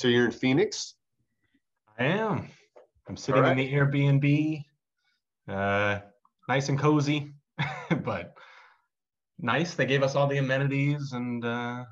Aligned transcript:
So 0.00 0.08
you're 0.08 0.24
in 0.24 0.30
Phoenix? 0.30 0.94
I 1.98 2.04
am. 2.04 2.48
I'm 3.06 3.18
sitting 3.18 3.42
right. 3.42 3.52
in 3.52 3.58
the 3.58 3.70
Airbnb, 3.70 4.64
uh, 5.46 5.98
nice 6.48 6.70
and 6.70 6.78
cozy, 6.78 7.34
but 8.02 8.32
nice. 9.38 9.74
They 9.74 9.84
gave 9.84 10.02
us 10.02 10.14
all 10.14 10.26
the 10.26 10.38
amenities 10.38 11.12
and 11.12 11.44
uh, 11.44 11.84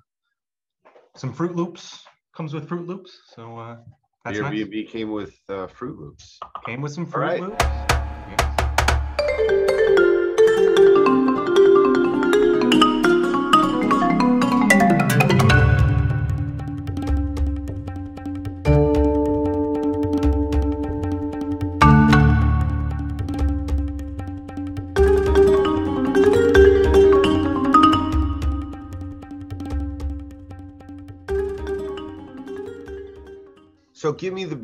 some 1.17 1.35
Froot 1.35 1.55
Loops. 1.55 2.03
Comes 2.35 2.55
with 2.55 2.67
Froot 2.67 2.87
Loops, 2.87 3.11
so 3.27 3.59
uh, 3.59 3.77
that's 4.25 4.39
the 4.39 4.45
Airbnb 4.45 4.85
nice. 4.85 4.91
came 4.91 5.11
with 5.11 5.39
uh, 5.51 5.67
Froot 5.67 5.99
Loops. 5.99 6.39
Came 6.65 6.81
with 6.81 6.93
some 6.93 7.05
Fruit 7.05 7.21
right. 7.21 7.41
Loops. 7.43 8.08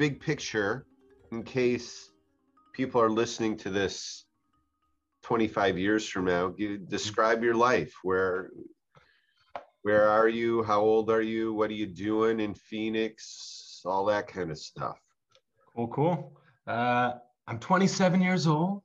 Big 0.09 0.21
picture 0.21 0.85
in 1.33 1.43
case 1.43 2.11
people 2.75 3.01
are 3.01 3.09
listening 3.09 3.57
to 3.57 3.71
this 3.71 4.27
25 5.23 5.79
years 5.79 6.07
from 6.07 6.27
now. 6.27 6.49
Give, 6.49 6.87
describe 6.91 7.43
your 7.43 7.55
life. 7.55 7.95
Where 8.03 8.51
where 9.81 10.07
are 10.07 10.29
you? 10.29 10.63
How 10.63 10.81
old 10.83 11.09
are 11.11 11.23
you? 11.23 11.55
What 11.55 11.71
are 11.71 11.81
you 11.83 11.87
doing 11.87 12.39
in 12.41 12.53
Phoenix? 12.53 13.81
All 13.87 14.05
that 14.05 14.27
kind 14.27 14.51
of 14.51 14.59
stuff. 14.59 14.99
Cool, 15.75 15.89
cool. 15.89 16.39
Uh, 16.67 17.13
I'm 17.47 17.59
27 17.59 18.21
years 18.21 18.47
old. 18.47 18.83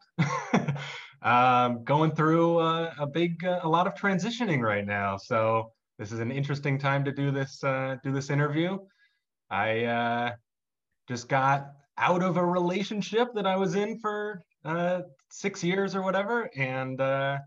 um, 1.22 1.84
going 1.84 2.12
through 2.12 2.60
uh, 2.60 2.94
a 2.98 3.08
big, 3.08 3.44
uh, 3.44 3.60
a 3.64 3.68
lot 3.68 3.88
of 3.88 3.94
transitioning 3.94 4.62
right 4.62 4.86
now. 4.86 5.18
So 5.18 5.74
this 5.98 6.14
is 6.14 6.22
an 6.22 6.32
interesting 6.32 6.80
time 6.80 7.04
to 7.04 7.12
do 7.12 7.30
this, 7.30 7.62
uh, 7.62 7.98
do 8.06 8.14
this 8.14 8.30
interview. 8.30 8.78
I 9.52 9.84
uh, 9.84 10.32
just 11.10 11.28
got 11.28 11.72
out 11.98 12.22
of 12.22 12.38
a 12.38 12.46
relationship 12.46 13.34
that 13.34 13.48
I 13.48 13.58
was 13.58 13.74
in 13.74 14.00
for 14.00 14.44
uh, 14.64 15.02
six 15.30 15.64
years 15.64 15.96
or 15.96 16.04
whatever. 16.04 16.52
And, 16.56 17.02
uh, 17.02 17.40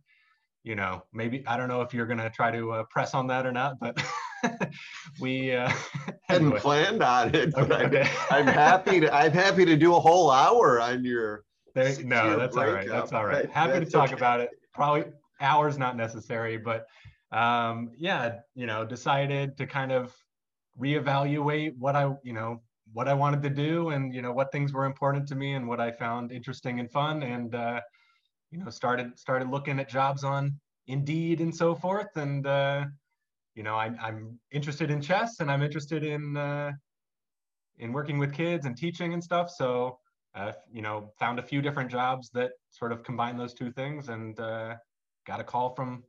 you 0.65 0.75
know, 0.75 1.05
maybe, 1.13 1.45
I 1.47 1.57
don't 1.57 1.69
know 1.69 1.81
if 1.81 1.95
you're 1.95 2.07
going 2.07 2.19
to 2.19 2.29
try 2.29 2.51
to 2.51 2.73
uh, 2.73 2.85
press 2.91 3.15
on 3.15 3.29
that 3.29 3.47
or 3.47 3.53
not, 3.53 3.79
but 3.79 4.03
we 5.21 5.53
uh, 5.53 5.73
hadn't 6.25 6.47
anyway. 6.49 6.61
planned 6.61 7.05
on 7.05 7.33
it. 7.35 7.55
Okay. 7.55 8.09
I'm, 8.31 8.47
I'm, 8.49 8.53
happy 8.53 8.99
to, 8.99 9.15
I'm 9.15 9.33
happy 9.33 9.65
to 9.65 9.77
do 9.77 9.95
a 9.95 10.01
whole 10.01 10.31
hour 10.31 10.81
on 10.81 11.05
your. 11.05 11.45
There, 11.75 12.03
no, 12.03 12.37
that's 12.37 12.57
all 12.57 12.67
right. 12.67 12.87
That's 12.87 13.13
all 13.13 13.25
right. 13.25 13.49
Happy 13.49 13.79
that's 13.79 13.87
to 13.87 13.91
talk 13.91 14.09
okay. 14.09 14.17
about 14.17 14.41
it. 14.41 14.51
Probably 14.75 15.05
hours 15.41 15.79
not 15.79 15.97
necessary, 15.97 16.59
but 16.59 16.85
um, 17.31 17.93
yeah, 17.97 18.41
you 18.55 18.67
know, 18.67 18.85
decided 18.85 19.57
to 19.57 19.67
kind 19.67 19.91
of 19.91 20.15
reevaluate 20.79 21.73
what 21.79 21.97
I, 21.97 22.13
you 22.23 22.35
know, 22.35 22.61
what 22.93 23.09
I 23.09 23.15
wanted 23.15 23.43
to 23.43 23.51
do 23.51 23.91
and, 23.91 24.15
you 24.15 24.23
know, 24.23 24.33
what 24.33 24.53
things 24.53 24.73
were 24.73 24.85
important 24.85 25.27
to 25.29 25.35
me 25.35 25.55
and 25.55 25.67
what 25.67 25.81
I 25.81 25.91
found 25.91 26.33
interesting 26.33 26.81
and 26.81 26.91
fun. 26.91 27.23
And, 27.23 27.55
uh, 27.55 27.81
you 28.51 28.59
know, 28.59 28.71
started, 28.71 29.19
started 29.19 29.49
looking 29.49 29.81
at 29.81 29.89
jobs 29.89 30.25
on 30.25 30.61
Indeed 30.87 31.41
and 31.41 31.55
so 31.55 31.75
forth. 31.75 32.17
And, 32.17 32.47
uh, 32.47 32.85
you 33.55 33.63
know, 33.63 33.77
I, 33.77 33.91
I'm 34.01 34.39
interested 34.51 34.91
in 34.91 35.01
chess 35.01 35.41
and 35.41 35.51
I'm 35.51 35.63
interested 35.63 36.05
in, 36.05 36.37
uh, 36.37 36.73
in 37.79 37.93
working 37.93 38.19
with 38.19 38.35
kids 38.35 38.67
and 38.67 38.77
teaching 38.77 39.15
and 39.15 39.23
stuff. 39.23 39.51
So, 39.51 39.99
uh, 40.35 40.53
you 40.71 40.83
know, 40.83 41.13
found 41.19 41.39
a 41.39 41.43
few 41.43 41.63
different 41.63 41.91
jobs 41.91 42.31
that 42.31 42.53
sort 42.71 42.93
of 42.93 43.03
combine 43.03 43.37
those 43.37 43.55
two 43.55 43.71
things 43.73 44.09
and 44.09 44.39
uh, 44.41 44.75
got 45.27 45.41
a 45.41 45.45
call 45.45 45.75
from 45.75 46.03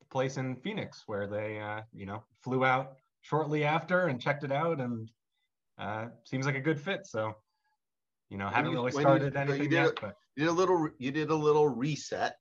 the 0.00 0.06
place 0.06 0.36
in 0.36 0.56
Phoenix 0.56 1.02
where 1.06 1.26
they, 1.26 1.60
uh, 1.60 1.82
you 1.92 2.06
know, 2.06 2.22
flew 2.42 2.64
out 2.64 2.96
shortly 3.20 3.64
after 3.64 4.06
and 4.06 4.20
checked 4.20 4.44
it 4.44 4.52
out 4.52 4.80
and 4.80 5.10
uh, 5.78 6.06
seems 6.24 6.46
like 6.46 6.56
a 6.56 6.60
good 6.60 6.80
fit. 6.80 7.06
So, 7.06 7.34
you 8.30 8.38
know, 8.38 8.48
haven't 8.48 8.72
you, 8.72 8.78
really 8.78 8.92
started 8.92 9.34
you, 9.34 9.40
anything 9.40 9.72
you 9.72 9.78
yet, 9.78 9.98
but 10.00 10.14
you 10.36 10.44
did 10.44 10.50
a 10.50 10.52
little, 10.52 10.88
you 10.98 11.10
did 11.10 11.30
a 11.30 11.34
little 11.34 11.68
reset, 11.68 12.36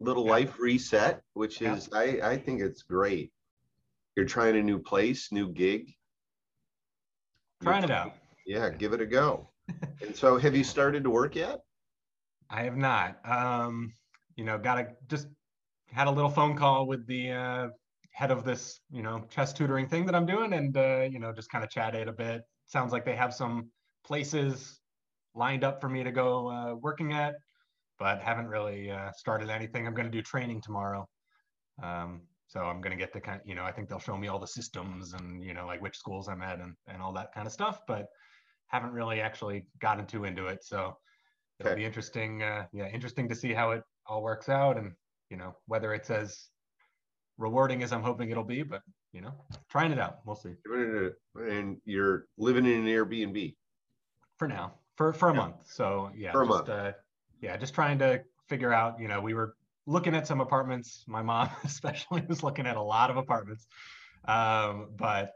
little 0.00 0.24
yeah. 0.24 0.30
life 0.30 0.58
reset, 0.58 1.22
which 1.34 1.62
is. 1.62 1.88
I, 1.92 2.20
I 2.22 2.36
think 2.36 2.60
it's 2.60 2.82
great. 2.82 3.32
You're 4.16 4.26
trying 4.26 4.56
a 4.56 4.62
new 4.62 4.78
place, 4.78 5.30
new 5.30 5.50
gig. 5.52 5.92
Trying 7.62 7.82
You're, 7.82 7.90
it 7.90 7.96
out. 7.96 8.12
Yeah, 8.46 8.70
give 8.70 8.92
it 8.92 9.00
a 9.00 9.06
go. 9.06 9.50
and 10.02 10.16
so, 10.16 10.38
have 10.38 10.56
you 10.56 10.64
started 10.64 11.04
to 11.04 11.10
work 11.10 11.34
yet? 11.34 11.60
I 12.50 12.62
have 12.62 12.76
not. 12.76 13.18
Um, 13.28 13.92
you 14.36 14.44
know, 14.44 14.56
got 14.56 14.76
to 14.76 14.88
just 15.08 15.28
had 15.92 16.06
a 16.06 16.10
little 16.10 16.30
phone 16.30 16.56
call 16.56 16.86
with 16.86 17.06
the 17.06 17.32
uh, 17.32 17.68
head 18.12 18.30
of 18.30 18.44
this, 18.44 18.80
you 18.90 19.02
know, 19.02 19.24
chess 19.30 19.52
tutoring 19.52 19.88
thing 19.88 20.06
that 20.06 20.14
I'm 20.14 20.26
doing, 20.26 20.52
and 20.52 20.76
uh, 20.76 21.06
you 21.10 21.18
know, 21.18 21.32
just 21.32 21.50
kind 21.50 21.64
of 21.64 21.70
chatted 21.70 22.08
a 22.08 22.12
bit. 22.12 22.42
Sounds 22.68 22.92
like 22.92 23.04
they 23.04 23.16
have 23.16 23.34
some 23.34 23.70
places 24.04 24.80
lined 25.34 25.64
up 25.64 25.80
for 25.80 25.88
me 25.88 26.04
to 26.04 26.12
go 26.12 26.50
uh, 26.50 26.74
working 26.74 27.12
at, 27.12 27.34
but 27.98 28.20
haven't 28.20 28.46
really 28.46 28.90
uh, 28.90 29.10
started 29.12 29.50
anything. 29.50 29.86
I'm 29.86 29.94
going 29.94 30.06
to 30.06 30.12
do 30.12 30.22
training 30.22 30.60
tomorrow, 30.60 31.08
um, 31.82 32.22
so 32.46 32.60
I'm 32.60 32.80
going 32.80 32.96
to 32.96 32.96
get 32.96 33.12
to 33.14 33.20
kind, 33.20 33.40
of, 33.40 33.46
you 33.46 33.54
know, 33.54 33.64
I 33.64 33.72
think 33.72 33.88
they'll 33.88 33.98
show 33.98 34.16
me 34.16 34.28
all 34.28 34.38
the 34.38 34.46
systems 34.46 35.14
and 35.14 35.42
you 35.42 35.54
know, 35.54 35.66
like 35.66 35.82
which 35.82 35.96
schools 35.96 36.28
I'm 36.28 36.42
at 36.42 36.60
and 36.60 36.74
and 36.86 37.02
all 37.02 37.12
that 37.14 37.32
kind 37.34 37.46
of 37.46 37.52
stuff, 37.52 37.80
but 37.86 38.06
haven't 38.68 38.92
really 38.92 39.20
actually 39.20 39.66
gotten 39.80 40.06
too 40.06 40.24
into 40.24 40.46
it. 40.46 40.62
So 40.62 40.96
it'll 41.58 41.72
okay. 41.72 41.80
be 41.80 41.86
interesting. 41.86 42.42
Uh, 42.42 42.66
yeah, 42.72 42.88
interesting 42.88 43.28
to 43.28 43.34
see 43.34 43.52
how 43.52 43.70
it 43.72 43.82
all 44.06 44.22
works 44.22 44.48
out, 44.48 44.76
and 44.76 44.92
you 45.30 45.36
know, 45.36 45.54
whether 45.66 45.94
it's 45.94 46.10
as 46.10 46.48
rewarding 47.38 47.82
as 47.82 47.92
I'm 47.92 48.02
hoping 48.02 48.30
it'll 48.30 48.44
be, 48.44 48.62
but 48.62 48.82
you 49.12 49.20
know, 49.20 49.32
trying 49.68 49.92
it 49.92 49.98
out. 49.98 50.20
We'll 50.24 50.36
see. 50.36 50.54
And 51.36 51.78
you're 51.84 52.26
living 52.36 52.66
in 52.66 52.72
an 52.72 52.86
Airbnb 52.86 53.54
for 54.36 54.48
now, 54.48 54.74
for 54.96 55.12
for 55.12 55.30
a 55.30 55.32
yeah. 55.32 55.38
month. 55.38 55.56
So 55.66 56.10
yeah, 56.16 56.32
for 56.32 56.42
a 56.42 56.46
just, 56.46 56.56
month. 56.56 56.68
Uh, 56.68 56.92
yeah, 57.40 57.56
just 57.56 57.74
trying 57.74 57.98
to 58.00 58.22
figure 58.48 58.72
out. 58.72 59.00
You 59.00 59.08
know, 59.08 59.20
we 59.20 59.34
were 59.34 59.54
looking 59.86 60.14
at 60.14 60.26
some 60.26 60.40
apartments. 60.40 61.04
My 61.06 61.22
mom 61.22 61.50
especially 61.64 62.22
was 62.28 62.42
looking 62.42 62.66
at 62.66 62.76
a 62.76 62.82
lot 62.82 63.10
of 63.10 63.16
apartments, 63.16 63.66
um, 64.26 64.88
but 64.96 65.34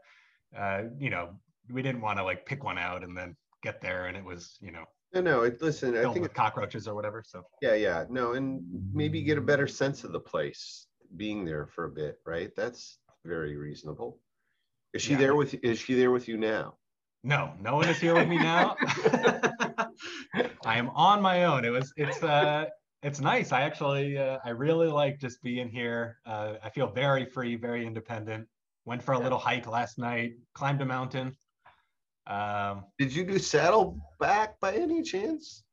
uh, 0.57 0.83
you 0.97 1.09
know, 1.09 1.29
we 1.71 1.81
didn't 1.81 2.01
want 2.01 2.19
to 2.19 2.23
like 2.23 2.45
pick 2.45 2.63
one 2.63 2.77
out 2.77 3.03
and 3.03 3.17
then 3.17 3.35
get 3.61 3.79
there 3.79 4.07
and 4.07 4.17
it 4.17 4.25
was 4.25 4.57
you 4.59 4.73
know 4.73 4.83
no, 5.13 5.21
no. 5.21 5.43
It, 5.43 5.61
listen, 5.61 5.95
I 5.95 6.11
think 6.11 6.21
with 6.21 6.33
cockroaches 6.33 6.87
or 6.87 6.95
whatever. 6.95 7.23
So 7.25 7.43
yeah, 7.61 7.75
yeah, 7.75 8.05
no, 8.09 8.33
and 8.33 8.63
maybe 8.93 9.21
get 9.21 9.37
a 9.37 9.41
better 9.41 9.67
sense 9.67 10.03
of 10.03 10.11
the 10.11 10.19
place 10.19 10.87
being 11.15 11.45
there 11.45 11.67
for 11.67 11.85
a 11.85 11.89
bit, 11.89 12.19
right? 12.25 12.51
That's 12.55 12.97
very 13.25 13.57
reasonable. 13.57 14.19
Is 14.93 15.01
she 15.01 15.11
yeah. 15.11 15.17
there 15.17 15.35
with 15.35 15.55
is 15.63 15.79
she 15.79 15.95
there 15.95 16.11
with 16.11 16.27
you 16.27 16.37
now? 16.37 16.75
No, 17.23 17.53
no 17.61 17.75
one 17.75 17.87
is 17.87 17.97
here 17.99 18.13
with 18.15 18.27
me 18.27 18.37
now. 18.37 18.75
I 20.65 20.77
am 20.77 20.89
on 20.89 21.21
my 21.21 21.45
own. 21.45 21.65
It 21.65 21.69
was 21.69 21.93
it's 21.95 22.21
uh 22.21 22.65
it's 23.01 23.19
nice. 23.19 23.51
I 23.51 23.61
actually 23.61 24.17
uh, 24.17 24.39
I 24.43 24.49
really 24.51 24.87
like 24.87 25.19
just 25.19 25.41
being 25.41 25.69
here. 25.69 26.17
Uh, 26.25 26.55
I 26.63 26.69
feel 26.69 26.87
very 26.87 27.25
free, 27.25 27.55
very 27.55 27.85
independent. 27.85 28.47
Went 28.85 29.01
for 29.01 29.13
a 29.13 29.17
yeah. 29.17 29.23
little 29.23 29.39
hike 29.39 29.67
last 29.67 29.97
night, 29.97 30.33
climbed 30.53 30.81
a 30.81 30.85
mountain. 30.85 31.35
Um, 32.27 32.85
Did 32.97 33.13
you 33.13 33.25
do 33.25 33.39
saddleback 33.39 34.59
by 34.59 34.73
any 34.73 35.01
chance? 35.01 35.63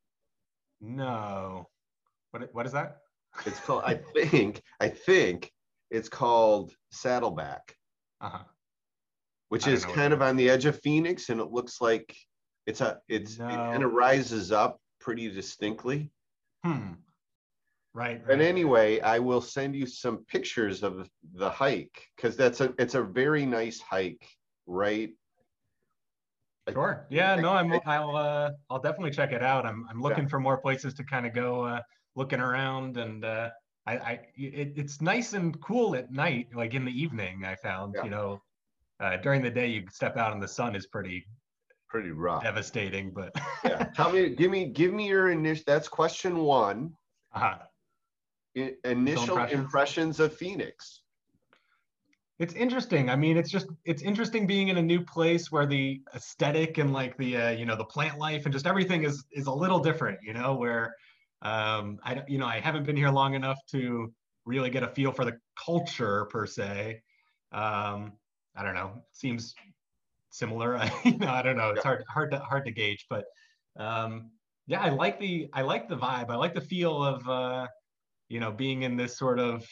No. 0.79 1.67
What 2.31 2.53
what 2.53 2.65
is 2.65 2.71
that? 2.71 2.97
It's 3.45 3.59
called, 3.59 3.83
I 3.85 3.99
think, 4.13 4.61
I 4.79 4.89
think 4.89 5.51
it's 5.91 6.09
called 6.09 6.73
Saddleback, 6.91 7.75
uh-huh. 8.21 8.43
which 9.49 9.67
is 9.67 9.85
kind 9.85 10.13
of 10.13 10.21
on 10.21 10.35
the 10.37 10.49
edge 10.49 10.65
of 10.65 10.79
Phoenix, 10.81 11.29
and 11.29 11.39
it 11.39 11.51
looks 11.51 11.81
like 11.81 12.15
it's 12.65 12.81
a 12.81 12.99
it's 13.07 13.37
no. 13.37 13.47
it 13.47 13.55
kind 13.55 13.83
of 13.83 13.91
rises 13.91 14.51
up 14.51 14.79
pretty 14.99 15.29
distinctly. 15.29 16.09
Hmm. 16.63 16.93
Right, 17.93 18.19
right. 18.19 18.27
But 18.27 18.41
anyway, 18.41 19.01
I 19.01 19.19
will 19.19 19.41
send 19.41 19.75
you 19.75 19.85
some 19.85 20.19
pictures 20.29 20.81
of 20.81 21.09
the 21.33 21.49
hike 21.49 22.07
because 22.15 22.37
that's 22.37 22.61
a 22.61 22.73
it's 22.79 22.95
a 22.95 23.03
very 23.03 23.45
nice 23.45 23.81
hike, 23.81 24.25
right? 24.65 25.11
Sure. 26.71 27.05
Yeah. 27.09 27.35
No, 27.35 27.51
I'm. 27.51 27.73
I'll. 27.85 28.15
Uh, 28.15 28.51
I'll 28.69 28.79
definitely 28.79 29.11
check 29.11 29.33
it 29.33 29.43
out. 29.43 29.65
I'm. 29.65 29.85
I'm 29.89 30.01
looking 30.01 30.23
yeah. 30.23 30.29
for 30.29 30.39
more 30.39 30.57
places 30.57 30.93
to 30.95 31.03
kind 31.03 31.25
of 31.25 31.33
go. 31.33 31.65
Uh, 31.65 31.81
looking 32.15 32.39
around 32.39 32.97
and 32.97 33.23
uh, 33.23 33.49
I, 33.87 33.93
I 33.93 34.11
it, 34.35 34.73
it's 34.75 35.01
nice 35.01 35.33
and 35.33 35.59
cool 35.61 35.95
at 35.95 36.11
night, 36.11 36.47
like 36.55 36.73
in 36.73 36.85
the 36.85 36.91
evening. 36.91 37.43
I 37.45 37.55
found, 37.55 37.95
yeah. 37.97 38.03
you 38.03 38.09
know, 38.09 38.41
uh, 38.99 39.17
during 39.17 39.41
the 39.41 39.49
day 39.49 39.67
you 39.67 39.85
step 39.91 40.17
out 40.17 40.33
and 40.33 40.41
the 40.41 40.47
sun 40.47 40.75
is 40.75 40.85
pretty, 40.85 41.25
pretty 41.89 42.11
rough, 42.11 42.43
devastating. 42.43 43.11
But 43.11 43.31
yeah, 43.63 43.83
tell 43.95 44.11
me, 44.11 44.29
give 44.29 44.51
me, 44.51 44.65
give 44.65 44.93
me 44.93 45.07
your 45.07 45.31
initial. 45.31 45.63
That's 45.65 45.87
question 45.87 46.39
one. 46.39 46.93
Uh-huh. 47.33 47.57
I, 48.57 48.73
initial 48.83 49.37
impressions. 49.37 49.59
impressions 49.59 50.19
of 50.19 50.33
Phoenix. 50.35 51.01
it's 52.37 52.53
interesting. 52.53 53.09
I 53.09 53.15
mean, 53.15 53.37
it's 53.37 53.49
just 53.49 53.67
it's 53.85 54.01
interesting 54.01 54.45
being 54.45 54.67
in 54.67 54.77
a 54.77 54.81
new 54.81 55.01
place 55.01 55.51
where 55.51 55.65
the 55.65 56.01
aesthetic 56.13 56.77
and 56.77 56.91
like 56.91 57.17
the 57.17 57.37
uh, 57.37 57.49
you 57.51 57.65
know 57.65 57.75
the 57.75 57.85
plant 57.85 58.19
life 58.19 58.45
and 58.45 58.53
just 58.53 58.67
everything 58.67 59.03
is 59.03 59.23
is 59.31 59.47
a 59.47 59.51
little 59.51 59.79
different. 59.79 60.19
You 60.21 60.33
know, 60.33 60.53
where 60.55 60.95
um, 61.41 61.99
I 62.03 62.13
don't 62.15 62.29
you 62.29 62.37
know 62.37 62.45
I 62.45 62.59
haven't 62.59 62.85
been 62.85 62.97
here 62.97 63.09
long 63.09 63.33
enough 63.33 63.57
to 63.71 64.13
really 64.45 64.69
get 64.69 64.83
a 64.83 64.87
feel 64.87 65.11
for 65.11 65.25
the 65.25 65.37
culture 65.63 66.25
per 66.25 66.45
se. 66.45 67.01
Um, 67.51 68.13
I 68.55 68.63
don't 68.63 68.75
know. 68.75 69.03
Seems 69.13 69.53
similar. 70.29 70.81
you 71.05 71.17
know, 71.17 71.29
I 71.29 71.41
don't 71.41 71.57
know. 71.57 71.69
It's 71.71 71.83
hard 71.83 72.03
hard 72.07 72.31
to 72.31 72.39
hard 72.39 72.65
to 72.65 72.71
gauge, 72.71 73.05
but 73.09 73.25
um, 73.77 74.31
yeah, 74.67 74.81
I 74.81 74.89
like 74.89 75.19
the 75.19 75.49
I 75.53 75.61
like 75.61 75.89
the 75.89 75.97
vibe. 75.97 76.29
I 76.29 76.35
like 76.35 76.53
the 76.53 76.61
feel 76.61 77.03
of 77.03 77.27
uh, 77.27 77.67
you 78.31 78.39
know 78.39 78.51
being 78.51 78.83
in 78.83 78.95
this 78.95 79.17
sort 79.17 79.39
of 79.39 79.67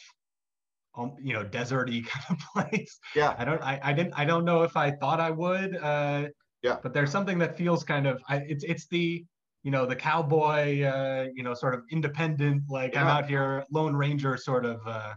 um, 0.96 1.14
you 1.20 1.32
know 1.32 1.44
deserty 1.44 2.06
kind 2.12 2.24
of 2.30 2.38
place 2.52 2.98
yeah 3.14 3.34
i 3.38 3.44
don't 3.44 3.62
I, 3.62 3.80
I 3.82 3.92
didn't 3.92 4.12
i 4.16 4.24
don't 4.24 4.44
know 4.44 4.62
if 4.62 4.76
i 4.76 4.90
thought 4.90 5.18
i 5.18 5.30
would 5.30 5.76
uh 5.76 6.26
yeah 6.62 6.76
but 6.82 6.92
there's 6.92 7.10
something 7.10 7.38
that 7.38 7.56
feels 7.56 7.84
kind 7.84 8.06
of 8.06 8.20
I, 8.28 8.36
it's 8.48 8.64
it's 8.64 8.86
the 8.88 9.24
you 9.62 9.70
know 9.70 9.86
the 9.86 9.96
cowboy 9.96 10.82
uh 10.82 11.26
you 11.34 11.42
know 11.42 11.54
sort 11.54 11.74
of 11.74 11.82
independent 11.90 12.62
like 12.68 12.94
yeah. 12.94 13.02
i'm 13.02 13.08
out 13.08 13.26
here 13.26 13.64
lone 13.70 13.94
ranger 13.94 14.36
sort 14.36 14.64
of 14.64 14.80
uh 14.86 15.14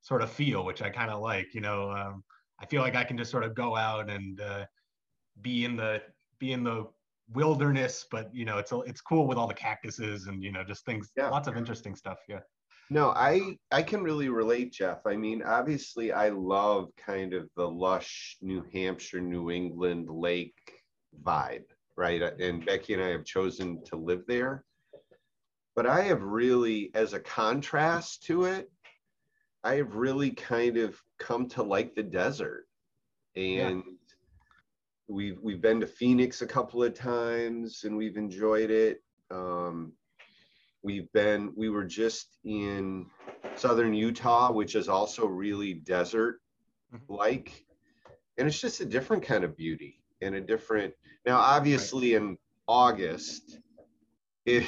sort 0.00 0.22
of 0.22 0.30
feel 0.30 0.64
which 0.64 0.82
i 0.82 0.88
kind 0.88 1.10
of 1.10 1.20
like 1.20 1.54
you 1.54 1.60
know 1.60 1.90
um 1.90 2.22
i 2.60 2.66
feel 2.66 2.82
like 2.82 2.94
i 2.94 3.04
can 3.04 3.16
just 3.16 3.30
sort 3.30 3.44
of 3.44 3.54
go 3.54 3.76
out 3.76 4.08
and 4.08 4.40
uh 4.40 4.64
be 5.40 5.64
in 5.64 5.76
the 5.76 6.00
be 6.38 6.52
in 6.52 6.64
the 6.64 6.86
wilderness 7.34 8.06
but 8.10 8.34
you 8.34 8.44
know 8.44 8.58
it's 8.58 8.72
it's 8.86 9.00
cool 9.00 9.26
with 9.26 9.38
all 9.38 9.46
the 9.46 9.54
cactuses 9.54 10.26
and 10.26 10.42
you 10.42 10.52
know 10.52 10.64
just 10.64 10.84
things 10.84 11.10
yeah. 11.16 11.28
lots 11.28 11.48
of 11.48 11.56
interesting 11.56 11.94
stuff 11.94 12.18
yeah 12.28 12.40
no, 12.92 13.08
I 13.10 13.56
I 13.70 13.82
can 13.82 14.02
really 14.02 14.28
relate, 14.28 14.70
Jeff. 14.70 15.06
I 15.06 15.16
mean, 15.16 15.42
obviously, 15.42 16.12
I 16.12 16.28
love 16.28 16.90
kind 16.98 17.32
of 17.32 17.48
the 17.56 17.66
lush 17.66 18.36
New 18.42 18.66
Hampshire, 18.70 19.22
New 19.22 19.50
England 19.50 20.10
lake 20.10 20.60
vibe, 21.22 21.64
right? 21.96 22.22
And 22.22 22.64
Becky 22.64 22.94
and 22.94 23.02
I 23.02 23.08
have 23.08 23.24
chosen 23.24 23.82
to 23.84 23.96
live 23.96 24.22
there. 24.26 24.64
But 25.74 25.86
I 25.86 26.02
have 26.02 26.22
really, 26.22 26.90
as 26.94 27.12
a 27.12 27.20
contrast 27.20 28.24
to 28.24 28.44
it, 28.44 28.70
I 29.64 29.76
have 29.76 29.94
really 29.94 30.30
kind 30.30 30.76
of 30.76 31.00
come 31.18 31.48
to 31.50 31.62
like 31.62 31.94
the 31.94 32.02
desert. 32.02 32.66
And 33.36 33.82
yeah. 33.86 33.92
we've 35.08 35.38
we've 35.40 35.62
been 35.62 35.80
to 35.80 35.86
Phoenix 35.86 36.42
a 36.42 36.46
couple 36.46 36.82
of 36.82 36.94
times 36.94 37.84
and 37.84 37.96
we've 37.96 38.16
enjoyed 38.16 38.70
it. 38.70 39.02
Um, 39.30 39.92
We've 40.84 41.10
been, 41.12 41.52
we 41.56 41.68
were 41.68 41.84
just 41.84 42.38
in 42.44 43.06
southern 43.54 43.94
Utah, 43.94 44.50
which 44.50 44.74
is 44.74 44.88
also 44.88 45.26
really 45.26 45.74
desert 45.74 46.40
like. 47.08 47.64
And 48.36 48.48
it's 48.48 48.60
just 48.60 48.80
a 48.80 48.84
different 48.84 49.22
kind 49.22 49.44
of 49.44 49.56
beauty 49.56 50.01
and 50.22 50.34
a 50.34 50.40
different, 50.40 50.94
now, 51.26 51.38
obviously, 51.38 52.14
in 52.14 52.36
August, 52.66 53.58
it, 54.46 54.64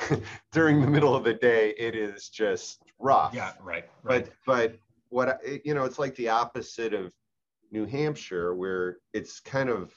during 0.52 0.80
the 0.80 0.88
middle 0.88 1.14
of 1.14 1.24
the 1.24 1.34
day, 1.34 1.74
it 1.78 1.94
is 1.94 2.28
just 2.28 2.82
rough. 2.98 3.34
Yeah, 3.34 3.52
right. 3.62 3.84
right. 4.02 4.26
But, 4.26 4.32
but 4.46 4.78
what, 5.10 5.40
you 5.64 5.74
know, 5.74 5.84
it's 5.84 5.98
like 5.98 6.14
the 6.16 6.28
opposite 6.28 6.94
of 6.94 7.12
New 7.70 7.86
Hampshire, 7.86 8.54
where 8.54 8.98
it's 9.12 9.40
kind 9.40 9.68
of 9.68 9.92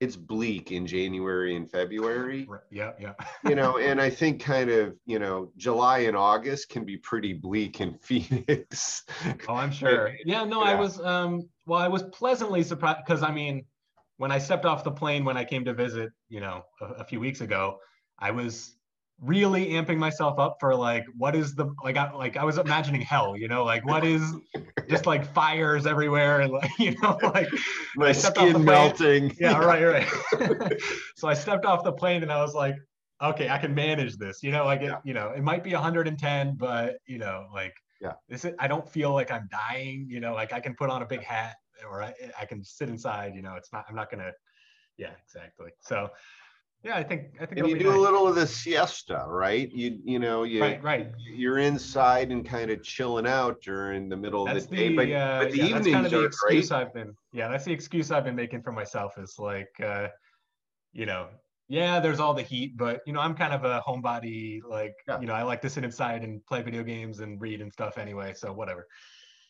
it's 0.00 0.16
bleak 0.16 0.72
in 0.72 0.86
January 0.86 1.56
and 1.56 1.70
February. 1.70 2.48
Yeah, 2.70 2.92
yeah. 2.98 3.12
you 3.48 3.54
know, 3.54 3.76
and 3.78 4.00
I 4.00 4.08
think 4.08 4.42
kind 4.42 4.70
of, 4.70 4.96
you 5.04 5.18
know, 5.18 5.52
July 5.58 6.00
and 6.00 6.16
August 6.16 6.70
can 6.70 6.84
be 6.84 6.96
pretty 6.96 7.34
bleak 7.34 7.80
in 7.80 7.94
Phoenix. 8.02 9.04
Oh, 9.46 9.54
I'm 9.54 9.70
sure. 9.70 10.14
yeah, 10.24 10.44
no, 10.44 10.64
yeah. 10.64 10.70
I 10.70 10.74
was 10.74 11.00
um 11.00 11.48
well, 11.66 11.80
I 11.80 11.88
was 11.88 12.02
pleasantly 12.04 12.62
surprised 12.62 13.00
because 13.06 13.22
I 13.22 13.30
mean, 13.30 13.64
when 14.16 14.32
I 14.32 14.38
stepped 14.38 14.64
off 14.64 14.84
the 14.84 14.90
plane 14.90 15.24
when 15.24 15.36
I 15.36 15.44
came 15.44 15.64
to 15.66 15.74
visit, 15.74 16.10
you 16.28 16.40
know, 16.40 16.64
a, 16.80 16.86
a 16.86 17.04
few 17.04 17.20
weeks 17.20 17.42
ago, 17.42 17.78
I 18.18 18.30
was 18.30 18.76
really 19.20 19.68
amping 19.70 19.98
myself 19.98 20.38
up 20.38 20.56
for 20.58 20.74
like 20.74 21.04
what 21.16 21.36
is 21.36 21.54
the 21.54 21.74
like 21.84 21.96
I 21.96 22.10
like 22.12 22.36
I 22.36 22.44
was 22.44 22.58
imagining 22.58 23.02
hell, 23.02 23.36
you 23.36 23.48
know, 23.48 23.64
like 23.64 23.84
what 23.84 24.04
is 24.04 24.22
just 24.88 25.06
like 25.06 25.30
fires 25.34 25.86
everywhere 25.86 26.40
and 26.40 26.52
like 26.52 26.70
you 26.78 26.96
know 27.02 27.18
like 27.22 27.48
my 27.96 28.12
skin 28.12 28.64
melting. 28.64 29.34
Yeah, 29.38 29.58
right, 29.58 29.84
right. 29.84 30.72
so 31.16 31.28
I 31.28 31.34
stepped 31.34 31.64
off 31.64 31.84
the 31.84 31.92
plane 31.92 32.22
and 32.22 32.32
I 32.32 32.40
was 32.40 32.54
like, 32.54 32.76
okay, 33.22 33.48
I 33.48 33.58
can 33.58 33.74
manage 33.74 34.16
this. 34.16 34.42
You 34.42 34.52
know, 34.52 34.64
like 34.64 34.80
it, 34.80 34.86
yeah. 34.86 34.98
you 35.04 35.12
know, 35.12 35.32
it 35.36 35.42
might 35.42 35.62
be 35.62 35.72
110, 35.72 36.56
but 36.56 36.96
you 37.06 37.18
know, 37.18 37.46
like 37.52 37.74
yeah, 38.00 38.12
this 38.28 38.46
is, 38.46 38.54
I 38.58 38.68
don't 38.68 38.88
feel 38.88 39.12
like 39.12 39.30
I'm 39.30 39.48
dying. 39.50 40.06
You 40.08 40.20
know, 40.20 40.32
like 40.32 40.52
I 40.52 40.60
can 40.60 40.74
put 40.74 40.88
on 40.88 41.02
a 41.02 41.06
big 41.06 41.22
hat 41.22 41.56
or 41.88 42.02
I, 42.02 42.14
I 42.40 42.46
can 42.46 42.64
sit 42.64 42.88
inside. 42.88 43.34
You 43.34 43.42
know, 43.42 43.54
it's 43.56 43.72
not 43.72 43.84
I'm 43.88 43.94
not 43.94 44.10
gonna. 44.10 44.32
Yeah, 44.96 45.12
exactly. 45.24 45.70
So 45.80 46.10
yeah, 46.82 46.96
I 46.96 47.02
think 47.02 47.34
I 47.40 47.46
think. 47.46 47.60
And 47.60 47.68
you 47.68 47.78
do 47.78 47.86
nice. 47.88 47.94
a 47.94 47.98
little 47.98 48.26
of 48.26 48.34
the 48.34 48.46
siesta, 48.46 49.24
right? 49.26 49.70
You 49.70 49.98
you 50.02 50.18
know 50.18 50.44
you 50.44 50.62
right, 50.62 50.82
right. 50.82 51.12
You're 51.18 51.58
inside 51.58 52.32
and 52.32 52.46
kind 52.46 52.70
of 52.70 52.82
chilling 52.82 53.26
out 53.26 53.60
during 53.60 54.08
the 54.08 54.16
middle 54.16 54.46
that's 54.46 54.64
of 54.64 54.70
the, 54.70 54.76
the 54.76 54.88
day, 54.88 54.94
but, 54.96 55.10
uh, 55.12 55.42
but 55.42 55.52
the 55.52 55.58
yeah, 55.58 55.64
evenings 55.64 55.84
that's 55.84 55.94
kind 55.94 56.06
of 56.06 56.12
the 56.12 56.24
excuse 56.24 56.68
great. 56.70 56.80
I've 56.80 56.94
been 56.94 57.14
yeah, 57.32 57.48
that's 57.48 57.66
the 57.66 57.72
excuse 57.72 58.10
I've 58.10 58.24
been 58.24 58.36
making 58.36 58.62
for 58.62 58.72
myself 58.72 59.18
is 59.18 59.36
like, 59.38 59.68
uh, 59.84 60.08
you 60.94 61.04
know, 61.04 61.28
yeah, 61.68 62.00
there's 62.00 62.18
all 62.18 62.32
the 62.32 62.42
heat, 62.42 62.78
but 62.78 63.00
you 63.06 63.12
know, 63.12 63.20
I'm 63.20 63.34
kind 63.34 63.52
of 63.52 63.64
a 63.64 63.82
homebody. 63.86 64.60
Like, 64.66 64.94
yeah. 65.06 65.20
you 65.20 65.26
know, 65.26 65.34
I 65.34 65.42
like 65.42 65.60
to 65.62 65.70
sit 65.70 65.84
inside 65.84 66.24
and 66.24 66.44
play 66.46 66.62
video 66.62 66.82
games 66.82 67.20
and 67.20 67.38
read 67.40 67.60
and 67.60 67.70
stuff 67.70 67.98
anyway. 67.98 68.32
So 68.34 68.52
whatever. 68.54 68.86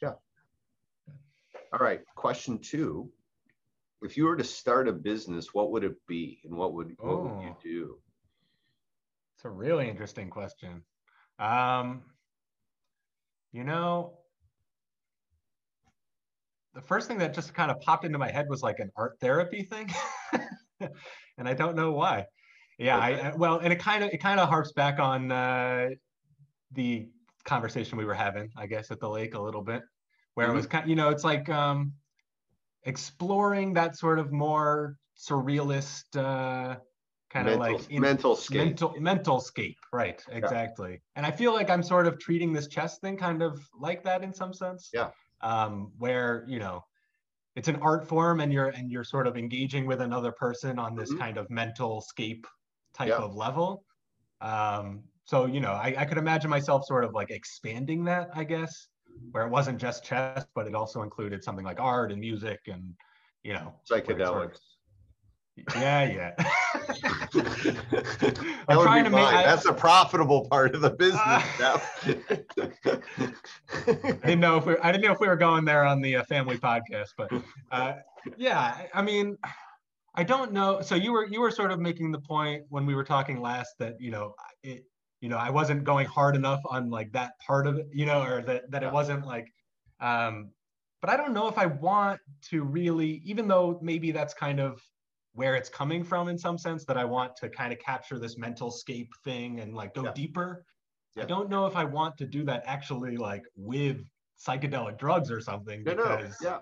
Yeah. 0.03 0.15
All 1.73 1.79
right. 1.79 2.01
Question 2.17 2.59
two 2.59 3.09
if 4.03 4.17
you 4.17 4.25
were 4.25 4.37
to 4.37 4.45
start 4.45 4.89
a 4.89 4.93
business, 4.93 5.53
what 5.53 5.71
would 5.73 5.85
it 5.85 5.97
be, 6.07 6.41
and 6.45 6.55
what 6.55 6.73
would 6.75 6.95
what 6.99 7.23
would 7.23 7.43
you 7.43 7.51
oh. 7.51 7.57
do? 7.63 7.99
It's 9.37 9.45
a 9.45 9.51
really 9.51 9.89
interesting 9.89 10.31
question. 10.31 10.83
Um, 11.39 12.03
you 13.53 13.65
know, 13.65 14.19
the 16.75 16.83
first 16.83 17.09
thing 17.09 17.19
that 17.19 17.35
just 17.35 17.55
kind 17.55 17.71
of 17.71 17.81
popped 17.81 18.05
into 18.05 18.19
my 18.19 18.31
head 18.31 18.47
was 18.49 18.63
like 18.63 18.79
an 18.79 18.91
art 18.97 19.19
therapy 19.21 19.63
thing, 19.63 19.93
and 21.39 21.49
I 21.49 21.55
don't 21.55 21.77
know 21.77 21.93
why. 21.93 22.27
Yeah, 22.79 22.97
okay. 22.97 23.21
I 23.21 23.35
well, 23.35 23.59
and 23.59 23.73
it 23.73 23.79
kind 23.79 24.05
of 24.05 24.11
it 24.11 24.19
kind 24.19 24.41
of 24.41 24.49
harps 24.49 24.73
back 24.73 24.99
on 24.99 25.31
uh, 25.31 25.91
the 26.73 27.09
conversation 27.45 27.99
we 27.99 28.05
were 28.05 28.15
having, 28.15 28.51
I 28.57 28.67
guess, 28.67 28.91
at 28.91 29.01
the 29.01 29.09
lake 29.09 29.35
a 29.35 29.41
little 29.41 29.63
bit, 29.63 29.83
where 30.35 30.47
mm-hmm. 30.47 30.55
it 30.55 30.57
was 30.57 30.67
kind, 30.67 30.89
you 30.89 30.97
know, 30.97 31.11
it's 31.11 31.25
like 31.25 31.49
um, 31.49 31.93
exploring 32.85 33.75
that 33.75 33.97
sort 33.97 34.19
of 34.19 34.33
more 34.33 34.97
surrealist 35.17 36.17
uh, 36.17 36.77
kind 37.31 37.49
of 37.49 37.59
like 37.59 37.91
in, 37.91 38.01
mental 38.01 38.35
scape. 38.35 38.59
Mental, 38.59 38.95
mental 38.99 39.41
scape, 39.41 39.79
right? 39.93 40.23
Exactly. 40.31 40.93
Yeah. 40.93 40.97
And 41.17 41.27
I 41.27 41.31
feel 41.31 41.53
like 41.53 41.71
I'm 41.71 41.83
sort 41.83 42.07
of 42.07 42.19
treating 42.19 42.53
this 42.53 42.67
chess 42.67 42.99
thing 42.99 43.17
kind 43.17 43.43
of 43.43 43.61
like 43.79 44.03
that 44.05 44.23
in 44.23 44.33
some 44.33 44.53
sense. 44.53 44.91
Yeah. 44.93 45.11
Um, 45.43 45.93
where 45.99 46.45
you 46.49 46.59
know, 46.59 46.85
it's 47.57 47.69
an 47.69 47.77
art 47.77 48.07
form, 48.07 48.41
and 48.41 48.53
you're 48.53 48.69
and 48.69 48.91
you're 48.91 49.05
sort 49.05 49.27
of 49.27 49.37
engaging 49.37 49.87
with 49.87 50.01
another 50.01 50.33
person 50.33 50.79
on 50.79 50.95
this 50.95 51.11
mm-hmm. 51.11 51.21
kind 51.21 51.39
of 51.39 51.49
mental 51.51 52.01
scape 52.01 52.47
type 52.93 53.09
yeah. 53.09 53.17
of 53.17 53.35
level. 53.35 53.85
Um, 54.41 55.03
so 55.25 55.47
you 55.47 55.61
know, 55.61 55.73
I, 55.73 55.95
I 55.97 56.05
could 56.05 56.19
imagine 56.19 56.51
myself 56.51 56.85
sort 56.87 57.05
of 57.05 57.15
like 57.15 57.31
expanding 57.31 58.05
that, 58.05 58.31
I 58.35 58.45
guess 58.45 58.89
where 59.33 59.47
it 59.47 59.51
wasn't 59.51 59.79
just 59.79 60.05
chess, 60.05 60.45
but 60.55 60.67
it 60.67 60.75
also 60.75 61.03
included 61.03 61.45
something 61.45 61.65
like 61.65 61.81
art 61.81 62.13
and 62.13 62.21
music 62.21 62.61
and 62.67 62.95
you 63.43 63.53
know 63.53 63.75
psychedelics. 63.89 64.59
Yeah, 65.77 66.05
yeah. 66.05 66.35
I'm 68.69 68.83
trying 68.83 69.05
to 69.05 69.11
make 69.11 69.27
I, 69.27 69.43
that's 69.45 69.67
a 69.67 69.73
profitable 69.73 70.49
part 70.49 70.75
of 70.75 70.81
the 70.81 70.91
business. 70.91 71.21
Uh, 71.21 71.79
I 73.87 74.27
didn't 74.27 74.41
know 74.41 74.57
if 74.57 74.67
we 74.67 74.77
I 74.79 74.93
didn't 74.93 75.05
know 75.05 75.13
if 75.13 75.21
we 75.21 75.29
were 75.29 75.37
going 75.37 75.65
there 75.65 75.85
on 75.85 76.01
the 76.01 76.17
uh, 76.17 76.25
family 76.25 76.57
podcast, 76.57 77.11
but 77.17 77.31
uh, 77.71 77.95
yeah, 78.37 78.87
I 78.95 79.03
mean, 79.03 79.37
I 80.15 80.25
don't 80.25 80.53
know. 80.53 80.81
So 80.81 80.95
you 80.95 81.13
were 81.13 81.27
you 81.27 81.41
were 81.41 81.51
sort 81.51 81.73
of 81.73 81.81
making 81.81 82.13
the 82.13 82.21
point 82.21 82.65
when 82.69 82.87
we 82.87 82.95
were 82.95 83.05
talking 83.05 83.41
last 83.41 83.75
that 83.79 84.01
you 84.01 84.11
know 84.11 84.35
it 84.63 84.85
you 85.21 85.29
know 85.29 85.37
i 85.37 85.51
wasn't 85.51 85.85
going 85.85 86.07
hard 86.07 86.35
enough 86.35 86.61
on 86.65 86.91
like 86.91 87.13
that 87.13 87.33
part 87.47 87.67
of 87.67 87.79
it 87.79 87.87
you 87.93 88.07
know 88.07 88.23
or 88.23 88.43
that 88.43 88.71
that 88.71 88.83
it 88.83 88.93
wasn't 88.93 89.25
like 89.27 89.53
um 90.01 90.51
but 91.01 91.11
i 91.11 91.17
don't 91.17 91.33
know 91.33 91.49
if 91.49 91.59
i 91.59 91.67
want 91.67 92.21
to 92.43 92.63
really 92.63 93.23
even 93.25 93.47
though 93.47 93.79
maybe 93.83 94.11
that's 94.11 94.35
kind 94.35 94.61
of 94.61 94.81
where 95.35 95.55
it's 95.55 95.69
coming 95.69 96.03
from 96.03 96.29
in 96.29 96.39
some 96.39 96.59
sense 96.59 96.85
that 96.85 96.97
i 96.97 97.05
want 97.05 97.37
to 97.37 97.49
kind 97.49 97.73
of 97.73 97.79
capture 97.79 98.19
this 98.19 98.37
mental 98.37 98.71
scape 98.71 99.11
thing 99.25 99.61
and 99.61 99.75
like 99.75 99.95
go 99.95 100.05
yeah. 100.05 100.13
deeper 100.13 100.65
yeah. 101.17 101.23
i 101.23 101.27
don't 101.27 101.49
know 101.49 101.67
if 101.67 101.77
i 101.77 101.85
want 101.85 102.17
to 102.17 102.27
do 102.27 102.43
that 102.45 102.63
actually 102.67 103.17
like 103.17 103.43
with 103.57 103.99
psychedelic 104.39 104.99
drugs 104.99 105.31
or 105.31 105.41
something 105.41 105.85
because 105.85 106.35
yeah 106.43 106.59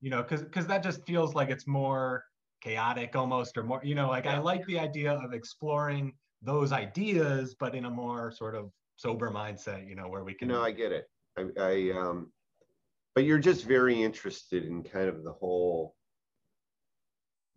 you 0.00 0.10
know 0.10 0.22
because 0.22 0.42
because 0.42 0.66
that 0.66 0.82
just 0.82 1.06
feels 1.06 1.34
like 1.34 1.48
it's 1.48 1.66
more 1.66 2.24
chaotic 2.60 3.16
almost 3.16 3.56
or 3.56 3.62
more 3.62 3.80
you 3.82 3.94
know 3.94 4.08
like 4.08 4.26
i 4.26 4.38
like 4.38 4.64
the 4.66 4.78
idea 4.78 5.12
of 5.12 5.32
exploring 5.32 6.12
those 6.42 6.72
ideas, 6.72 7.54
but 7.58 7.74
in 7.74 7.84
a 7.84 7.90
more 7.90 8.32
sort 8.32 8.54
of 8.54 8.70
sober 8.96 9.30
mindset, 9.30 9.88
you 9.88 9.94
know, 9.94 10.08
where 10.08 10.24
we 10.24 10.34
can. 10.34 10.48
No, 10.48 10.62
I 10.62 10.72
get 10.72 10.92
it. 10.92 11.06
I, 11.36 11.46
I 11.58 11.92
um, 11.98 12.32
but 13.14 13.24
you're 13.24 13.38
just 13.38 13.64
very 13.64 14.02
interested 14.02 14.64
in 14.64 14.82
kind 14.82 15.08
of 15.08 15.22
the 15.22 15.32
whole 15.32 15.94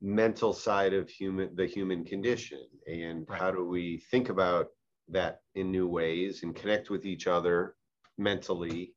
mental 0.01 0.53
side 0.53 0.93
of 0.93 1.09
human 1.09 1.55
the 1.55 1.65
human 1.65 2.03
condition 2.03 2.59
and 2.85 3.25
right. 3.27 3.39
how 3.39 3.49
do 3.49 3.65
we 3.65 3.97
think 4.11 4.29
about 4.29 4.67
that 5.07 5.39
in 5.55 5.71
new 5.71 5.87
ways 5.87 6.43
and 6.43 6.55
connect 6.55 6.89
with 6.89 7.05
each 7.05 7.27
other 7.27 7.75
mentally 8.17 8.93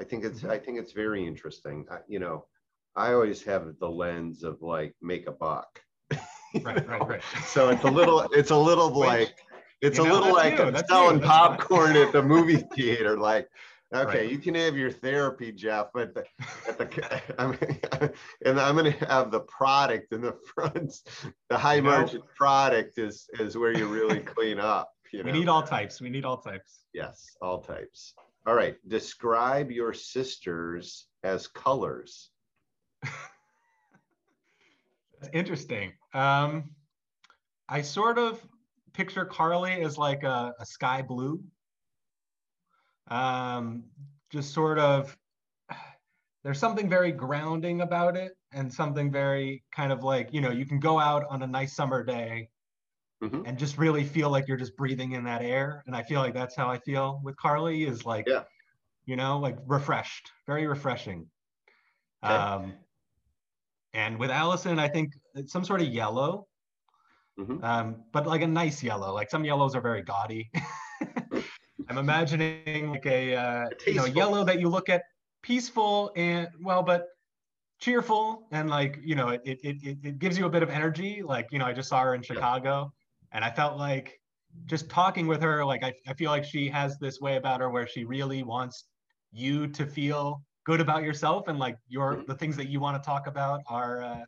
i 0.00 0.04
think 0.04 0.24
it's 0.24 0.40
mm-hmm. 0.40 0.50
i 0.50 0.58
think 0.58 0.78
it's 0.78 0.92
very 0.92 1.24
interesting 1.26 1.86
I, 1.90 1.98
you 2.08 2.18
know 2.18 2.46
i 2.96 3.12
always 3.12 3.42
have 3.44 3.66
the 3.78 3.88
lens 3.88 4.42
of 4.42 4.60
like 4.60 4.94
make 5.00 5.28
a 5.28 5.32
buck 5.32 5.80
right 6.62 6.88
right 6.88 7.08
right 7.08 7.22
so 7.46 7.70
it's 7.70 7.84
a 7.84 7.90
little 7.90 8.20
it's 8.32 8.50
a 8.50 8.56
little 8.56 8.90
like 8.98 9.34
it's 9.80 9.98
you 9.98 10.04
know, 10.04 10.12
a 10.12 10.12
little 10.12 10.32
like 10.32 10.60
I'm 10.60 10.76
selling 10.88 11.20
popcorn 11.20 11.96
at 11.96 12.12
the 12.12 12.22
movie 12.22 12.56
theater 12.74 13.18
like 13.18 13.48
Okay, 13.94 14.20
right. 14.20 14.30
you 14.30 14.38
can 14.38 14.54
have 14.54 14.74
your 14.74 14.90
therapy, 14.90 15.52
Jeff, 15.52 15.88
but 15.92 16.14
the, 16.14 16.24
at 16.66 16.78
the 16.78 17.20
I 17.38 17.48
mean, 17.48 17.78
and 18.46 18.58
I'm 18.58 18.74
going 18.74 18.90
to 18.90 19.04
have 19.04 19.30
the 19.30 19.40
product 19.40 20.14
in 20.14 20.22
the 20.22 20.34
front. 20.54 20.94
The 21.50 21.58
high 21.58 21.74
you 21.74 21.82
margin 21.82 22.20
know, 22.20 22.26
product 22.34 22.98
is 22.98 23.28
is 23.38 23.58
where 23.58 23.76
you 23.76 23.86
really 23.86 24.20
clean 24.20 24.58
up. 24.58 24.94
You 25.12 25.22
know? 25.22 25.30
We 25.30 25.38
need 25.38 25.48
all 25.48 25.62
types. 25.62 26.00
We 26.00 26.08
need 26.08 26.24
all 26.24 26.38
types. 26.38 26.86
Yes, 26.94 27.36
all 27.42 27.60
types. 27.60 28.14
All 28.46 28.54
right. 28.54 28.76
Describe 28.88 29.70
your 29.70 29.92
sisters 29.92 31.06
as 31.22 31.46
colors. 31.46 32.30
That's 33.02 33.14
interesting. 35.34 35.92
Um, 36.14 36.70
I 37.68 37.82
sort 37.82 38.18
of 38.18 38.40
picture 38.92 39.24
Carly 39.24 39.82
as 39.82 39.96
like 39.96 40.22
a, 40.24 40.54
a 40.58 40.66
sky 40.66 41.02
blue 41.02 41.42
um, 43.12 43.84
just 44.30 44.54
sort 44.54 44.78
of 44.78 45.16
there's 46.44 46.58
something 46.58 46.88
very 46.88 47.12
grounding 47.12 47.82
about 47.82 48.16
it 48.16 48.32
and 48.52 48.72
something 48.72 49.10
very 49.10 49.62
kind 49.74 49.92
of 49.92 50.02
like 50.02 50.32
you 50.32 50.40
know 50.40 50.50
you 50.50 50.64
can 50.64 50.80
go 50.80 50.98
out 50.98 51.24
on 51.28 51.42
a 51.42 51.46
nice 51.46 51.74
summer 51.74 52.02
day 52.02 52.48
mm-hmm. 53.22 53.42
and 53.44 53.58
just 53.58 53.78
really 53.78 54.04
feel 54.04 54.30
like 54.30 54.48
you're 54.48 54.56
just 54.56 54.76
breathing 54.76 55.12
in 55.12 55.24
that 55.24 55.42
air 55.42 55.82
and 55.86 55.94
i 55.94 56.02
feel 56.02 56.20
like 56.20 56.34
that's 56.34 56.56
how 56.56 56.68
i 56.68 56.78
feel 56.78 57.20
with 57.22 57.36
carly 57.36 57.84
is 57.84 58.04
like 58.04 58.26
yeah. 58.26 58.42
you 59.06 59.16
know 59.16 59.38
like 59.38 59.56
refreshed 59.66 60.30
very 60.46 60.66
refreshing 60.66 61.26
okay. 62.24 62.34
um 62.34 62.72
and 63.94 64.18
with 64.18 64.30
allison 64.30 64.78
i 64.78 64.88
think 64.88 65.12
some 65.46 65.64
sort 65.64 65.80
of 65.80 65.88
yellow 65.88 66.46
mm-hmm. 67.38 67.62
um 67.64 67.96
but 68.12 68.26
like 68.26 68.42
a 68.42 68.46
nice 68.46 68.82
yellow 68.82 69.12
like 69.14 69.30
some 69.30 69.44
yellows 69.44 69.74
are 69.74 69.80
very 69.80 70.02
gaudy 70.02 70.50
I'm 71.92 71.98
imagining 71.98 72.90
like 72.90 73.04
a 73.04 73.34
uh, 73.36 73.68
you 73.86 73.94
know 73.94 74.06
yellow 74.06 74.44
that 74.44 74.60
you 74.60 74.70
look 74.70 74.88
at 74.88 75.02
peaceful 75.42 76.10
and 76.16 76.48
well, 76.62 76.82
but 76.82 77.06
cheerful 77.80 78.46
and 78.52 78.70
like 78.70 78.98
you 79.02 79.14
know 79.14 79.28
it, 79.28 79.42
it 79.44 79.58
it 79.62 79.98
it 80.02 80.18
gives 80.18 80.38
you 80.38 80.46
a 80.46 80.50
bit 80.50 80.62
of 80.62 80.70
energy. 80.70 81.22
Like 81.22 81.48
you 81.50 81.58
know 81.58 81.66
I 81.66 81.74
just 81.74 81.90
saw 81.90 82.02
her 82.02 82.14
in 82.14 82.22
Chicago, 82.22 82.92
and 83.32 83.44
I 83.44 83.50
felt 83.50 83.76
like 83.76 84.18
just 84.64 84.88
talking 84.88 85.26
with 85.26 85.42
her 85.42 85.64
like 85.64 85.82
I, 85.84 85.92
I 86.06 86.14
feel 86.14 86.30
like 86.30 86.44
she 86.44 86.68
has 86.68 86.98
this 86.98 87.20
way 87.20 87.36
about 87.36 87.60
her 87.60 87.68
where 87.68 87.86
she 87.86 88.04
really 88.04 88.42
wants 88.42 88.84
you 89.30 89.66
to 89.68 89.84
feel 89.84 90.42
good 90.64 90.80
about 90.80 91.02
yourself 91.02 91.48
and 91.48 91.58
like 91.58 91.76
your 91.88 92.14
mm-hmm. 92.14 92.26
the 92.26 92.34
things 92.34 92.56
that 92.56 92.68
you 92.68 92.80
want 92.80 93.02
to 93.02 93.06
talk 93.06 93.26
about 93.26 93.60
are 93.66 94.02
uh, 94.02 94.24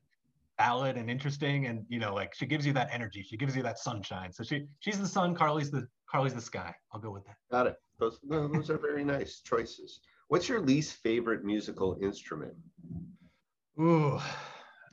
valid 0.58 0.96
and 0.96 1.10
interesting 1.10 1.66
and 1.66 1.84
you 1.88 1.98
know 1.98 2.14
like 2.14 2.34
she 2.34 2.46
gives 2.46 2.64
you 2.64 2.72
that 2.72 2.88
energy 2.92 3.22
she 3.22 3.36
gives 3.36 3.56
you 3.56 3.62
that 3.62 3.78
sunshine. 3.78 4.32
So 4.32 4.44
she 4.44 4.66
she's 4.80 4.98
the 4.98 5.08
sun 5.08 5.34
carly's 5.34 5.70
the 5.70 5.86
carly's 6.10 6.34
the 6.34 6.40
sky. 6.40 6.74
I'll 6.92 7.00
go 7.00 7.10
with 7.10 7.24
that. 7.26 7.36
Got 7.50 7.66
it. 7.66 7.76
Those 7.98 8.18
those 8.28 8.70
are 8.70 8.78
very 8.78 9.04
nice 9.04 9.40
choices. 9.40 10.00
What's 10.28 10.48
your 10.48 10.60
least 10.60 10.96
favorite 11.02 11.44
musical 11.44 11.98
instrument? 12.00 12.54
Ooh 13.80 14.20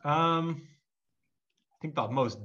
um 0.04 0.64
i 1.74 1.76
think 1.82 1.96
the 1.96 2.08
most 2.08 2.40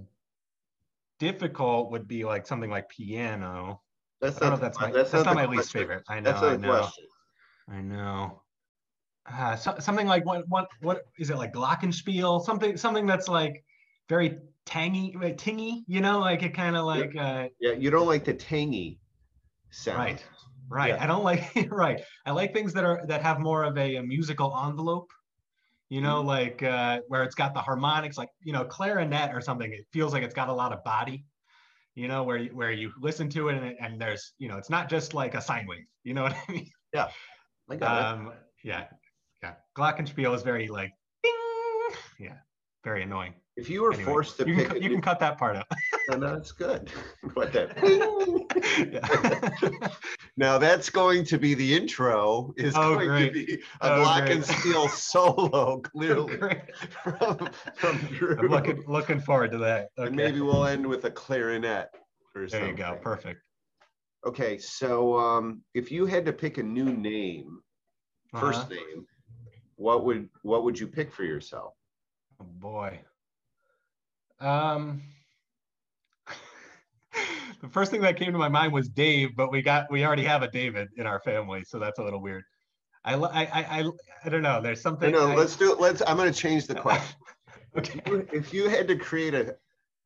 difficult 1.19 1.91
would 1.91 2.07
be 2.07 2.25
like 2.25 2.47
something 2.47 2.71
like 2.71 2.89
piano. 2.89 3.81
That's 4.21 4.41
not, 4.41 4.61
that's 4.61 4.79
my 4.79 4.91
that's, 4.91 5.11
that's 5.11 5.25
not, 5.25 5.37
not 5.37 5.49
my 5.49 5.57
least 5.57 5.73
favorite. 5.73 6.05
I 6.09 6.21
know 6.21 6.33
i 6.33 6.57
know. 6.57 6.89
i 7.69 7.81
know 7.81 8.43
uh, 9.33 9.57
so, 9.57 9.75
something 9.79 10.07
like 10.07 10.25
what 10.25 10.49
what 10.49 10.69
what 10.81 11.03
is 11.19 11.31
it 11.31 11.37
like 11.37 11.53
glockenspiel 11.53 12.45
something 12.45 12.77
something 12.77 13.07
that's 13.07 13.29
like 13.29 13.65
very 14.09 14.39
tangy 14.65 15.15
tingy 15.37 15.83
you 15.87 16.01
know 16.01 16.19
like 16.19 16.43
it 16.43 16.55
kind 16.55 16.77
of 16.77 16.85
like 16.85 17.15
yeah. 17.15 17.29
uh 17.29 17.49
yeah 17.61 17.73
you 17.73 17.91
don't 17.91 18.07
like 18.07 18.25
the 18.25 18.35
tangy 18.35 18.99
sound 19.71 19.99
right 19.99 20.25
right 20.69 20.95
yeah. 20.95 21.03
i 21.03 21.07
don't 21.07 21.25
like 21.25 21.45
right 21.71 22.01
i 22.25 22.31
like 22.31 22.53
things 22.53 22.73
that 22.73 22.85
are 22.85 23.03
that 23.07 23.23
have 23.23 23.39
more 23.39 23.63
of 23.65 23.77
a, 23.79 23.97
a 23.97 24.03
musical 24.03 24.57
envelope 24.67 25.11
you 25.89 26.01
know 26.01 26.19
mm-hmm. 26.19 26.29
like 26.29 26.63
uh 26.63 27.01
where 27.09 27.23
it's 27.23 27.35
got 27.35 27.55
the 27.55 27.61
harmonics 27.61 28.19
like 28.19 28.29
you 28.43 28.53
know 28.53 28.65
clarinet 28.65 29.33
or 29.33 29.41
something 29.41 29.73
it 29.73 29.87
feels 29.93 30.13
like 30.13 30.23
it's 30.23 30.35
got 30.35 30.49
a 30.49 30.53
lot 30.53 30.73
of 30.73 30.83
body 30.83 31.25
you 31.95 32.09
know 32.09 32.25
where 32.25 32.45
where 32.47 32.73
you 32.73 32.93
listen 33.01 33.29
to 33.29 33.49
it 33.49 33.57
and, 33.57 33.77
and 33.81 34.01
there's 34.01 34.33
you 34.39 34.49
know 34.49 34.57
it's 34.57 34.71
not 34.71 34.89
just 34.89 35.15
like 35.15 35.35
a 35.35 35.41
sine 35.41 35.67
wave 35.69 35.87
you 36.03 36.13
know 36.15 36.25
what 36.25 36.35
i 36.49 36.53
mean 36.53 36.71
yeah 36.93 37.09
I 37.71 37.77
got 37.77 38.03
um 38.03 38.29
it. 38.29 38.35
yeah 38.65 38.85
yeah. 39.47 39.55
Glockenspiel 39.77 40.35
is 40.35 40.43
very 40.43 40.69
like, 40.69 40.93
ding! 41.23 41.33
yeah, 42.19 42.37
very 42.85 43.03
annoying. 43.03 43.35
If 43.57 43.71
you 43.71 43.83
were 43.83 43.93
anyway, 43.93 44.05
forced 44.05 44.37
to 44.39 44.47
you 44.47 44.55
pick, 44.55 44.69
can, 44.69 44.83
you 44.83 44.91
can 44.91 45.01
cut 45.01 45.19
that 45.21 45.39
part 45.39 45.57
out. 45.57 45.67
no, 46.11 46.19
no, 46.19 46.35
that's 46.35 46.53
good. 46.53 46.91
What 47.35 47.53
that? 47.55 47.73
now 50.37 50.59
that's 50.59 50.91
going 50.91 51.25
to 51.25 51.39
be 51.39 51.55
the 51.55 51.75
intro. 51.75 52.53
Is 52.57 52.75
oh, 52.77 52.95
going 52.95 53.09
great. 53.09 53.33
to 53.33 53.33
be 53.33 53.55
a 53.55 53.59
oh, 53.81 54.05
Glockenspiel 54.05 54.91
solo, 54.91 55.81
clearly 55.81 56.37
from, 57.03 57.51
from 57.75 57.97
Drew. 58.13 58.39
I'm 58.39 58.49
looking 58.49 58.85
looking 58.87 59.21
forward 59.21 59.53
to 59.53 59.59
that. 59.59 59.89
Okay. 59.99 60.09
And 60.09 60.17
maybe 60.17 60.41
we'll 60.41 60.67
end 60.67 60.87
with 60.87 61.05
a 61.07 61.11
clarinet. 61.11 61.89
Or 62.35 62.43
there 62.43 62.49
something. 62.49 62.69
you 62.69 62.77
go. 62.77 62.99
Perfect. 63.01 63.41
Okay, 64.27 64.59
so 64.59 65.17
um, 65.17 65.63
if 65.73 65.91
you 65.91 66.05
had 66.05 66.27
to 66.27 66.33
pick 66.33 66.59
a 66.59 66.63
new 66.63 66.85
name, 66.85 67.61
1st 68.35 68.55
uh-huh. 68.55 68.69
name, 68.71 69.07
what 69.77 70.05
would 70.05 70.29
what 70.43 70.65
would 70.65 70.79
you 70.79 70.87
pick 70.87 71.13
for 71.13 71.25
yourself? 71.25 71.75
Oh 72.41 72.45
boy. 72.45 73.01
Um 74.41 75.03
the 77.61 77.69
first 77.69 77.91
thing 77.91 78.03
that 78.03 78.17
came 78.17 78.33
to 78.33 78.39
my 78.39 78.49
mind 78.49 78.73
was 78.73 78.89
Dave, 78.89 79.37
but 79.37 79.51
we 79.51 79.63
got 79.63 79.91
we 79.91 80.05
already 80.05 80.25
have 80.25 80.43
a 80.43 80.51
David 80.51 80.89
in 80.97 81.07
our 81.07 81.21
family, 81.21 81.63
so 81.65 81.79
that's 81.79 81.99
a 81.99 82.03
little 82.03 82.21
weird. 82.21 82.45
I 83.05 83.15
I 83.15 83.43
I 83.43 83.91
I, 84.25 84.29
don't 84.29 84.43
know. 84.43 84.61
There's 84.61 84.81
something. 84.81 85.13
No, 85.13 85.29
no 85.29 85.33
I, 85.33 85.37
let's 85.37 85.55
do 85.55 85.73
it. 85.73 85.79
Let's. 85.79 86.03
I'm 86.05 86.17
going 86.17 86.33
to 86.33 86.37
change 86.37 86.67
the 86.67 86.75
question. 86.75 87.17
okay. 87.79 88.01
If 88.05 88.09
you, 88.09 88.29
if 88.33 88.53
you 88.53 88.69
had 88.69 88.89
to 88.89 88.97
create 88.97 89.33
a 89.33 89.57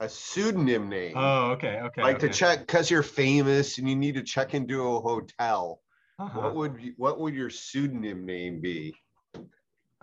a 0.00 0.08
pseudonym 0.08 0.88
name. 0.88 1.12
Oh, 1.14 1.50
okay, 1.52 1.80
okay. 1.84 2.02
Like 2.02 2.16
okay. 2.16 2.28
to 2.28 2.32
check 2.32 2.60
because 2.60 2.90
you're 2.90 3.02
famous 3.02 3.78
and 3.78 3.88
you 3.88 3.94
need 3.94 4.14
to 4.14 4.22
check 4.22 4.54
into 4.54 4.82
a 4.82 5.00
hotel. 5.00 5.80
Uh-huh. 6.18 6.40
What 6.40 6.54
would 6.56 6.80
you, 6.80 6.94
what 6.96 7.20
would 7.20 7.34
your 7.34 7.50
pseudonym 7.50 8.26
name 8.26 8.60
be? 8.60 8.94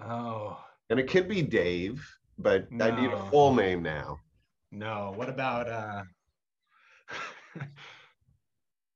Oh. 0.02 0.58
And 0.90 1.00
it 1.00 1.10
could 1.10 1.28
be 1.28 1.42
Dave, 1.42 2.06
but 2.38 2.72
no. 2.72 2.86
I 2.86 3.02
need 3.02 3.12
a 3.12 3.30
full 3.30 3.54
name 3.54 3.82
now. 3.82 4.20
No. 4.72 5.14
What 5.16 5.30
about 5.30 5.70
uh 5.70 6.04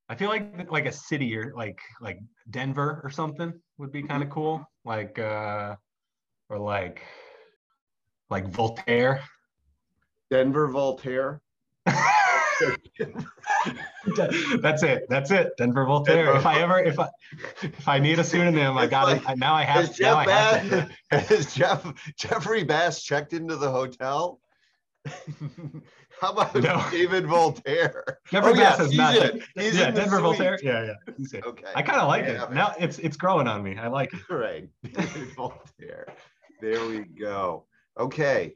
I 0.10 0.16
feel 0.16 0.30
like 0.30 0.72
like 0.72 0.86
a 0.86 0.92
city 0.92 1.36
or 1.38 1.54
like 1.56 1.80
like 2.02 2.20
Denver 2.50 3.02
or 3.04 3.10
something 3.10 3.54
would 3.78 3.92
be 3.92 4.04
kind 4.04 4.24
of 4.24 4.30
mm-hmm. 4.30 4.36
cool. 4.36 4.66
Like 4.86 5.20
uh 5.20 5.76
or 6.50 6.60
like 6.60 7.02
like 8.30 8.48
Voltaire. 8.48 9.22
Denver 10.30 10.70
Voltaire. 10.70 11.42
That's 14.62 14.84
it. 14.84 15.06
That's 15.10 15.32
it. 15.32 15.52
Denver 15.58 15.86
Voltaire. 15.86 16.26
Denver. 16.26 16.40
If 16.40 16.46
I 16.46 16.62
ever, 16.62 16.80
if 16.80 17.00
I, 17.00 17.10
if 17.62 17.88
I 17.88 18.00
need 18.00 18.20
a 18.20 18.24
pseudonym, 18.24 18.78
I 18.78 18.88
got 18.88 19.08
like, 19.08 19.30
it. 19.30 19.38
Now 19.38 19.54
I 19.54 19.64
have. 19.64 19.88
Has 19.88 19.98
Jeff, 19.98 20.16
I 20.16 20.32
have 20.32 20.90
Bass, 21.12 21.30
has 21.30 21.54
Jeff 21.54 22.16
Jeffrey 22.18 22.64
Bass 22.64 23.04
checked 23.04 23.34
into 23.34 23.56
the 23.56 23.70
hotel? 23.70 24.40
How 26.20 26.32
about 26.34 26.54
no. 26.56 26.84
David 26.92 27.26
Voltaire? 27.26 28.20
Jeffrey 28.32 28.52
oh, 28.52 28.56
Bass 28.56 28.78
has 28.78 28.96
not. 28.96 29.16
In, 29.16 29.44
he's 29.56 29.78
yeah, 29.78 29.92
Denver 29.92 30.20
Voltaire. 30.20 30.60
Yeah, 30.62 30.86
yeah. 30.86 31.14
He's 31.18 31.34
Okay. 31.34 31.68
I 31.76 31.82
kind 31.82 32.00
of 32.00 32.08
like 32.08 32.26
yeah, 32.26 32.44
it. 32.44 32.52
Now 32.52 32.74
it's 32.80 33.00
it's 33.00 33.18
growing 33.18 33.48
on 33.48 33.64
me. 33.64 33.78
I 33.78 33.88
like 33.88 34.14
it. 34.14 34.20
Right. 34.30 34.70
David 34.84 35.34
Voltaire. 35.36 36.08
There 36.60 36.86
we 36.88 37.00
go. 37.00 37.66
Okay. 38.00 38.56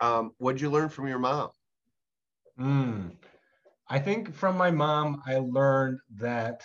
Um, 0.00 0.32
what'd 0.38 0.60
you 0.60 0.70
learn 0.70 0.88
from 0.88 1.06
your 1.08 1.18
mom? 1.18 1.50
Mm. 2.58 3.10
I 3.88 3.98
think 3.98 4.34
from 4.34 4.56
my 4.56 4.70
mom, 4.70 5.22
I 5.26 5.36
learned 5.36 5.98
that 6.16 6.62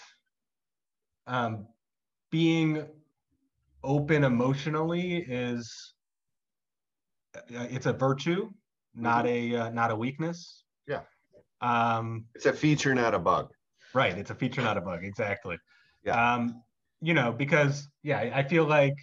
um, 1.27 1.67
being 2.31 2.85
open 3.83 4.23
emotionally 4.23 5.25
is 5.27 5.93
uh, 7.35 7.67
it's 7.69 7.85
a 7.85 7.93
virtue, 7.93 8.49
not 8.95 9.25
mm-hmm. 9.25 9.55
a 9.55 9.59
uh, 9.59 9.69
not 9.71 9.91
a 9.91 9.95
weakness. 9.95 10.63
Yeah. 10.87 11.01
Um, 11.61 12.25
it's 12.35 12.45
a 12.45 12.53
feature, 12.53 12.95
not 12.95 13.13
a 13.13 13.19
bug. 13.19 13.51
Right. 13.93 14.17
It's 14.17 14.31
a 14.31 14.35
feature, 14.35 14.61
not 14.61 14.77
a 14.77 14.81
bug. 14.81 15.03
Exactly. 15.03 15.57
Yeah. 16.05 16.35
Um, 16.35 16.63
you 17.01 17.13
know, 17.13 17.31
because 17.31 17.87
yeah, 18.03 18.31
I 18.33 18.43
feel 18.43 18.65
like 18.65 18.95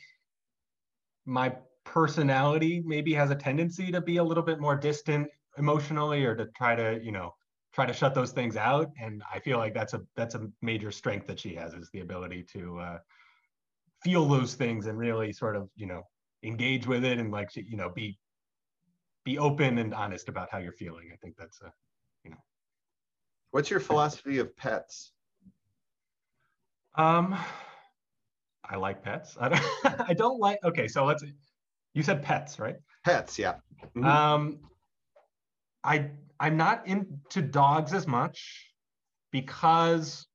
my 1.24 1.54
personality 1.84 2.82
maybe 2.84 3.12
has 3.14 3.30
a 3.30 3.34
tendency 3.34 3.90
to 3.92 4.00
be 4.00 4.16
a 4.16 4.24
little 4.24 4.42
bit 4.42 4.60
more 4.60 4.76
distant 4.76 5.28
emotionally 5.58 6.24
or 6.24 6.34
to 6.34 6.46
try 6.56 6.74
to, 6.74 6.98
you 7.02 7.12
know, 7.12 7.34
try 7.76 7.84
to 7.84 7.92
shut 7.92 8.14
those 8.14 8.32
things 8.32 8.56
out. 8.56 8.90
And 8.98 9.22
I 9.32 9.38
feel 9.38 9.58
like 9.58 9.74
that's 9.74 9.92
a 9.92 10.00
that's 10.16 10.34
a 10.34 10.48
major 10.62 10.90
strength 10.90 11.26
that 11.26 11.38
she 11.38 11.54
has 11.56 11.74
is 11.74 11.90
the 11.92 12.00
ability 12.00 12.42
to 12.54 12.78
uh, 12.80 12.98
feel 14.02 14.26
those 14.26 14.54
things 14.54 14.86
and 14.86 14.98
really 14.98 15.30
sort 15.30 15.56
of, 15.56 15.68
you 15.76 15.86
know, 15.86 16.02
engage 16.42 16.86
with 16.86 17.04
it 17.04 17.18
and 17.18 17.30
like 17.30 17.54
you 17.54 17.76
know 17.76 17.90
be 17.90 18.18
be 19.24 19.36
open 19.38 19.76
and 19.76 19.92
honest 19.92 20.30
about 20.30 20.48
how 20.50 20.56
you're 20.56 20.72
feeling. 20.72 21.10
I 21.12 21.16
think 21.16 21.36
that's 21.36 21.60
a, 21.60 21.70
you 22.24 22.30
know. 22.30 22.38
What's 23.50 23.68
your 23.68 23.80
philosophy 23.80 24.38
of 24.38 24.56
pets? 24.56 25.12
Um, 26.94 27.36
I 28.64 28.76
like 28.76 29.02
pets. 29.02 29.36
I 29.38 29.48
don't. 29.84 30.00
I 30.08 30.14
don't 30.14 30.40
like. 30.40 30.60
Okay, 30.64 30.88
so 30.88 31.04
let's. 31.04 31.22
You 31.92 32.02
said 32.02 32.22
pets, 32.22 32.58
right? 32.58 32.76
Pets, 33.04 33.38
yeah. 33.38 33.56
Mm-hmm. 33.94 34.04
Um, 34.04 34.58
I 35.84 36.10
I'm 36.40 36.56
not 36.56 36.86
into 36.86 37.42
dogs 37.42 37.92
as 37.92 38.06
much 38.06 38.66
because 39.32 40.26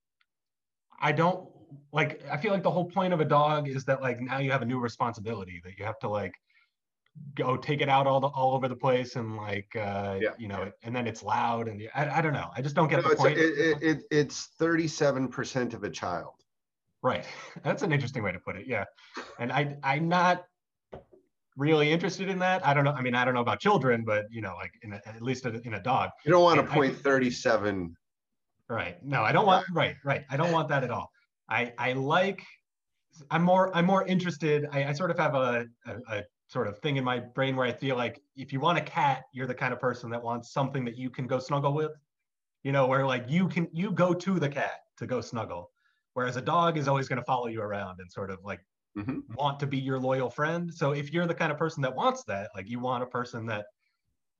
I 1.00 1.12
don't 1.12 1.50
like. 1.91 2.24
I 2.31 2.38
feel 2.38 2.51
like 2.51 2.63
the 2.63 2.72
whole 2.72 2.89
point 2.89 3.13
of 3.13 3.22
a 3.22 3.25
dog 3.25 3.67
is 3.67 3.86
that 3.86 4.01
like 4.01 4.20
now 4.20 4.39
you 4.39 4.51
have 4.51 4.62
a 4.62 4.65
new 4.65 4.79
responsibility 4.79 5.62
that 5.63 5.77
you 5.77 5.86
have 5.86 6.00
to 6.00 6.10
like 6.10 6.34
go 7.36 7.58
take 7.58 7.81
it 7.81 7.89
out 7.89 8.08
all 8.08 8.22
the, 8.22 8.27
all 8.27 8.55
over 8.55 8.70
the 8.70 8.75
place 8.75 9.17
and 9.17 9.36
like 9.36 9.67
uh 9.75 10.17
yeah. 10.22 10.29
you 10.39 10.48
know 10.48 10.72
and 10.84 10.96
then 10.96 11.05
it's 11.05 11.22
loud 11.22 11.67
and 11.67 11.81
I, 11.93 12.20
I 12.20 12.22
don't 12.22 12.31
know 12.31 12.50
i 12.55 12.62
just 12.62 12.74
don't 12.74 12.88
get 12.88 13.03
no, 13.03 13.10
the 13.10 13.15
point 13.17 13.38
a, 13.38 13.72
it, 13.72 13.84
it, 13.84 14.03
it's 14.10 14.48
37% 14.62 15.74
of 15.74 15.84
a 15.84 15.89
child 15.89 16.36
Right. 17.03 17.25
That's 17.63 17.84
an 17.84 17.91
interesting 17.91 18.24
way 18.24 18.31
to 18.31 18.39
put 18.39 18.55
it. 18.55 18.67
Yeah. 18.67 18.86
And 19.39 19.51
I 19.51 19.77
I'm 19.84 20.08
not 20.08 20.46
really 21.62 21.91
interested 21.91 22.27
in 22.27 22.39
that. 22.39 22.65
I 22.65 22.74
don't 22.74 22.84
know. 22.84 22.91
I 22.91 23.01
mean, 23.01 23.13
I 23.13 23.24
don't 23.24 23.36
know 23.36 23.41
about 23.41 23.60
children, 23.60 24.03
but 24.03 24.25
you 24.32 24.41
know, 24.41 24.56
like 24.56 24.74
in 24.82 24.94
a, 24.94 25.01
at 25.06 25.22
least 25.22 25.46
in 25.46 25.75
a 25.75 25.82
dog. 25.82 26.10
You 26.25 26.32
don't 26.32 26.44
want 26.44 26.60
to 26.60 26.65
point 26.65 26.98
37. 26.98 27.96
Right. 28.68 28.98
No, 29.03 29.22
I 29.22 29.32
don't 29.32 29.46
want 29.46 29.65
right, 29.74 29.96
right. 30.03 30.24
I 30.30 30.38
don't 30.38 30.51
want 30.51 30.68
that 30.70 30.84
at 30.84 30.89
all. 30.89 31.12
I 31.48 31.72
I 31.77 31.94
like 31.94 32.41
I'm 33.30 33.44
more 33.44 33.75
I'm 33.75 33.86
more 33.86 34.06
interested. 34.06 34.65
I, 34.72 34.86
I 34.86 34.94
sort 34.94 35.12
of 35.12 35.20
have 35.20 35.36
a, 35.36 35.65
a, 35.86 36.15
a 36.18 36.24
sort 36.48 36.68
of 36.68 36.80
thing 36.80 36.98
in 36.98 37.03
my 37.03 37.20
brain 37.20 37.56
where 37.56 37.68
I 37.68 37.74
feel 37.74 37.96
like 37.96 38.20
if 38.36 38.51
you 38.51 38.60
want 38.60 38.77
a 38.77 38.82
cat, 38.82 39.24
you're 39.34 39.48
the 39.48 39.53
kind 39.53 39.72
of 39.72 39.80
person 39.80 40.10
that 40.10 40.24
wants 40.24 40.51
something 40.51 40.84
that 40.86 40.98
you 40.98 41.10
can 41.10 41.27
go 41.27 41.38
snuggle 41.38 41.74
with. 41.74 41.91
You 42.63 42.72
know, 42.72 42.88
where 42.88 43.06
like 43.06 43.25
you 43.27 43.48
can 43.48 43.68
you 43.72 43.91
go 43.91 44.13
to 44.13 44.39
the 44.39 44.50
cat 44.50 44.80
to 44.98 45.06
go 45.06 45.22
snuggle 45.22 45.72
Whereas 46.13 46.36
a 46.36 46.41
dog 46.41 46.77
is 46.77 46.88
always 46.88 47.08
going 47.08 47.20
to 47.20 47.25
follow 47.25 47.48
you 47.48 47.62
around 47.62 48.00
and 48.00 48.12
sort 48.12 48.32
of 48.32 48.39
like 48.44 48.60
mm-hmm. 48.98 49.19
want 49.36 49.60
to 49.60 49.67
be 49.67 49.77
your 49.77 50.00
loyal 50.00 50.29
friend. 50.29 50.74
So 50.74 50.91
if 50.91 51.12
you're 51.12 51.27
the 51.27 51.33
kind 51.33 51.51
of 51.51 51.57
person 51.57 51.81
that 51.83 51.95
wants 51.95 52.24
that, 52.25 52.50
like 52.55 52.69
you 52.69 52.79
want 52.79 53.03
a 53.03 53.07
person 53.07 53.45
that 53.48 53.65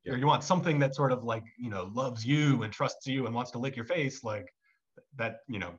yeah. 0.04 0.14
or 0.14 0.18
you 0.18 0.28
want 0.28 0.44
something 0.44 0.80
that 0.80 0.96
sort 0.96 1.12
of 1.12 1.24
like, 1.24 1.44
you 1.58 1.70
know, 1.70 1.92
loves 1.94 2.26
you 2.26 2.64
and 2.64 2.74
trusts 2.74 3.08
you 3.08 3.26
and 3.26 3.36
wants 3.36 3.52
to 3.52 3.60
lick 3.60 3.76
your 3.76 3.86
face, 3.86 4.24
like 4.24 4.48
that, 5.18 5.38
you 5.48 5.60
know, 5.60 5.72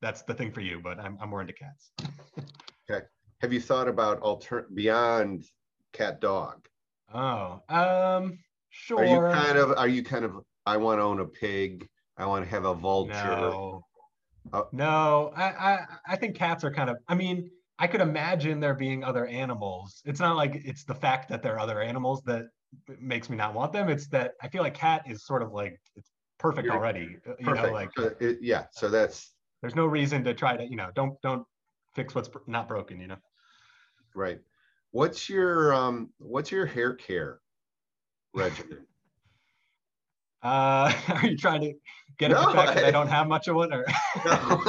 that's 0.00 0.22
the 0.22 0.34
thing 0.34 0.52
for 0.52 0.60
you, 0.60 0.80
but 0.82 0.98
I'm, 0.98 1.18
I'm 1.20 1.30
more 1.30 1.40
into 1.40 1.52
cats. 1.52 1.90
okay. 2.90 3.04
Have 3.40 3.52
you 3.52 3.60
thought 3.60 3.88
about 3.88 4.20
alter 4.20 4.66
beyond 4.74 5.44
cat 5.92 6.20
dog? 6.20 6.68
Oh, 7.12 7.62
um, 7.68 8.38
sure. 8.70 8.98
Are 8.98 9.04
you 9.04 9.34
kind 9.34 9.58
of, 9.58 9.76
are 9.76 9.88
you 9.88 10.02
kind 10.02 10.24
of, 10.24 10.36
I 10.66 10.76
want 10.76 10.98
to 10.98 11.02
own 11.02 11.20
a 11.20 11.24
pig. 11.24 11.88
I 12.18 12.26
want 12.26 12.44
to 12.44 12.50
have 12.50 12.64
a 12.64 12.74
vulture. 12.74 13.12
No. 13.12 13.84
Uh, 14.52 14.62
no, 14.72 15.32
I, 15.36 15.44
I 15.44 15.86
I 16.08 16.16
think 16.16 16.36
cats 16.36 16.64
are 16.64 16.70
kind 16.70 16.90
of. 16.90 16.96
I 17.06 17.14
mean, 17.14 17.50
I 17.78 17.86
could 17.86 18.00
imagine 18.00 18.60
there 18.60 18.74
being 18.74 19.04
other 19.04 19.26
animals. 19.26 20.02
It's 20.04 20.20
not 20.20 20.36
like 20.36 20.60
it's 20.64 20.84
the 20.84 20.94
fact 20.94 21.28
that 21.28 21.42
there 21.42 21.54
are 21.54 21.60
other 21.60 21.80
animals 21.80 22.22
that 22.24 22.46
makes 22.98 23.30
me 23.30 23.36
not 23.36 23.54
want 23.54 23.72
them. 23.72 23.88
It's 23.88 24.08
that 24.08 24.32
I 24.42 24.48
feel 24.48 24.62
like 24.62 24.74
cat 24.74 25.02
is 25.06 25.24
sort 25.24 25.42
of 25.42 25.52
like 25.52 25.80
it's 25.96 26.10
perfect 26.38 26.68
already. 26.68 27.16
Perfect. 27.24 27.40
You 27.40 27.54
know, 27.54 27.72
like 27.72 27.90
uh, 27.98 28.10
it, 28.20 28.38
yeah. 28.42 28.64
So 28.72 28.88
that's 28.88 29.32
there's 29.60 29.76
no 29.76 29.86
reason 29.86 30.24
to 30.24 30.34
try 30.34 30.56
to 30.56 30.68
you 30.68 30.76
know 30.76 30.90
don't 30.94 31.20
don't 31.22 31.46
fix 31.94 32.14
what's 32.14 32.28
not 32.46 32.68
broken. 32.68 33.00
You 33.00 33.08
know. 33.08 33.16
Right. 34.14 34.40
What's 34.90 35.28
your 35.28 35.72
um 35.72 36.10
What's 36.18 36.50
your 36.50 36.66
hair 36.66 36.94
care 36.94 37.38
regimen? 38.34 38.86
Uh, 40.42 40.92
are 41.08 41.26
you 41.26 41.36
trying 41.36 41.60
to 41.60 41.74
get 42.18 42.30
no, 42.30 42.52
fact 42.52 42.78
I, 42.78 42.88
I, 42.88 42.90
don't 42.90 43.08
have 43.08 43.26
much 43.26 43.48
of 43.48 43.56
one, 43.56 43.72
or? 43.72 43.84
no, 44.24 44.62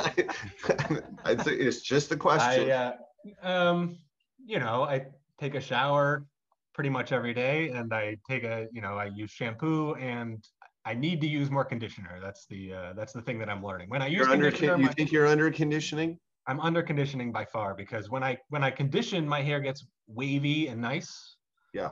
I, 1.25 1.35
say 1.37 1.53
it's 1.53 1.81
just 1.81 2.11
a 2.11 2.17
question. 2.17 2.71
I, 2.71 2.93
uh, 3.43 3.47
um, 3.47 3.97
you 4.45 4.59
know, 4.59 4.83
I 4.83 5.05
take 5.39 5.55
a 5.55 5.61
shower 5.61 6.25
pretty 6.73 6.89
much 6.89 7.11
every 7.11 7.33
day, 7.33 7.69
and 7.69 7.93
I 7.93 8.17
take 8.27 8.43
a, 8.43 8.67
you 8.71 8.81
know, 8.81 8.97
I 8.97 9.05
use 9.05 9.31
shampoo, 9.31 9.93
and 9.95 10.43
I 10.85 10.95
need 10.95 11.21
to 11.21 11.27
use 11.27 11.51
more 11.51 11.65
conditioner. 11.65 12.19
That's 12.21 12.47
the 12.47 12.73
uh, 12.73 12.93
that's 12.95 13.13
the 13.13 13.21
thing 13.21 13.37
that 13.39 13.49
I'm 13.49 13.63
learning. 13.63 13.89
When 13.89 14.01
I 14.01 14.07
use 14.07 14.17
you're 14.17 14.27
conditioner, 14.27 14.73
under, 14.73 14.81
you 14.81 14.87
my, 14.87 14.93
think 14.93 15.11
you're 15.11 15.27
under 15.27 15.51
conditioning? 15.51 16.17
I'm 16.47 16.59
under 16.61 16.81
conditioning 16.81 17.31
by 17.31 17.45
far 17.45 17.75
because 17.75 18.09
when 18.09 18.23
I 18.23 18.37
when 18.49 18.63
I 18.63 18.71
condition, 18.71 19.27
my 19.27 19.41
hair 19.41 19.59
gets 19.59 19.85
wavy 20.07 20.67
and 20.67 20.81
nice. 20.81 21.35
Yeah 21.73 21.89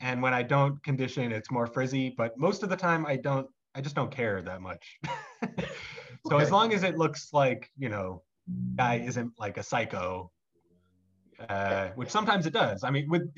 and 0.00 0.22
when 0.22 0.34
I 0.34 0.42
don't 0.42 0.82
condition, 0.82 1.32
it's 1.32 1.50
more 1.50 1.66
frizzy. 1.66 2.14
But 2.16 2.38
most 2.38 2.62
of 2.62 2.68
the 2.68 2.76
time, 2.76 3.06
I 3.06 3.16
don't. 3.16 3.46
I 3.74 3.80
just 3.80 3.94
don't 3.94 4.10
care 4.10 4.42
that 4.42 4.60
much. 4.60 4.98
so 5.04 6.34
okay. 6.34 6.42
as 6.42 6.50
long 6.50 6.72
as 6.72 6.82
it 6.82 6.98
looks 6.98 7.32
like 7.32 7.70
you 7.78 7.88
know, 7.88 8.22
guy 8.76 8.96
isn't 8.96 9.32
like 9.38 9.58
a 9.58 9.62
psycho, 9.62 10.30
uh, 11.48 11.88
which 11.94 12.10
sometimes 12.10 12.46
it 12.46 12.52
does. 12.52 12.82
I 12.82 12.90
mean, 12.90 13.08
with 13.08 13.30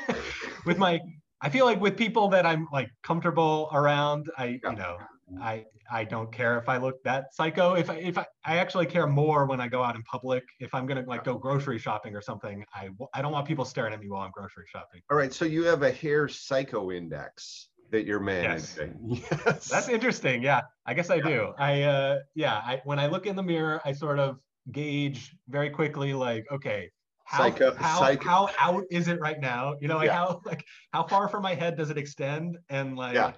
with 0.66 0.78
my, 0.78 1.00
I 1.40 1.50
feel 1.50 1.66
like 1.66 1.80
with 1.80 1.96
people 1.96 2.28
that 2.28 2.46
I'm 2.46 2.68
like 2.72 2.90
comfortable 3.02 3.68
around, 3.72 4.30
I 4.38 4.60
yeah. 4.62 4.70
you 4.70 4.76
know, 4.76 4.98
I 5.40 5.64
I 5.90 6.04
don't 6.04 6.32
care 6.32 6.58
if 6.58 6.68
I 6.68 6.76
look 6.76 7.02
that 7.04 7.34
psycho. 7.34 7.74
If 7.74 7.90
I 7.90 7.94
if 7.96 8.18
I, 8.18 8.26
I 8.44 8.58
actually 8.58 8.86
care 8.86 9.06
more 9.06 9.46
when 9.46 9.60
I 9.60 9.68
go 9.68 9.82
out 9.82 9.96
in 9.96 10.02
public. 10.02 10.44
If 10.60 10.74
I'm 10.74 10.86
gonna 10.86 11.04
like 11.06 11.24
go 11.24 11.36
grocery 11.36 11.78
shopping 11.78 12.14
or 12.14 12.22
something, 12.22 12.64
I 12.74 12.90
I 13.12 13.22
don't 13.22 13.32
want 13.32 13.46
people 13.46 13.64
staring 13.64 13.92
at 13.92 14.00
me 14.00 14.08
while 14.08 14.22
I'm 14.22 14.30
grocery 14.30 14.64
shopping. 14.70 15.02
All 15.10 15.16
right, 15.16 15.32
so 15.32 15.44
you 15.44 15.64
have 15.64 15.82
a 15.82 15.90
hair 15.90 16.28
psycho 16.28 16.92
index 16.92 17.68
that 17.90 18.06
you're 18.06 18.20
managing. 18.20 18.98
Yes. 19.08 19.30
yes. 19.46 19.68
That's 19.68 19.88
interesting. 19.88 20.42
Yeah, 20.42 20.62
I 20.86 20.94
guess 20.94 21.10
I 21.10 21.20
do. 21.20 21.52
I 21.58 21.82
uh 21.82 22.18
yeah, 22.34 22.54
I 22.54 22.80
when 22.84 22.98
I 22.98 23.06
look 23.06 23.26
in 23.26 23.36
the 23.36 23.42
mirror, 23.42 23.80
I 23.84 23.92
sort 23.92 24.18
of 24.18 24.38
gauge 24.70 25.34
very 25.48 25.70
quickly 25.70 26.12
like 26.12 26.44
okay, 26.52 26.90
how, 27.26 27.38
psycho, 27.38 27.74
how, 27.74 28.46
how 28.46 28.48
out 28.58 28.84
is 28.90 29.08
it 29.08 29.18
right 29.20 29.40
now? 29.40 29.74
You 29.80 29.88
know, 29.88 29.96
like 29.96 30.06
yeah. 30.06 30.14
how 30.14 30.40
like 30.44 30.64
how 30.92 31.06
far 31.06 31.28
from 31.28 31.42
my 31.42 31.54
head 31.54 31.76
does 31.76 31.90
it 31.90 31.98
extend? 31.98 32.56
And 32.68 32.96
like 32.96 33.14
yeah. 33.14 33.32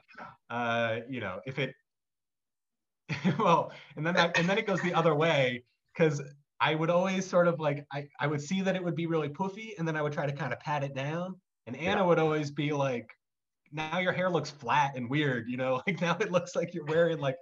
uh, 0.51 1.01
you 1.09 1.20
know, 1.20 1.40
if 1.46 1.59
it 1.59 1.74
well, 3.38 3.72
and 3.96 4.07
then 4.07 4.14
that, 4.14 4.38
and 4.38 4.48
then 4.48 4.59
it 4.59 4.66
goes 4.66 4.81
the 4.83 4.92
other 4.92 5.14
way 5.14 5.64
because 5.94 6.20
I 6.61 6.74
would 6.74 6.90
always 6.90 7.27
sort 7.27 7.48
of 7.48 7.61
like 7.61 7.87
I, 7.92 8.07
I 8.20 8.27
would 8.27 8.42
see 8.42 8.61
that 8.62 8.77
it 8.77 8.85
would 8.85 8.96
be 8.96 9.07
really 9.07 9.29
poofy 9.29 9.70
and 9.79 9.87
then 9.87 9.96
I 9.96 10.03
would 10.03 10.12
try 10.12 10.27
to 10.27 10.33
kind 10.33 10.53
of 10.53 10.61
pat 10.61 10.85
it 10.85 10.94
down. 10.94 11.37
And 11.66 11.77
Anna 11.77 12.01
yeah. 12.01 12.07
would 12.07 12.18
always 12.18 12.51
be 12.51 12.72
like, 12.72 13.09
now 13.72 13.98
your 13.98 14.12
hair 14.12 14.31
looks 14.31 14.51
flat 14.51 14.96
and 14.96 15.09
weird, 15.09 15.48
you 15.48 15.57
know, 15.57 15.83
like 15.87 16.01
now 16.01 16.16
it 16.20 16.31
looks 16.31 16.57
like 16.57 16.74
you're 16.74 16.85
wearing 16.85 17.18
like 17.18 17.37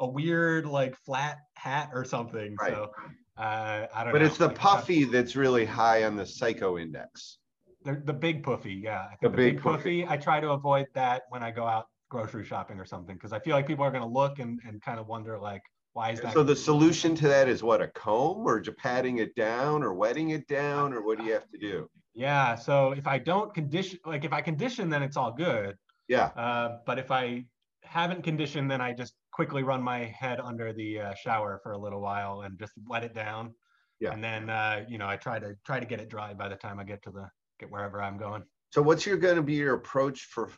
a 0.00 0.08
weird 0.08 0.66
like 0.66 0.96
flat 1.04 1.38
hat 1.54 1.90
or 1.92 2.04
something. 2.04 2.56
Right. 2.60 2.72
So 2.72 2.90
uh, 3.36 3.86
I 3.94 4.04
don't 4.04 4.12
but 4.12 4.20
know. 4.20 4.26
it's 4.26 4.38
the 4.38 4.50
puffy 4.50 5.04
that's 5.04 5.36
really 5.36 5.64
high 5.64 6.04
on 6.04 6.16
the 6.16 6.26
psycho 6.26 6.78
index. 6.78 7.38
The, 7.84 8.00
the 8.04 8.12
big 8.12 8.42
puffy, 8.42 8.74
yeah. 8.74 9.08
the, 9.20 9.28
the 9.28 9.36
big, 9.36 9.54
big 9.56 9.62
puffy. 9.62 10.02
puffy. 10.02 10.06
I 10.08 10.16
try 10.16 10.40
to 10.40 10.50
avoid 10.50 10.86
that 10.94 11.22
when 11.30 11.42
I 11.42 11.50
go 11.50 11.66
out 11.66 11.86
grocery 12.10 12.44
shopping 12.44 12.78
or 12.78 12.84
something 12.84 13.16
because 13.16 13.32
I 13.32 13.38
feel 13.38 13.56
like 13.56 13.66
people 13.66 13.84
are 13.84 13.90
going 13.90 14.02
to 14.02 14.08
look 14.08 14.38
and, 14.38 14.60
and 14.66 14.80
kind 14.82 15.00
of 15.00 15.08
wonder 15.08 15.38
like 15.38 15.62
why 15.94 16.10
is 16.10 16.20
that? 16.20 16.32
So 16.32 16.42
the 16.42 16.56
solution 16.56 17.14
to 17.16 17.28
that 17.28 17.48
is 17.48 17.62
what 17.62 17.82
a 17.82 17.88
comb 17.88 18.46
or 18.46 18.60
just 18.60 18.78
patting 18.78 19.18
it 19.18 19.34
down 19.34 19.82
or 19.82 19.92
wetting 19.94 20.30
it 20.30 20.46
down 20.46 20.92
or 20.92 21.02
what 21.04 21.18
do 21.18 21.24
you 21.24 21.32
have 21.32 21.48
to 21.50 21.58
do? 21.58 21.88
Yeah. 22.14 22.54
So 22.54 22.92
if 22.92 23.06
I 23.06 23.18
don't 23.18 23.52
condition, 23.54 23.98
like 24.06 24.24
if 24.24 24.32
I 24.32 24.40
condition, 24.40 24.88
then 24.88 25.02
it's 25.02 25.16
all 25.16 25.32
good. 25.32 25.76
Yeah. 26.08 26.26
Uh, 26.36 26.78
but 26.86 26.98
if 26.98 27.10
I 27.10 27.44
haven't 27.82 28.22
conditioned, 28.22 28.70
then 28.70 28.80
I 28.80 28.92
just 28.92 29.14
quickly 29.32 29.62
run 29.62 29.82
my 29.82 30.04
head 30.04 30.38
under 30.40 30.72
the 30.72 31.00
uh, 31.00 31.14
shower 31.14 31.60
for 31.62 31.72
a 31.72 31.78
little 31.78 32.00
while 32.00 32.42
and 32.42 32.58
just 32.58 32.72
let 32.88 33.02
it 33.02 33.14
down. 33.14 33.54
Yeah. 33.98 34.12
And 34.12 34.22
then 34.22 34.50
uh, 34.50 34.84
you 34.88 34.98
know 34.98 35.08
I 35.08 35.16
try 35.16 35.38
to 35.38 35.56
try 35.64 35.80
to 35.80 35.86
get 35.86 36.00
it 36.00 36.08
dry 36.08 36.34
by 36.34 36.48
the 36.48 36.56
time 36.56 36.78
I 36.78 36.84
get 36.84 37.02
to 37.04 37.10
the 37.10 37.28
get 37.58 37.70
wherever 37.70 38.02
I'm 38.02 38.18
going. 38.18 38.42
So 38.70 38.82
what's 38.82 39.04
your 39.04 39.16
going 39.16 39.36
to 39.36 39.42
be 39.42 39.54
your 39.54 39.74
approach 39.74 40.24
for? 40.24 40.50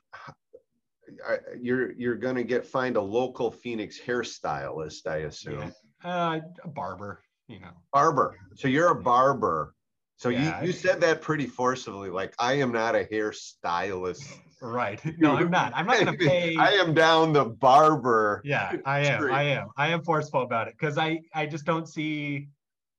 You're 1.60 1.92
you're 1.92 2.16
going 2.16 2.36
to 2.36 2.44
get 2.44 2.66
find 2.66 2.96
a 2.96 3.00
local 3.00 3.50
Phoenix 3.50 3.98
hairstylist, 4.00 5.06
I 5.06 5.18
assume. 5.18 5.72
Yeah. 6.04 6.10
Uh, 6.10 6.40
a 6.62 6.68
barber, 6.68 7.22
you 7.48 7.60
know. 7.60 7.72
Barber. 7.92 8.36
So 8.56 8.68
you're 8.68 8.90
a 8.90 9.02
barber. 9.02 9.74
So 10.16 10.28
yeah, 10.28 10.60
you, 10.60 10.68
you 10.68 10.72
said 10.72 11.00
that 11.00 11.20
pretty 11.20 11.46
forcibly, 11.46 12.08
like 12.08 12.34
I 12.38 12.54
am 12.54 12.72
not 12.72 12.94
a 12.94 13.04
hairstylist. 13.04 14.24
Right. 14.64 15.00
No, 15.18 15.36
I'm 15.36 15.50
not. 15.50 15.72
I'm 15.74 15.86
not 15.86 16.00
going 16.00 16.18
to 16.18 16.26
pay. 16.26 16.56
I 16.56 16.72
am 16.72 16.94
down 16.94 17.32
the 17.32 17.44
barber. 17.44 18.40
Yeah, 18.44 18.76
I 18.84 19.00
am. 19.00 19.20
Tree. 19.20 19.32
I 19.32 19.42
am. 19.42 19.68
I 19.76 19.88
am 19.88 20.02
forceful 20.02 20.42
about 20.42 20.68
it 20.68 20.74
because 20.78 20.98
I 20.98 21.20
I 21.34 21.46
just 21.46 21.64
don't 21.64 21.86
see 21.88 22.48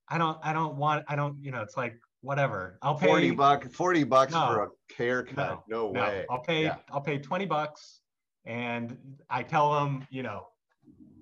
I 0.07 0.17
don't 0.17 0.37
I 0.43 0.53
don't 0.53 0.75
want 0.75 1.03
I 1.07 1.15
don't 1.15 1.43
you 1.43 1.51
know 1.51 1.61
it's 1.61 1.75
like 1.75 1.97
whatever. 2.21 2.77
I'll 2.81 2.95
pay 2.95 3.07
40 3.07 3.31
bucks 3.31 3.67
40 3.75 4.03
bucks 4.03 4.33
no, 4.33 4.47
for 4.47 4.63
a 4.63 4.69
haircut. 4.95 5.63
No, 5.67 5.87
no, 5.87 5.91
no, 5.91 6.01
way. 6.01 6.25
I'll 6.29 6.41
pay 6.41 6.63
yeah. 6.63 6.77
I'll 6.91 7.01
pay 7.01 7.17
20 7.17 7.45
bucks 7.45 8.01
and 8.45 8.97
I 9.29 9.43
tell 9.43 9.73
them, 9.73 10.07
you 10.11 10.23
know, 10.23 10.47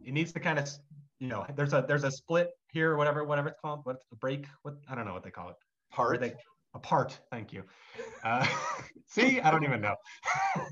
it 0.06 0.12
needs 0.12 0.34
to 0.34 0.40
kind 0.40 0.60
of 0.60 0.70
you 1.20 1.30
know, 1.30 1.46
there's 1.56 1.74
a 1.74 1.86
there's 1.88 2.04
a 2.04 2.12
split 2.12 2.52
here 2.70 2.92
or 2.92 2.98
whatever 2.98 3.24
whatever 3.24 3.48
it's 3.48 3.62
called. 3.62 3.82
What's 3.84 4.06
the 4.10 4.18
break? 4.18 4.46
What 4.64 4.76
I 4.90 4.96
don't 4.96 5.06
know 5.06 5.14
what 5.14 5.24
they 5.24 5.32
call 5.32 5.50
it. 5.50 5.56
Part. 5.92 6.20
They, 6.20 6.34
a 6.74 6.80
part. 6.80 7.18
Thank 7.32 7.54
you. 7.54 7.64
Uh, 8.24 8.48
see, 9.08 9.42
I 9.42 9.52
don't 9.52 9.66
even 9.66 9.82
know. 9.82 9.96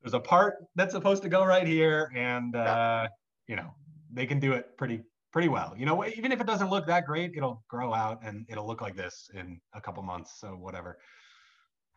there's 0.00 0.14
a 0.14 0.20
part 0.20 0.54
that's 0.76 0.92
supposed 0.92 1.24
to 1.24 1.28
go 1.28 1.44
right 1.44 1.66
here, 1.66 2.08
and 2.14 2.54
uh, 2.54 3.08
you 3.48 3.56
know 3.56 3.74
they 4.12 4.24
can 4.24 4.38
do 4.38 4.52
it 4.52 4.76
pretty 4.78 5.02
pretty 5.32 5.48
well. 5.48 5.74
You 5.76 5.86
know, 5.86 6.06
even 6.06 6.30
if 6.30 6.40
it 6.40 6.46
doesn't 6.46 6.70
look 6.70 6.86
that 6.86 7.04
great, 7.04 7.32
it'll 7.36 7.64
grow 7.68 7.92
out 7.92 8.20
and 8.22 8.46
it'll 8.48 8.64
look 8.66 8.80
like 8.80 8.94
this 8.94 9.28
in 9.34 9.60
a 9.74 9.80
couple 9.80 10.04
months. 10.04 10.38
So 10.38 10.50
whatever. 10.50 10.98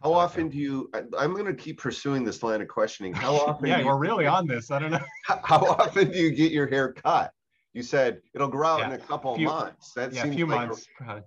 How 0.01 0.13
often 0.13 0.49
do 0.49 0.57
you? 0.57 0.89
I, 0.93 1.23
am 1.23 1.33
going 1.33 1.45
to 1.45 1.53
keep 1.53 1.77
pursuing 1.77 2.23
this 2.23 2.41
line 2.41 2.61
of 2.61 2.67
questioning. 2.67 3.13
How 3.13 3.35
often? 3.35 3.67
yeah, 3.67 3.79
you, 3.79 3.85
we're 3.85 3.97
really 3.97 4.25
on 4.25 4.47
this. 4.47 4.71
I 4.71 4.79
don't 4.79 4.91
know. 4.91 5.05
how 5.25 5.63
often 5.65 6.11
do 6.11 6.17
you 6.17 6.31
get 6.31 6.51
your 6.51 6.65
hair 6.65 6.93
cut? 6.93 7.31
You 7.73 7.83
said 7.83 8.21
it'll 8.33 8.47
grow 8.47 8.67
out 8.67 8.79
yeah, 8.79 8.87
in 8.87 8.91
a 8.93 8.97
couple 8.97 9.35
few, 9.35 9.45
months. 9.45 9.93
That 9.93 10.11
yeah, 10.11 10.23
seems 10.23 10.33
a 10.33 10.37
few 10.37 10.47
like 10.47 10.69
months. 10.69 10.87
A, 11.07 11.23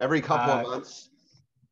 every 0.00 0.20
couple 0.20 0.52
uh, 0.52 0.60
of 0.60 0.66
months. 0.66 1.10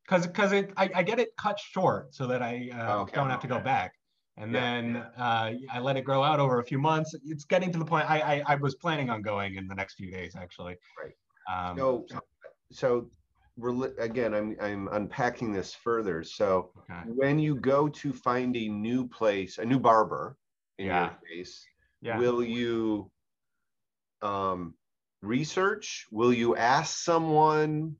Because 0.05 0.27
because 0.27 0.53
it 0.53 0.73
I, 0.77 0.91
I, 0.95 1.03
get 1.03 1.19
it 1.19 1.35
cut 1.37 1.59
short 1.59 2.15
so 2.15 2.27
that 2.27 2.43
I 2.43 2.71
uh, 2.73 2.99
okay. 3.03 3.15
don't 3.15 3.31
have 3.31 3.41
to 3.41 3.47
go 3.47 3.59
back 3.59 3.95
and 4.37 4.53
yeah. 4.53 4.61
then 4.61 4.97
uh, 5.17 5.53
I 5.71 5.79
let 5.81 5.97
it 5.97 6.03
grow 6.03 6.23
out 6.23 6.41
over 6.41 6.59
a 6.59 6.65
few 6.65 6.79
months. 6.79 7.15
It's 7.25 7.45
getting 7.45 7.71
to 7.73 7.79
the 7.79 7.85
point. 7.85 8.11
I, 8.11 8.21
I, 8.21 8.43
I 8.49 8.55
was 8.57 8.75
planning 8.75 9.09
on 9.09 9.23
going 9.23 9.55
in 9.55 9.69
the 9.69 9.75
next 9.75 9.95
few 9.95 10.11
days, 10.11 10.35
actually. 10.37 10.77
Right. 11.01 11.15
Um, 11.71 11.79
so, 11.79 12.07
so 12.73 13.11
again. 13.99 14.35
I'm 14.35 14.57
I'm 14.61 14.89
unpacking 14.89 15.53
this 15.53 15.73
further. 15.73 16.25
So 16.25 16.71
okay. 16.91 17.01
when 17.07 17.39
you 17.39 17.55
go 17.55 17.89
to 17.89 18.13
find 18.13 18.57
a 18.57 18.69
new 18.69 19.07
place, 19.07 19.59
a 19.59 19.65
new 19.65 19.79
barber 19.79 20.37
in 20.79 20.87
yeah. 20.87 21.11
your 21.29 21.37
case, 21.37 21.65
yeah. 22.01 22.19
will 22.19 22.43
you 22.43 23.11
um, 24.21 24.75
research? 25.23 26.07
Will 26.11 26.33
you 26.33 26.57
ask 26.57 26.99
someone? 26.99 27.95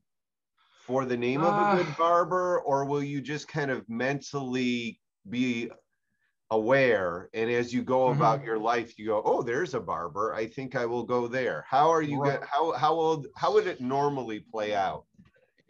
For 0.85 1.03
the 1.05 1.17
name 1.17 1.41
of 1.41 1.47
a 1.47 1.57
ah. 1.57 1.75
good 1.77 1.97
barber, 1.97 2.59
or 2.61 2.85
will 2.85 3.01
you 3.01 3.19
just 3.19 3.47
kind 3.47 3.71
of 3.71 3.89
mentally 3.89 4.99
be 5.27 5.71
aware 6.51 7.29
and 7.33 7.49
as 7.49 7.73
you 7.73 7.81
go 7.81 8.05
mm-hmm. 8.05 8.17
about 8.17 8.43
your 8.43 8.59
life 8.59 8.99
you 8.99 9.07
go 9.07 9.21
oh 9.25 9.41
there's 9.41 9.73
a 9.73 9.79
barber 9.79 10.35
i 10.35 10.45
think 10.45 10.75
i 10.75 10.85
will 10.85 11.03
go 11.03 11.27
there 11.27 11.65
how 11.67 11.89
are 11.89 12.03
you 12.03 12.21
right. 12.21 12.39
how 12.43 12.71
how 12.73 12.93
old 12.93 13.25
how 13.35 13.51
would 13.51 13.65
it 13.65 13.81
normally 13.81 14.39
play 14.39 14.75
out 14.75 15.05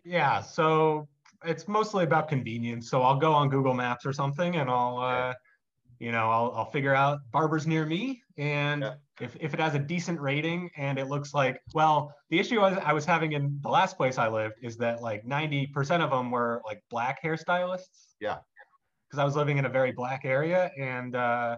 yeah 0.03 0.41
so 0.41 1.07
it's 1.45 1.69
mostly 1.69 2.03
about 2.03 2.27
convenience 2.27 2.89
so 2.89 3.01
i'll 3.01 3.17
go 3.17 3.31
on 3.31 3.47
google 3.47 3.73
maps 3.73 4.05
or 4.05 4.11
something 4.11 4.57
and 4.57 4.69
i'll 4.69 4.97
uh 4.97 5.33
you 5.99 6.11
know 6.11 6.29
i'll, 6.29 6.51
I'll 6.53 6.71
figure 6.71 6.93
out 6.93 7.19
barbers 7.31 7.65
near 7.65 7.85
me 7.85 8.21
and 8.37 8.81
yeah. 8.81 8.93
if, 9.21 9.35
if 9.39 9.53
it 9.53 9.59
has 9.59 9.75
a 9.75 9.79
decent 9.79 10.19
rating 10.19 10.69
and 10.77 10.99
it 10.99 11.07
looks 11.07 11.33
like 11.33 11.59
well 11.73 12.13
the 12.29 12.39
issue 12.39 12.59
was 12.59 12.77
i 12.83 12.91
was 12.91 13.05
having 13.05 13.31
in 13.31 13.57
the 13.61 13.69
last 13.69 13.95
place 13.95 14.17
i 14.17 14.27
lived 14.27 14.55
is 14.61 14.75
that 14.75 15.01
like 15.01 15.25
90% 15.25 16.01
of 16.01 16.09
them 16.09 16.31
were 16.31 16.61
like 16.65 16.83
black 16.89 17.23
hairstylists 17.23 18.15
yeah 18.19 18.37
because 19.15 19.21
I 19.21 19.25
was 19.25 19.35
living 19.35 19.57
in 19.57 19.65
a 19.65 19.69
very 19.69 19.91
black 19.91 20.25
area 20.25 20.71
and 20.77 21.15
uh, 21.15 21.55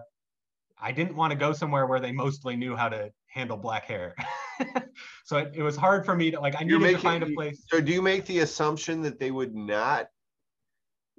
I 0.80 0.92
didn't 0.92 1.16
want 1.16 1.32
to 1.32 1.36
go 1.36 1.52
somewhere 1.52 1.86
where 1.86 2.00
they 2.00 2.12
mostly 2.12 2.56
knew 2.56 2.76
how 2.76 2.88
to 2.88 3.10
handle 3.26 3.56
black 3.56 3.84
hair. 3.84 4.14
so 5.24 5.38
it, 5.38 5.52
it, 5.56 5.62
was 5.62 5.76
hard 5.76 6.04
for 6.04 6.14
me 6.14 6.30
to 6.30 6.40
like 6.40 6.54
I 6.58 6.64
needed 6.64 6.80
making, 6.80 6.96
to 6.96 7.02
find 7.02 7.22
a 7.22 7.30
place. 7.30 7.64
So 7.68 7.80
do 7.80 7.92
you 7.92 8.02
make 8.02 8.26
the 8.26 8.40
assumption 8.40 9.02
that 9.02 9.18
they 9.18 9.30
would 9.30 9.54
not 9.54 10.08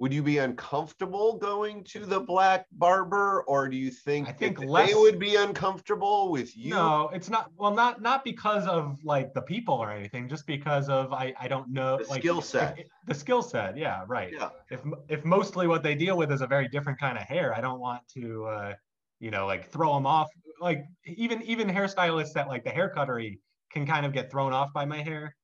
would 0.00 0.14
you 0.14 0.22
be 0.22 0.38
uncomfortable 0.38 1.36
going 1.36 1.84
to 1.84 2.06
the 2.06 2.18
black 2.18 2.64
barber 2.72 3.42
or 3.46 3.68
do 3.68 3.76
you 3.76 3.90
think, 3.90 4.28
I 4.28 4.32
think 4.32 4.58
less, 4.58 4.88
they 4.88 4.94
would 4.94 5.18
be 5.18 5.36
uncomfortable 5.36 6.30
with 6.30 6.56
you? 6.56 6.70
No 6.70 7.10
it's 7.12 7.28
not 7.28 7.50
well 7.56 7.72
not 7.72 8.00
not 8.00 8.24
because 8.24 8.66
of 8.66 8.98
like 9.04 9.34
the 9.34 9.42
people 9.42 9.74
or 9.74 9.92
anything 9.92 10.28
just 10.28 10.46
because 10.46 10.88
of 10.88 11.12
i 11.12 11.34
i 11.38 11.46
don't 11.46 11.70
know 11.70 11.98
the 11.98 12.08
like 12.08 12.22
skill 12.22 12.40
set. 12.40 12.78
if, 12.78 12.86
the 13.06 13.14
skill 13.14 13.42
set 13.42 13.76
yeah 13.76 14.02
right. 14.08 14.32
Yeah. 14.32 14.48
If 14.70 14.80
if 15.08 15.24
mostly 15.24 15.66
what 15.66 15.82
they 15.82 15.94
deal 15.94 16.16
with 16.16 16.32
is 16.32 16.40
a 16.40 16.46
very 16.46 16.66
different 16.68 16.98
kind 16.98 17.18
of 17.18 17.24
hair 17.24 17.54
i 17.54 17.60
don't 17.60 17.78
want 17.78 18.00
to 18.14 18.46
uh 18.46 18.74
you 19.20 19.30
know 19.30 19.46
like 19.46 19.70
throw 19.70 19.94
them 19.94 20.06
off 20.06 20.28
like 20.60 20.82
even 21.04 21.42
even 21.42 21.68
hairstylists 21.68 22.32
that 22.32 22.48
like 22.48 22.64
the 22.64 22.70
hair 22.70 22.88
cuttery 22.88 23.38
can 23.70 23.86
kind 23.86 24.06
of 24.06 24.12
get 24.14 24.30
thrown 24.30 24.52
off 24.52 24.72
by 24.72 24.84
my 24.84 25.02
hair. 25.02 25.36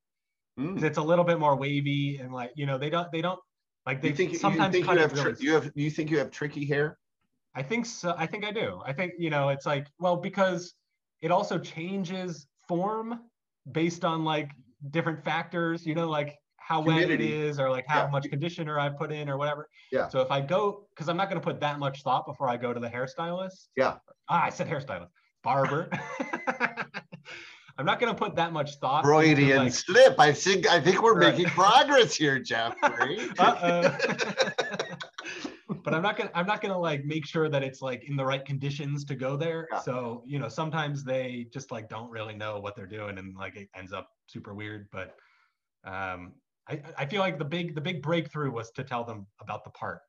Mm. 0.59 0.81
it's 0.81 0.97
a 0.97 1.01
little 1.03 1.23
bit 1.23 1.37
more 1.37 1.55
wavy 1.55 2.17
and 2.17 2.33
like 2.33 2.49
you 2.55 2.65
know 2.65 2.79
they 2.79 2.89
don't 2.89 3.11
they 3.11 3.21
don't 3.21 3.39
like 3.87 4.01
they 4.01 4.09
you 4.09 4.15
think, 4.15 4.35
sometimes 4.35 4.75
you, 4.75 4.83
think 4.83 4.93
you 4.93 4.99
have 4.99 5.13
really 5.13 5.35
you 5.39 5.53
have 5.53 5.71
you 5.73 5.89
think 5.89 6.11
you 6.11 6.17
have 6.17 6.29
tricky 6.29 6.65
hair? 6.65 6.97
I 7.55 7.63
think 7.63 7.85
so. 7.85 8.13
I 8.17 8.27
think 8.27 8.43
I 8.43 8.51
do. 8.51 8.81
I 8.85 8.91
think 8.91 9.13
you 9.17 9.29
know 9.29 9.47
it's 9.47 9.65
like 9.65 9.87
well 9.97 10.17
because 10.17 10.73
it 11.21 11.31
also 11.31 11.57
changes 11.57 12.47
form 12.67 13.21
based 13.71 14.03
on 14.03 14.25
like 14.25 14.51
different 14.91 15.23
factors. 15.23 15.85
You 15.85 15.95
know 15.95 16.09
like 16.09 16.35
how 16.57 16.81
wet 16.81 17.09
it 17.09 17.21
is 17.21 17.61
or 17.61 17.71
like 17.71 17.85
how 17.87 18.03
yeah. 18.03 18.09
much 18.09 18.29
conditioner 18.29 18.77
I 18.77 18.89
put 18.89 19.09
in 19.09 19.29
or 19.29 19.37
whatever. 19.37 19.69
Yeah. 19.89 20.09
So 20.09 20.19
if 20.19 20.31
I 20.31 20.41
go 20.41 20.85
because 20.93 21.07
I'm 21.07 21.15
not 21.15 21.29
going 21.29 21.39
to 21.39 21.45
put 21.45 21.61
that 21.61 21.79
much 21.79 22.03
thought 22.03 22.25
before 22.25 22.49
I 22.49 22.57
go 22.57 22.73
to 22.73 22.79
the 22.81 22.89
hairstylist. 22.89 23.69
Yeah. 23.77 23.95
Ah, 24.27 24.43
I 24.43 24.49
said 24.49 24.67
hairstylist, 24.67 25.11
barber. 25.45 25.89
I'm 27.77 27.85
not 27.85 27.99
going 27.99 28.13
to 28.13 28.17
put 28.17 28.35
that 28.35 28.53
much 28.53 28.75
thought. 28.75 29.03
Freudian 29.03 29.65
like, 29.65 29.73
slip. 29.73 30.19
I 30.19 30.31
think 30.31 30.67
I 30.67 30.81
think 30.81 31.01
we're 31.03 31.19
right. 31.19 31.31
making 31.31 31.51
progress 31.51 32.15
here, 32.15 32.39
Jeffrey. 32.39 33.29
but 35.83 35.93
I'm 35.93 36.01
not 36.01 36.17
gonna 36.17 36.31
I'm 36.33 36.47
not 36.47 36.61
gonna 36.61 36.77
like 36.77 37.05
make 37.05 37.25
sure 37.25 37.49
that 37.49 37.63
it's 37.63 37.81
like 37.81 38.03
in 38.09 38.15
the 38.15 38.25
right 38.25 38.43
conditions 38.43 39.05
to 39.05 39.15
go 39.15 39.37
there. 39.37 39.67
Yeah. 39.71 39.79
So 39.79 40.23
you 40.25 40.39
know 40.39 40.49
sometimes 40.49 41.03
they 41.03 41.47
just 41.53 41.71
like 41.71 41.87
don't 41.87 42.09
really 42.09 42.35
know 42.35 42.59
what 42.59 42.75
they're 42.75 42.87
doing 42.87 43.17
and 43.17 43.35
like 43.35 43.55
it 43.55 43.69
ends 43.75 43.93
up 43.93 44.09
super 44.25 44.53
weird. 44.53 44.87
But 44.91 45.15
um, 45.85 46.33
I 46.67 46.81
I 46.97 47.05
feel 47.05 47.21
like 47.21 47.37
the 47.37 47.45
big 47.45 47.75
the 47.75 47.81
big 47.81 48.01
breakthrough 48.01 48.51
was 48.51 48.71
to 48.71 48.83
tell 48.83 49.03
them 49.03 49.27
about 49.39 49.63
the 49.63 49.69
part 49.71 49.99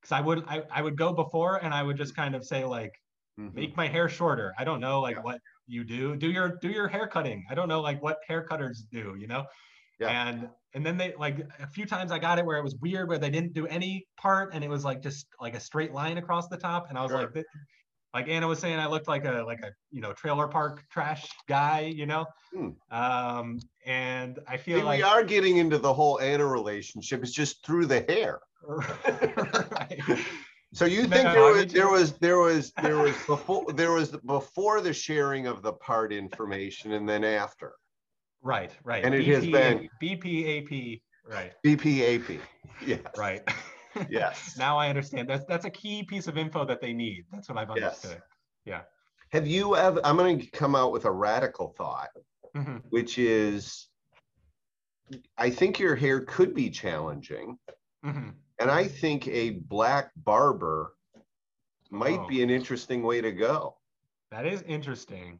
because 0.00 0.12
I 0.12 0.20
would 0.20 0.44
I, 0.46 0.62
I 0.70 0.82
would 0.82 0.96
go 0.96 1.12
before 1.12 1.56
and 1.56 1.72
I 1.72 1.82
would 1.82 1.96
just 1.96 2.14
kind 2.14 2.34
of 2.34 2.44
say 2.44 2.64
like 2.64 2.92
mm-hmm. 3.38 3.54
make 3.54 3.76
my 3.76 3.88
hair 3.88 4.08
shorter. 4.08 4.54
I 4.58 4.64
don't 4.64 4.80
know 4.80 5.00
like 5.00 5.16
yeah. 5.16 5.22
what 5.22 5.40
you 5.68 5.84
do 5.84 6.16
do 6.16 6.30
your 6.30 6.58
do 6.60 6.68
your 6.68 6.88
hair 6.88 7.06
cutting 7.06 7.44
i 7.50 7.54
don't 7.54 7.68
know 7.68 7.80
like 7.80 8.02
what 8.02 8.18
hair 8.26 8.42
cutters 8.42 8.86
do 8.90 9.14
you 9.18 9.26
know 9.26 9.44
yeah. 10.00 10.28
and 10.28 10.48
and 10.74 10.84
then 10.84 10.96
they 10.96 11.14
like 11.18 11.46
a 11.60 11.66
few 11.66 11.86
times 11.86 12.10
i 12.10 12.18
got 12.18 12.38
it 12.38 12.44
where 12.44 12.56
it 12.56 12.64
was 12.64 12.74
weird 12.76 13.08
where 13.08 13.18
they 13.18 13.30
didn't 13.30 13.52
do 13.52 13.66
any 13.66 14.06
part 14.16 14.54
and 14.54 14.64
it 14.64 14.70
was 14.70 14.84
like 14.84 15.02
just 15.02 15.26
like 15.40 15.54
a 15.54 15.60
straight 15.60 15.92
line 15.92 16.18
across 16.18 16.48
the 16.48 16.56
top 16.56 16.88
and 16.88 16.98
i 16.98 17.02
was 17.02 17.10
sure. 17.10 17.30
like 17.34 17.44
like 18.14 18.28
anna 18.28 18.46
was 18.46 18.58
saying 18.58 18.78
i 18.78 18.86
looked 18.86 19.08
like 19.08 19.24
a 19.24 19.42
like 19.46 19.60
a 19.60 19.70
you 19.90 20.00
know 20.00 20.12
trailer 20.12 20.48
park 20.48 20.82
trash 20.90 21.28
guy 21.46 21.80
you 21.80 22.06
know 22.06 22.24
hmm. 22.52 22.70
um 22.90 23.58
and 23.84 24.38
i 24.48 24.56
feel 24.56 24.78
See, 24.78 24.84
like 24.84 24.98
we 24.98 25.02
are 25.02 25.22
getting 25.22 25.58
into 25.58 25.78
the 25.78 25.92
whole 25.92 26.18
anna 26.20 26.46
relationship 26.46 27.22
it's 27.22 27.32
just 27.32 27.64
through 27.64 27.86
the 27.86 28.04
hair 28.08 28.40
right. 28.66 30.00
So 30.74 30.84
you 30.84 31.06
think 31.06 31.24
no, 31.24 31.32
there, 31.32 31.52
was, 31.52 31.72
there 31.72 31.88
was 31.88 32.12
there 32.18 32.38
was 32.38 32.72
there 32.82 32.96
was 32.98 33.16
before 33.26 33.72
there 33.72 33.92
was 33.92 34.10
before 34.10 34.80
the 34.82 34.92
sharing 34.92 35.46
of 35.46 35.62
the 35.62 35.72
part 35.72 36.12
information 36.12 36.92
and 36.92 37.08
then 37.08 37.24
after. 37.24 37.72
Right, 38.42 38.70
right. 38.84 39.02
And 39.04 39.14
it 39.14 39.24
BP, 39.24 39.34
has 39.34 39.46
been 39.46 39.88
BPAP, 40.02 41.00
right. 41.26 41.52
BPAP. 41.64 42.40
Yeah. 42.86 42.98
Right. 43.16 43.40
yes. 44.10 44.54
now 44.58 44.76
I 44.76 44.90
understand. 44.90 45.28
That's 45.28 45.46
that's 45.46 45.64
a 45.64 45.70
key 45.70 46.02
piece 46.02 46.26
of 46.28 46.36
info 46.36 46.66
that 46.66 46.82
they 46.82 46.92
need. 46.92 47.24
That's 47.32 47.48
what 47.48 47.56
I've 47.56 47.70
understood. 47.70 48.10
Yes. 48.10 48.22
Yeah. 48.66 48.80
Have 49.30 49.46
you 49.46 49.74
ever 49.74 50.00
I'm 50.04 50.18
going 50.18 50.38
to 50.38 50.50
come 50.50 50.74
out 50.74 50.92
with 50.92 51.06
a 51.06 51.10
radical 51.10 51.74
thought, 51.78 52.10
mm-hmm. 52.54 52.76
which 52.90 53.18
is 53.18 53.88
I 55.38 55.48
think 55.48 55.78
your 55.78 55.96
hair 55.96 56.20
could 56.20 56.54
be 56.54 56.68
challenging. 56.68 57.58
Mm-hmm 58.04 58.28
and 58.60 58.70
I 58.70 58.86
think 58.86 59.28
a 59.28 59.50
black 59.50 60.10
barber 60.16 60.94
might 61.90 62.20
oh. 62.20 62.26
be 62.26 62.42
an 62.42 62.50
interesting 62.50 63.02
way 63.02 63.20
to 63.20 63.32
go. 63.32 63.76
That 64.30 64.46
is 64.46 64.62
interesting. 64.62 65.38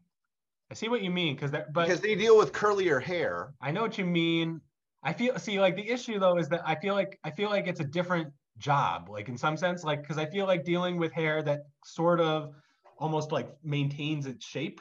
I 0.71 0.75
see 0.75 0.89
what 0.89 1.03
you 1.03 1.11
mean 1.11 1.35
because 1.35 1.51
that, 1.53 1.73
but 1.73 1.87
because 1.87 2.01
they 2.01 2.15
deal 2.15 2.37
with 2.37 2.53
curlier 2.53 3.03
hair. 3.03 3.55
I 3.61 3.71
know 3.71 3.83
what 3.83 3.99
you 3.99 4.05
mean. 4.05 4.61
I 5.03 5.13
feel 5.13 5.39
see 5.39 5.61
like 5.61 5.77
the 5.77 5.89
issue 5.89 6.19
though 6.19 6.39
is 6.39 6.49
that 6.49 6.63
I 6.67 6.75
feel 6.75 6.95
like 6.95 7.19
I 7.25 7.31
feel 7.31 7.49
like 7.51 7.67
it's 7.67 7.81
a 7.81 7.85
different 7.85 8.33
job, 8.59 9.09
like 9.09 9.29
in 9.29 9.39
some 9.39 9.57
sense, 9.57 9.85
like 9.85 10.03
because 10.03 10.19
I 10.19 10.27
feel 10.27 10.47
like 10.47 10.65
dealing 10.65 10.99
with 10.99 11.13
hair 11.13 11.43
that 11.43 11.67
sort 11.85 12.21
of 12.21 12.55
almost 12.99 13.33
like 13.33 13.49
maintains 13.63 14.27
its 14.27 14.45
shape. 14.45 14.81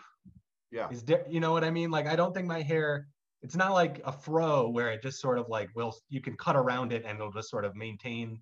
Yeah. 0.71 0.89
Is 0.89 1.03
di- 1.03 1.23
you 1.29 1.39
know 1.39 1.51
what 1.51 1.63
I 1.63 1.71
mean? 1.71 1.91
Like 1.91 2.07
I 2.07 2.15
don't 2.15 2.33
think 2.33 2.47
my 2.47 2.61
hair 2.61 3.07
it's 3.41 3.55
not 3.55 3.73
like 3.73 4.01
a 4.05 4.11
fro 4.11 4.69
where 4.69 4.89
it 4.91 5.01
just 5.01 5.21
sort 5.21 5.37
of 5.37 5.47
like 5.49 5.69
will 5.75 5.95
you 6.09 6.21
can 6.21 6.35
cut 6.35 6.55
around 6.55 6.91
it 6.91 7.03
and 7.05 7.17
it'll 7.17 7.31
just 7.31 7.49
sort 7.49 7.65
of 7.65 7.75
maintain 7.75 8.41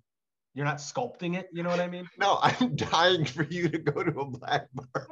you're 0.56 0.64
not 0.64 0.78
sculpting 0.78 1.36
it. 1.36 1.50
You 1.52 1.62
know 1.62 1.68
what 1.68 1.80
I 1.80 1.86
mean? 1.86 2.08
No, 2.18 2.38
I'm 2.40 2.74
dying 2.76 3.26
for 3.26 3.42
you 3.44 3.68
to 3.68 3.76
go 3.76 4.02
to 4.02 4.20
a 4.20 4.24
black 4.24 4.68
bar 4.72 5.06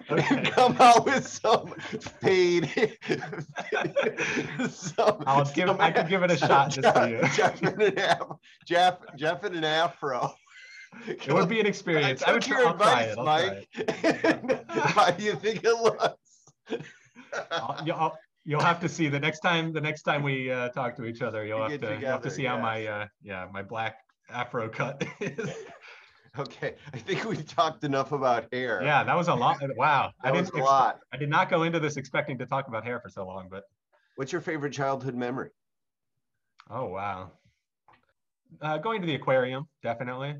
okay. 0.10 0.26
and 0.28 0.50
come 0.50 0.76
out 0.80 1.06
with 1.06 1.26
some 1.26 1.72
fade. 2.20 2.68
some, 4.68 5.22
I'll 5.24 5.44
give. 5.44 5.68
Some, 5.68 5.80
I 5.80 5.92
can 5.92 6.08
give 6.10 6.24
it 6.24 6.32
a 6.32 6.36
shot 6.36 6.72
just 6.72 6.92
for 6.96 7.08
you. 7.08 7.20
Jeff 7.32 7.62
in 7.62 7.80
an 7.80 7.96
afro. 7.96 8.40
Jeff, 8.66 8.98
Jeff 9.16 9.44
in 9.44 9.54
an 9.54 9.62
afro. 9.62 10.34
It 11.06 11.32
would 11.32 11.48
be 11.48 11.60
an 11.60 11.66
experience. 11.66 12.24
I, 12.24 12.30
I 12.30 12.32
would 12.32 12.42
try, 12.42 12.60
your 12.60 12.70
advice, 12.70 13.14
Mike. 13.16 13.68
How 14.68 15.12
do 15.12 15.22
you 15.22 15.36
think 15.36 15.62
it 15.62 15.74
looks? 15.80 16.16
I'll, 17.52 17.86
I'll, 17.92 18.18
you'll 18.48 18.62
have 18.62 18.80
to 18.80 18.88
see 18.88 19.08
the 19.08 19.20
next 19.20 19.40
time. 19.40 19.74
The 19.74 19.80
next 19.80 20.02
time 20.02 20.22
we 20.22 20.50
uh, 20.50 20.70
talk 20.70 20.96
to 20.96 21.04
each 21.04 21.20
other, 21.20 21.44
you'll 21.44 21.60
have 21.60 21.70
to 21.70 21.78
together, 21.78 22.00
you'll 22.00 22.10
have 22.10 22.22
to 22.22 22.30
see 22.30 22.44
yeah. 22.44 22.56
how 22.56 22.62
my 22.62 22.86
uh, 22.86 23.06
yeah 23.22 23.46
my 23.52 23.62
black 23.62 23.98
afro 24.30 24.68
cut 24.68 25.04
is. 25.20 25.50
Okay, 26.38 26.76
I 26.92 26.98
think 26.98 27.24
we've 27.24 27.44
talked 27.44 27.82
enough 27.82 28.12
about 28.12 28.46
hair. 28.52 28.80
Yeah, 28.84 29.02
that 29.02 29.16
was 29.16 29.26
a 29.26 29.34
lot. 29.34 29.60
Wow, 29.76 30.12
that 30.22 30.28
I 30.28 30.36
didn't 30.36 30.52
was 30.52 30.60
a 30.60 30.64
lot. 30.64 31.00
I 31.12 31.16
did 31.16 31.30
not 31.30 31.48
go 31.48 31.64
into 31.64 31.80
this 31.80 31.96
expecting 31.96 32.38
to 32.38 32.46
talk 32.46 32.68
about 32.68 32.84
hair 32.84 33.00
for 33.00 33.08
so 33.08 33.26
long, 33.26 33.48
but. 33.50 33.64
What's 34.14 34.30
your 34.30 34.40
favorite 34.40 34.72
childhood 34.72 35.16
memory? 35.16 35.50
Oh 36.70 36.84
wow, 36.84 37.32
uh, 38.60 38.78
going 38.78 39.00
to 39.00 39.06
the 39.06 39.14
aquarium 39.14 39.66
definitely. 39.82 40.36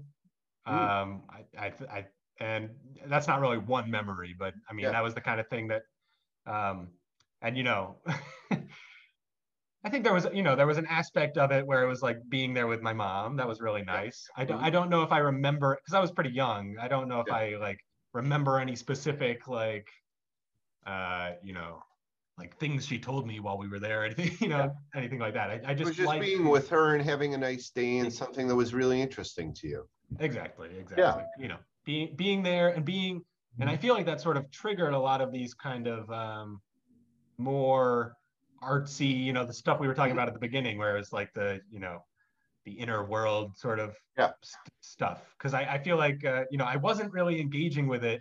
Mm. 0.69 0.73
Um, 0.73 1.23
I, 1.31 1.67
I, 1.67 1.73
I, 1.91 2.07
and 2.39 2.71
that's 3.07 3.27
not 3.27 3.41
really 3.41 3.59
one 3.59 3.91
memory, 3.91 4.37
but 4.39 4.55
I 4.71 4.75
mean 4.75 4.85
yeah. 4.85 4.93
that 4.93 5.03
was 5.03 5.15
the 5.15 5.21
kind 5.21 5.41
of 5.41 5.49
thing 5.49 5.69
that, 5.69 5.83
um, 6.47 6.89
and 7.43 7.57
you 7.57 7.63
know, 7.63 7.97
I 9.85 9.91
think 9.91 10.05
there 10.05 10.13
was, 10.13 10.27
you 10.35 10.43
know, 10.43 10.57
there 10.57 10.67
was 10.67 10.79
an 10.79 10.87
aspect 10.87 11.39
of 11.39 11.53
it 11.53 11.65
where 11.65 11.85
it 11.85 11.87
was 11.87 12.03
like 12.03 12.19
being 12.29 12.53
there 12.53 12.67
with 12.67 12.83
my 12.83 12.93
mom. 12.93 13.37
That 13.37 13.47
was 13.47 13.61
really 13.61 13.83
nice. 13.83 14.29
I 14.37 14.45
don't, 14.45 14.61
I 14.61 14.71
don't 14.71 14.91
know 14.91 15.03
if 15.03 15.13
I 15.13 15.19
remember 15.19 15.77
because 15.77 15.95
I 15.95 16.01
was 16.01 16.11
pretty 16.11 16.31
young. 16.31 16.77
I 16.81 16.89
don't 16.89 17.09
know 17.09 17.21
if 17.21 17.27
yeah. 17.29 17.35
I 17.35 17.57
like 17.61 17.79
remember 18.13 18.59
any 18.59 18.75
specific 18.75 19.47
like, 19.47 19.89
uh, 20.85 21.33
you 21.45 21.53
know, 21.53 21.81
like 22.37 22.57
things 22.59 22.87
she 22.87 22.99
told 22.99 23.27
me 23.27 23.39
while 23.41 23.57
we 23.57 23.69
were 23.69 23.79
there, 23.79 24.05
anything, 24.05 24.37
you 24.41 24.49
know, 24.49 24.57
yeah. 24.57 24.99
anything 24.99 25.21
like 25.21 25.35
that. 25.35 25.51
I, 25.51 25.61
I 25.65 25.75
just, 25.75 25.95
just 25.95 26.07
liked, 26.07 26.23
being 26.23 26.49
with 26.49 26.69
her 26.71 26.97
and 26.97 27.05
having 27.05 27.35
a 27.35 27.39
nice 27.39 27.71
day 27.71 27.99
and 27.99 28.13
something 28.13 28.49
that 28.49 28.57
was 28.57 28.75
really 28.75 29.01
interesting 29.01 29.55
to 29.55 29.69
you. 29.69 29.89
Exactly. 30.19 30.71
Exactly. 30.79 31.05
Yeah. 31.05 31.23
You 31.39 31.49
know, 31.49 31.59
being 31.85 32.17
being 32.17 32.43
there 32.43 32.71
and 32.71 32.85
being, 32.85 33.23
and 33.61 33.71
I 33.71 33.77
feel 33.77 33.95
like 33.95 34.07
that 34.07 34.21
sort 34.21 34.37
of 34.37 34.51
triggered 34.51 34.93
a 34.93 34.99
lot 34.99 35.21
of 35.21 35.33
these 35.33 35.55
kind 35.55 35.87
of 35.87 36.11
um, 36.11 36.61
more 37.39 38.15
artsy, 38.63 39.25
you 39.25 39.33
know, 39.33 39.45
the 39.45 39.53
stuff 39.53 39.81
we 39.81 39.87
were 39.87 39.95
talking 39.95 40.13
about 40.13 40.29
at 40.29 40.35
the 40.35 40.41
beginning, 40.41 40.79
where 40.79 40.97
it's 40.97 41.13
like 41.13 41.33
the, 41.33 41.61
you 41.71 41.79
know, 41.79 42.05
the 42.65 42.73
inner 42.73 43.05
world 43.05 43.57
sort 43.57 43.79
of 43.79 43.95
yeah. 44.19 44.31
st- 44.43 44.75
stuff. 44.81 45.23
Because 45.39 45.55
I, 45.55 45.63
I 45.63 45.79
feel 45.79 45.97
like, 45.97 46.25
uh, 46.25 46.45
you 46.51 46.59
know, 46.59 46.65
I 46.65 46.77
wasn't 46.77 47.13
really 47.13 47.41
engaging 47.41 47.87
with 47.87 48.05
it 48.05 48.21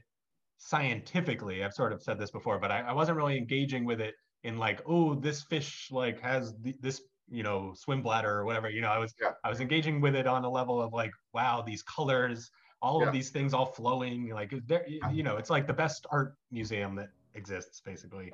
scientifically. 0.58 1.64
I've 1.64 1.74
sort 1.74 1.92
of 1.92 2.02
said 2.02 2.20
this 2.20 2.32
before, 2.32 2.60
but 2.60 2.72
I, 2.72 2.82
I 2.82 2.94
wasn't 2.94 3.18
really 3.18 3.38
engaging 3.38 3.84
with 3.84 4.00
it 4.00 4.14
in 4.44 4.58
like, 4.58 4.82
oh, 4.88 5.16
this 5.16 5.42
fish 5.42 5.90
like 5.92 6.22
has 6.22 6.54
th- 6.64 6.78
this, 6.80 7.02
you 7.30 7.44
know, 7.44 7.74
swim 7.76 8.02
bladder 8.02 8.32
or 8.32 8.46
whatever. 8.46 8.70
You 8.70 8.82
know, 8.82 8.90
I 8.90 9.00
was 9.00 9.14
yeah. 9.20 9.32
I 9.44 9.50
was 9.50 9.60
engaging 9.60 10.00
with 10.00 10.16
it 10.16 10.28
on 10.28 10.46
a 10.46 10.50
level 10.50 10.82
of 10.82 10.94
like, 10.94 11.12
wow, 11.34 11.64
these 11.66 11.82
colors, 11.84 12.50
all 12.82 13.02
yeah. 13.02 13.08
of 13.08 13.14
these 13.14 13.32
things 13.32 13.54
all 13.54 13.66
flowing. 13.66 14.30
Like, 14.30 14.54
there, 14.68 14.86
you 15.12 15.24
know, 15.24 15.38
it's 15.38 15.50
like 15.50 15.68
the 15.68 15.74
best 15.74 16.06
art 16.12 16.36
museum 16.52 16.96
that 16.96 17.10
exists, 17.34 17.82
basically. 17.82 18.32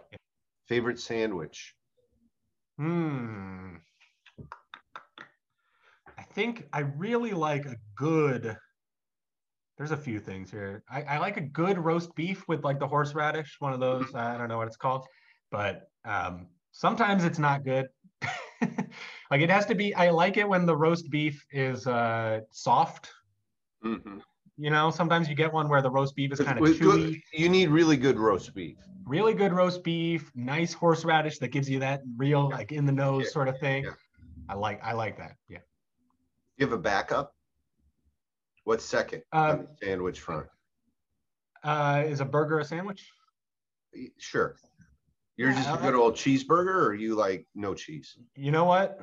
Favorite 0.68 1.00
sandwich? 1.00 1.74
Hmm. 2.78 3.76
I 6.18 6.24
think 6.34 6.68
I 6.74 6.80
really 6.80 7.32
like 7.32 7.66
a 7.66 7.76
good. 7.96 8.58
There's 9.78 9.92
a 9.92 9.98
few 9.98 10.20
things 10.20 10.52
here. 10.52 10.84
I, 10.90 11.04
I 11.04 11.18
like 11.18 11.38
a 11.38 11.42
good 11.42 11.78
roast 11.78 12.16
beef 12.16 12.48
with 12.48 12.64
like 12.64 12.80
the 12.80 12.88
horseradish, 12.88 13.56
one 13.60 13.74
of 13.74 13.80
those. 13.80 14.06
Mm-hmm. 14.06 14.18
I 14.18 14.38
don't 14.38 14.48
know 14.48 14.58
what 14.58 14.68
it's 14.68 14.78
called, 14.78 15.06
but 15.52 15.90
um, 16.06 16.48
sometimes 16.72 17.24
it's 17.24 17.40
not 17.40 17.64
good. 17.64 17.88
like 18.62 19.42
it 19.42 19.50
has 19.50 19.66
to 19.68 19.76
be. 19.76 19.94
I 19.96 20.10
like 20.12 20.38
it 20.38 20.48
when 20.48 20.66
the 20.66 20.76
roast 20.76 21.10
beef 21.10 21.44
is 21.52 21.88
uh, 21.88 22.42
soft. 22.52 23.12
Mm-hmm. 23.84 24.20
You 24.58 24.70
know, 24.70 24.92
sometimes 24.92 25.28
you 25.28 25.36
get 25.36 25.52
one 25.52 25.68
where 25.68 25.82
the 25.82 25.90
roast 25.90 26.16
beef 26.16 26.32
is 26.32 26.40
kind 26.40 26.60
of 26.60 26.64
chewy. 26.64 26.80
Good, 26.80 27.22
you 27.34 27.50
need 27.50 27.70
really 27.70 27.98
good 27.98 28.20
roast 28.20 28.54
beef. 28.54 28.78
Really 29.06 29.34
good 29.34 29.52
roast 29.52 29.84
beef, 29.84 30.32
nice 30.36 30.74
horseradish 30.74 31.40
that 31.40 31.50
gives 31.50 31.70
you 31.70 31.80
that 31.80 32.02
real 32.16 32.48
yeah. 32.50 32.58
like 32.58 32.72
in 32.72 32.86
the 32.86 32.92
nose 32.92 33.26
yeah. 33.26 33.32
sort 33.32 33.48
of 33.48 33.60
thing. 33.60 33.86
Yeah. 33.86 33.92
I 34.48 34.54
like 34.56 34.84
I 34.84 34.94
like 34.94 35.18
that. 35.18 35.36
Yeah. 35.50 35.60
You 36.58 36.68
have 36.68 36.74
a 36.74 36.78
backup? 36.78 37.34
What's 38.64 38.86
second 38.86 39.24
uh, 39.32 39.58
sandwich 39.82 40.20
front? 40.20 40.46
Uh, 41.64 42.04
is 42.06 42.22
a 42.22 42.26
burger 42.26 42.60
a 42.60 42.66
sandwich? 42.66 43.10
Sure. 44.18 44.56
You're 45.36 45.52
just 45.52 45.70
a 45.70 45.78
good 45.78 45.96
old 45.96 46.14
cheeseburger, 46.16 46.86
or 46.86 46.94
you 46.94 47.16
like 47.16 47.48
no 47.56 47.74
cheese? 47.74 48.18
You 48.36 48.52
know 48.52 48.66
what? 48.66 49.00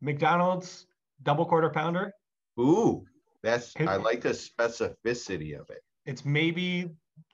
McDonald's 0.00 0.86
double 1.22 1.44
quarter 1.44 1.70
pounder. 1.70 2.12
Ooh, 2.58 3.04
that's 3.46 3.74
I 3.80 3.96
like 3.96 4.22
the 4.22 4.30
specificity 4.30 5.58
of 5.58 5.70
it. 5.70 5.82
It's 6.04 6.24
maybe 6.24 6.90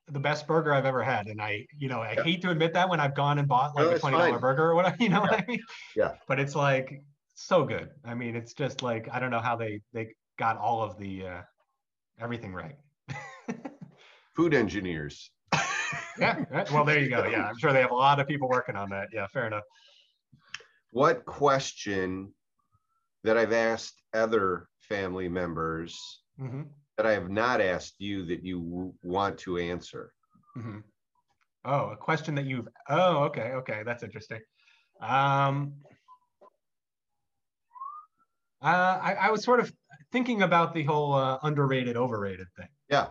the 0.09 0.21
best 0.21 0.47
burger 0.47 0.75
I've 0.75 0.85
ever 0.85 1.03
had, 1.03 1.27
and 1.27 1.41
I, 1.41 1.67
you 1.79 1.89
know, 1.89 2.01
I 2.01 2.15
hate 2.23 2.43
to 2.43 2.51
admit 2.51 2.75
that 2.75 2.89
when 2.89 3.01
I've 3.01 3.15
gone 3.15 3.39
and 3.39 3.49
bought 3.49 3.75
like 3.75 3.87
no, 3.87 3.91
a 3.93 3.99
twenty 3.99 4.19
dollar 4.19 4.39
burger 4.39 4.71
or 4.71 4.75
whatever, 4.75 4.97
you 5.01 5.09
know 5.09 5.25
yeah. 5.25 5.31
what 5.31 5.33
I 5.33 5.45
mean? 5.47 5.61
Yeah. 5.97 6.13
But 6.29 6.39
it's 6.39 6.55
like 6.55 7.03
so 7.35 7.65
good. 7.65 7.91
I 8.05 8.15
mean, 8.15 8.37
it's 8.37 8.53
just 8.53 8.83
like 8.83 9.09
I 9.11 9.19
don't 9.19 9.31
know 9.31 9.41
how 9.41 9.57
they 9.57 9.81
they 9.93 10.15
got 10.39 10.59
all 10.59 10.83
of 10.83 10.99
the 10.99 11.27
uh, 11.27 11.41
everything 12.21 12.53
right. 12.53 12.77
Food 14.37 14.55
engineers. 14.55 15.31
yeah. 16.19 16.45
Well, 16.73 16.85
there 16.85 16.99
you 16.99 17.09
go. 17.09 17.25
Yeah, 17.27 17.47
I'm 17.47 17.59
sure 17.59 17.73
they 17.73 17.81
have 17.81 17.91
a 17.91 17.95
lot 17.95 18.21
of 18.21 18.27
people 18.27 18.49
working 18.49 18.77
on 18.77 18.91
that. 18.91 19.09
Yeah, 19.13 19.27
fair 19.29 19.47
enough. 19.47 19.65
What 20.91 21.25
question 21.25 22.33
that 23.25 23.39
I've 23.39 23.53
asked 23.53 24.03
other 24.15 24.69
family 24.93 25.29
members 25.29 26.21
mm-hmm. 26.39 26.63
that 26.97 27.07
I 27.07 27.13
have 27.13 27.31
not 27.31 27.61
asked 27.61 27.95
you 27.99 28.27
that 28.27 28.45
you 28.45 28.61
w- 28.61 28.93
want 29.03 29.39
to 29.39 29.57
answer? 29.57 30.13
Mm-hmm. 30.57 30.79
Oh, 31.65 31.91
a 31.91 31.97
question 31.97 32.35
that 32.35 32.45
you've. 32.45 32.69
Oh, 32.89 33.25
okay, 33.25 33.53
okay, 33.53 33.83
that's 33.87 34.03
interesting. 34.03 34.41
Um, 35.01 35.75
uh, 38.63 38.99
I, 39.03 39.17
I 39.21 39.31
was 39.31 39.43
sort 39.43 39.61
of 39.61 39.73
thinking 40.11 40.43
about 40.43 40.75
the 40.75 40.83
whole 40.83 41.15
uh, 41.15 41.39
underrated, 41.43 41.97
overrated 41.97 42.49
thing. 42.57 42.69
Yeah. 42.91 43.07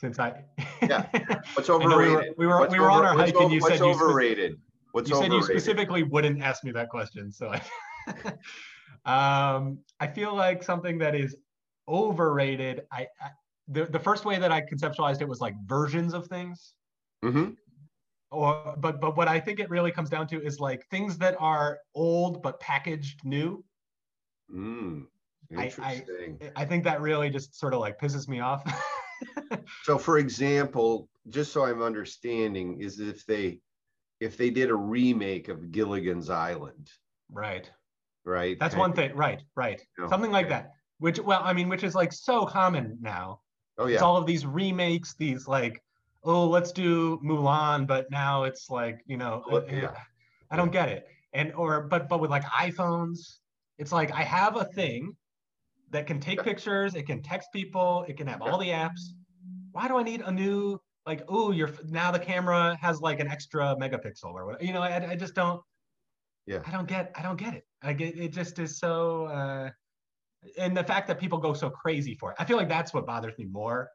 Since 0.00 0.18
I. 0.18 0.42
yeah. 0.82 1.06
What's 1.54 1.70
overrated? 1.70 2.34
we 2.36 2.46
were 2.46 2.60
we 2.60 2.66
were, 2.66 2.68
we 2.68 2.78
were 2.80 2.90
over, 2.90 3.04
on 3.04 3.06
our 3.06 3.14
hike, 3.14 3.36
and 3.36 3.52
you 3.52 3.60
said 3.60 3.78
you 3.78 3.86
overrated. 3.86 4.56
What's 4.92 5.08
you 5.08 5.16
overrated? 5.16 5.44
said 5.44 5.54
you 5.54 5.60
specifically 5.60 6.02
wouldn't 6.02 6.42
ask 6.42 6.64
me 6.64 6.72
that 6.72 6.88
question, 6.88 7.30
so 7.30 7.52
I. 7.52 7.62
Um, 9.04 9.78
I 10.00 10.06
feel 10.06 10.34
like 10.34 10.62
something 10.62 10.98
that 10.98 11.14
is 11.14 11.36
overrated. 11.88 12.82
I, 12.92 13.06
I, 13.20 13.30
the 13.68 13.86
the 13.86 13.98
first 13.98 14.24
way 14.24 14.38
that 14.38 14.52
I 14.52 14.62
conceptualized 14.62 15.20
it 15.20 15.28
was 15.28 15.40
like 15.40 15.54
versions 15.66 16.14
of 16.14 16.26
things. 16.26 16.74
Mm-hmm. 17.24 17.50
Or 18.30 18.74
but 18.78 19.00
but 19.00 19.16
what 19.16 19.28
I 19.28 19.40
think 19.40 19.60
it 19.60 19.70
really 19.70 19.90
comes 19.90 20.10
down 20.10 20.26
to 20.28 20.42
is 20.42 20.60
like 20.60 20.86
things 20.90 21.18
that 21.18 21.36
are 21.38 21.78
old 21.94 22.42
but 22.42 22.60
packaged 22.60 23.24
new. 23.24 23.64
Mm, 24.54 25.06
interesting. 25.50 26.38
I, 26.40 26.46
I, 26.46 26.62
I 26.62 26.64
think 26.64 26.84
that 26.84 27.00
really 27.00 27.30
just 27.30 27.58
sort 27.58 27.74
of 27.74 27.80
like 27.80 27.98
pisses 27.98 28.28
me 28.28 28.40
off. 28.40 28.62
so 29.82 29.98
for 29.98 30.18
example, 30.18 31.08
just 31.28 31.52
so 31.52 31.64
I'm 31.64 31.82
understanding, 31.82 32.80
is 32.80 33.00
if 33.00 33.24
they 33.26 33.60
if 34.20 34.36
they 34.36 34.50
did 34.50 34.70
a 34.70 34.74
remake 34.74 35.48
of 35.48 35.70
Gilligan's 35.72 36.30
Island. 36.30 36.90
Right 37.30 37.70
right? 38.26 38.58
That's 38.58 38.74
and, 38.74 38.80
one 38.80 38.92
thing, 38.92 39.14
right? 39.14 39.40
Right. 39.54 39.80
Something 40.08 40.32
like 40.32 40.48
that. 40.48 40.72
Which, 40.98 41.20
well, 41.20 41.40
I 41.42 41.52
mean, 41.52 41.68
which 41.68 41.84
is 41.84 41.94
like 41.94 42.12
so 42.12 42.44
common 42.44 42.98
now. 43.00 43.40
Oh 43.78 43.86
yeah. 43.86 43.94
It's 43.94 44.02
all 44.02 44.16
of 44.16 44.26
these 44.26 44.44
remakes, 44.46 45.14
these 45.18 45.46
like, 45.46 45.82
oh, 46.24 46.46
let's 46.46 46.72
do 46.72 47.18
Mulan, 47.24 47.86
but 47.86 48.10
now 48.10 48.44
it's 48.44 48.70
like, 48.70 49.00
you 49.06 49.16
know, 49.16 49.44
well, 49.50 49.62
uh, 49.62 49.72
yeah. 49.72 49.94
I 50.50 50.56
don't 50.56 50.72
get 50.72 50.88
it. 50.88 51.06
And 51.32 51.52
or 51.54 51.82
but 51.82 52.08
but 52.08 52.20
with 52.20 52.30
like 52.30 52.44
iPhones, 52.44 53.18
it's 53.78 53.92
like 53.92 54.12
I 54.12 54.22
have 54.22 54.56
a 54.56 54.64
thing 54.64 55.14
that 55.90 56.06
can 56.06 56.18
take 56.18 56.38
yeah. 56.38 56.44
pictures, 56.44 56.94
it 56.94 57.06
can 57.06 57.22
text 57.22 57.50
people, 57.52 58.04
it 58.08 58.16
can 58.16 58.26
have 58.26 58.40
yeah. 58.42 58.50
all 58.50 58.58
the 58.58 58.68
apps. 58.68 59.12
Why 59.72 59.88
do 59.88 59.98
I 59.98 60.02
need 60.02 60.22
a 60.22 60.32
new 60.32 60.80
like? 61.04 61.22
Oh, 61.28 61.52
you're 61.52 61.70
now 61.84 62.10
the 62.10 62.18
camera 62.18 62.78
has 62.80 63.02
like 63.02 63.20
an 63.20 63.28
extra 63.28 63.76
megapixel 63.78 64.24
or 64.24 64.46
whatever. 64.46 64.64
You 64.64 64.72
know, 64.72 64.82
I, 64.82 65.10
I 65.10 65.16
just 65.16 65.34
don't. 65.34 65.60
Yeah. 66.46 66.60
I 66.64 66.70
don't 66.70 66.88
get. 66.88 67.12
I 67.14 67.22
don't 67.22 67.36
get 67.36 67.54
it. 67.54 67.64
Like 67.84 68.00
it, 68.00 68.18
it 68.18 68.32
just 68.32 68.58
is 68.58 68.78
so, 68.78 69.26
uh, 69.26 69.70
and 70.58 70.76
the 70.76 70.84
fact 70.84 71.08
that 71.08 71.18
people 71.18 71.38
go 71.38 71.52
so 71.52 71.70
crazy 71.70 72.14
for 72.14 72.30
it. 72.30 72.36
I 72.38 72.44
feel 72.44 72.56
like 72.56 72.68
that's 72.68 72.94
what 72.94 73.06
bothers 73.06 73.36
me 73.38 73.46
more. 73.46 73.88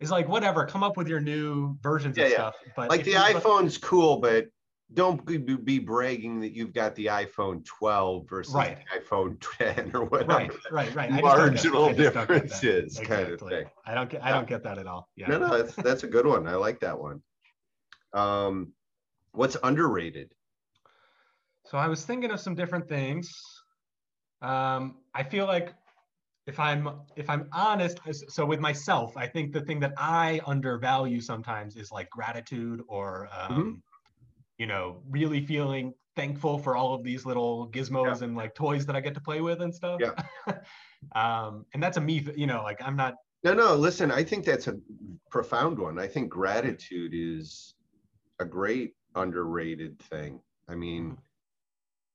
Is 0.00 0.10
like 0.10 0.28
whatever, 0.28 0.66
come 0.66 0.82
up 0.82 0.96
with 0.96 1.08
your 1.08 1.20
new 1.20 1.76
versions 1.80 2.16
yeah, 2.16 2.24
of 2.24 2.30
yeah. 2.30 2.36
stuff. 2.36 2.54
But 2.76 2.90
like 2.90 3.04
the 3.04 3.12
iPhone's 3.12 3.78
cool, 3.78 4.18
but 4.18 4.46
don't 4.92 5.24
be 5.24 5.78
bragging 5.78 6.40
that 6.40 6.52
you've 6.52 6.72
got 6.72 6.94
the 6.94 7.06
iPhone 7.06 7.64
12 7.64 8.28
versus 8.28 8.54
right. 8.54 8.78
the 8.92 9.00
iPhone 9.00 9.42
10 9.58 9.92
or 9.94 10.04
whatever. 10.04 10.32
Right, 10.32 10.50
right, 10.70 10.94
right. 10.94 11.10
Marginal 11.10 11.92
differences, 11.92 12.98
exactly. 12.98 13.16
kind 13.16 13.32
of 13.32 13.40
thing. 13.40 13.64
I 13.86 13.94
don't 13.94 14.10
get, 14.10 14.22
I 14.22 14.30
don't 14.30 14.46
get 14.46 14.62
that 14.64 14.78
at 14.78 14.86
all. 14.86 15.08
Yeah. 15.16 15.28
No, 15.28 15.38
no, 15.38 15.62
that's 15.62 15.74
that's 15.76 16.04
a 16.04 16.06
good 16.06 16.26
one. 16.26 16.46
I 16.46 16.54
like 16.56 16.80
that 16.80 16.98
one. 16.98 17.22
Um, 18.12 18.72
what's 19.32 19.56
underrated? 19.62 20.32
So 21.64 21.78
I 21.78 21.88
was 21.88 22.04
thinking 22.04 22.30
of 22.30 22.40
some 22.40 22.54
different 22.54 22.88
things. 22.88 23.32
Um, 24.42 24.96
I 25.14 25.22
feel 25.22 25.46
like 25.46 25.72
if 26.46 26.60
I'm 26.60 26.88
if 27.16 27.30
I'm 27.30 27.48
honest, 27.52 27.98
so 28.28 28.44
with 28.44 28.60
myself, 28.60 29.16
I 29.16 29.26
think 29.26 29.52
the 29.52 29.62
thing 29.62 29.80
that 29.80 29.94
I 29.96 30.40
undervalue 30.46 31.20
sometimes 31.20 31.76
is 31.76 31.90
like 31.90 32.10
gratitude 32.10 32.82
or 32.86 33.28
um, 33.32 33.50
mm-hmm. 33.50 33.70
you 34.58 34.66
know 34.66 35.00
really 35.08 35.44
feeling 35.44 35.94
thankful 36.16 36.58
for 36.58 36.76
all 36.76 36.94
of 36.94 37.02
these 37.02 37.24
little 37.26 37.68
gizmos 37.70 38.20
yeah. 38.20 38.26
and 38.26 38.36
like 38.36 38.54
toys 38.54 38.86
that 38.86 38.94
I 38.94 39.00
get 39.00 39.14
to 39.14 39.20
play 39.20 39.40
with 39.40 39.62
and 39.62 39.74
stuff. 39.74 40.00
Yeah. 40.00 40.12
um, 41.14 41.64
and 41.74 41.82
that's 41.82 41.96
a 41.96 42.00
me, 42.00 42.26
you 42.36 42.46
know, 42.46 42.62
like 42.62 42.80
I'm 42.82 42.96
not. 42.96 43.14
No, 43.42 43.52
no. 43.52 43.74
Listen, 43.74 44.10
I 44.10 44.22
think 44.22 44.44
that's 44.44 44.68
a 44.68 44.76
profound 45.30 45.78
one. 45.78 45.98
I 45.98 46.06
think 46.06 46.30
gratitude 46.30 47.12
is 47.14 47.74
a 48.38 48.44
great 48.44 48.94
underrated 49.14 49.98
thing. 49.98 50.40
I 50.68 50.74
mean, 50.74 51.04
mm-hmm. 51.04 51.20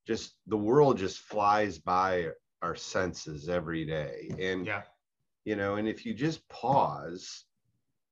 Just 0.09 0.33
the 0.47 0.57
world 0.57 0.97
just 0.97 1.19
flies 1.19 1.77
by 1.77 2.29
our 2.63 2.75
senses 2.75 3.47
every 3.47 3.85
day. 3.85 4.31
And, 4.39 4.65
yeah. 4.65 4.81
you 5.45 5.55
know, 5.55 5.75
and 5.75 5.87
if 5.87 6.03
you 6.03 6.15
just 6.15 6.49
pause 6.49 7.45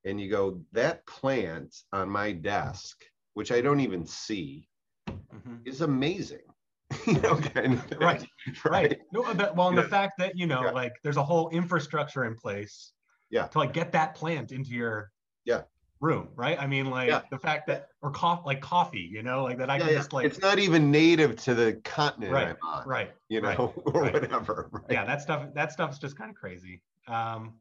and 0.05 0.21
you 0.21 0.29
go, 0.29 0.61
that 0.73 1.03
plant 1.07 1.75
on 1.91 2.07
my 2.07 2.33
desk, 2.33 3.03
which 3.33 3.51
I 3.51 3.61
don't 3.61 3.79
even 3.79 4.05
see, 4.05 4.67
mm-hmm. 5.09 5.55
is 5.65 5.81
amazing. 5.81 6.45
you 7.07 7.19
know, 7.19 7.35
kind 7.35 7.73
of 7.73 7.91
right, 7.99 8.27
right. 8.63 8.99
No, 9.11 9.33
but, 9.33 9.55
well, 9.55 9.69
and 9.69 9.77
the 9.79 9.83
fact 9.83 10.19
that 10.19 10.37
you 10.37 10.45
know, 10.45 10.65
yeah. 10.65 10.71
like, 10.71 10.93
there's 11.03 11.17
a 11.17 11.23
whole 11.23 11.49
infrastructure 11.49 12.25
in 12.25 12.35
place, 12.35 12.93
yeah, 13.31 13.47
to 13.47 13.57
like 13.57 13.73
get 13.73 13.91
that 13.93 14.13
plant 14.13 14.51
into 14.51 14.69
your 14.69 15.09
yeah 15.43 15.63
room, 15.99 16.29
right? 16.35 16.59
I 16.59 16.67
mean, 16.67 16.89
like 16.89 17.09
yeah. 17.09 17.21
the 17.31 17.39
fact 17.39 17.67
that 17.67 17.89
or 18.01 18.11
coffee, 18.11 18.43
like 18.45 18.61
coffee, 18.61 19.09
you 19.11 19.23
know, 19.23 19.43
like 19.43 19.57
that 19.57 19.69
I 19.69 19.75
yeah, 19.75 19.79
can 19.79 19.89
yeah. 19.89 19.97
just 19.97 20.13
like 20.13 20.25
it's 20.25 20.39
not 20.39 20.59
even 20.59 20.91
native 20.91 21.35
to 21.43 21.55
the 21.55 21.73
continent 21.83 22.33
right, 22.33 22.55
on, 22.63 22.87
right, 22.87 23.11
you 23.29 23.41
know, 23.41 23.47
right, 23.49 23.59
or 23.95 24.01
right. 24.01 24.13
whatever. 24.13 24.69
Right? 24.71 24.83
Yeah, 24.89 25.05
that 25.05 25.21
stuff 25.21 25.47
that 25.55 25.71
stuff's 25.71 25.97
just 25.97 26.17
kind 26.17 26.29
of 26.29 26.35
crazy. 26.35 26.81
Um, 27.07 27.53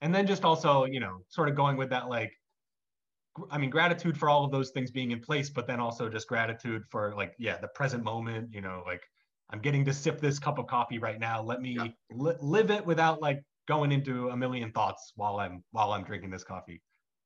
and 0.00 0.14
then 0.14 0.26
just 0.26 0.44
also, 0.44 0.84
you 0.84 1.00
know, 1.00 1.18
sort 1.28 1.48
of 1.48 1.54
going 1.54 1.76
with 1.76 1.90
that, 1.90 2.08
like, 2.08 2.32
I 3.50 3.58
mean, 3.58 3.70
gratitude 3.70 4.18
for 4.18 4.28
all 4.28 4.44
of 4.44 4.50
those 4.50 4.70
things 4.70 4.90
being 4.90 5.12
in 5.12 5.20
place, 5.20 5.48
but 5.48 5.66
then 5.66 5.78
also 5.78 6.08
just 6.08 6.26
gratitude 6.28 6.82
for 6.90 7.14
like, 7.16 7.34
yeah, 7.38 7.58
the 7.58 7.68
present 7.68 8.02
moment. 8.02 8.52
You 8.52 8.62
know, 8.62 8.82
like 8.86 9.02
I'm 9.50 9.60
getting 9.60 9.84
to 9.84 9.92
sip 9.92 10.20
this 10.20 10.38
cup 10.38 10.58
of 10.58 10.66
coffee 10.66 10.98
right 10.98 11.20
now. 11.20 11.42
Let 11.42 11.60
me 11.60 11.78
li- 12.10 12.34
live 12.40 12.70
it 12.70 12.84
without 12.86 13.20
like 13.20 13.42
going 13.68 13.92
into 13.92 14.30
a 14.30 14.36
million 14.36 14.72
thoughts 14.72 15.12
while 15.14 15.38
I'm 15.38 15.62
while 15.70 15.92
I'm 15.92 16.04
drinking 16.04 16.30
this 16.30 16.42
coffee 16.42 16.80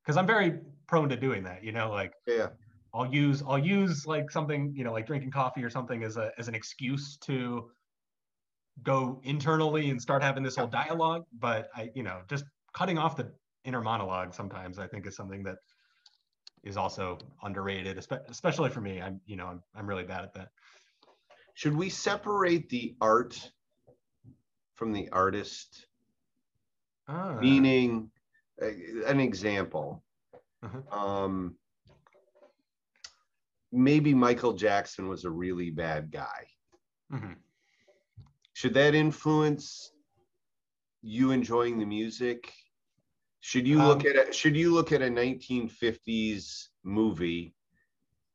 because 0.06 0.16
I'm 0.16 0.26
very 0.26 0.60
prone 0.86 1.08
to 1.08 1.16
doing 1.16 1.42
that. 1.44 1.64
You 1.64 1.72
know, 1.72 1.90
like 1.90 2.12
yeah, 2.26 2.48
I'll 2.94 3.12
use 3.12 3.42
I'll 3.46 3.58
use 3.58 4.06
like 4.06 4.30
something 4.30 4.72
you 4.74 4.84
know 4.84 4.92
like 4.92 5.06
drinking 5.06 5.32
coffee 5.32 5.64
or 5.64 5.70
something 5.70 6.04
as 6.04 6.16
a 6.16 6.30
as 6.38 6.48
an 6.48 6.54
excuse 6.54 7.16
to 7.18 7.70
go 8.82 9.20
internally 9.24 9.90
and 9.90 10.00
start 10.00 10.22
having 10.22 10.42
this 10.42 10.56
whole 10.56 10.68
dialogue. 10.68 11.24
But 11.38 11.68
I 11.74 11.90
you 11.94 12.02
know 12.02 12.20
just 12.28 12.44
cutting 12.72 12.98
off 12.98 13.16
the 13.16 13.32
inner 13.64 13.80
monologue 13.80 14.32
sometimes 14.32 14.78
I 14.78 14.86
think 14.86 15.06
is 15.06 15.16
something 15.16 15.42
that 15.42 15.56
is 16.62 16.76
also 16.76 17.18
underrated, 17.42 17.98
especially 18.28 18.70
for 18.70 18.80
me. 18.80 19.02
I'm 19.02 19.20
you 19.26 19.36
know 19.36 19.46
I'm 19.46 19.62
I'm 19.74 19.86
really 19.88 20.04
bad 20.04 20.22
at 20.22 20.34
that. 20.34 20.48
Should 21.54 21.76
we 21.76 21.88
separate 21.88 22.68
the 22.68 22.94
art 23.00 23.50
from 24.74 24.92
the 24.92 25.08
artist? 25.08 25.86
Ah. 27.08 27.38
Meaning 27.40 28.10
an 28.58 29.20
example. 29.20 30.02
Uh-huh. 30.62 30.98
Um, 30.98 31.56
maybe 33.72 34.14
Michael 34.14 34.54
Jackson 34.54 35.08
was 35.08 35.24
a 35.24 35.30
really 35.30 35.70
bad 35.70 36.10
guy. 36.10 36.46
Mm-hmm. 37.12 37.34
Should 38.54 38.74
that 38.74 38.94
influence 38.94 39.92
you 41.02 41.30
enjoying 41.30 41.78
the 41.78 41.84
music? 41.84 42.52
Should 43.40 43.68
you 43.68 43.78
look 43.82 44.00
um, 44.00 44.06
at 44.06 44.28
a, 44.28 44.32
should 44.32 44.56
you 44.56 44.72
look 44.72 44.92
at 44.92 45.02
a 45.02 45.08
1950s 45.08 46.68
movie 46.82 47.54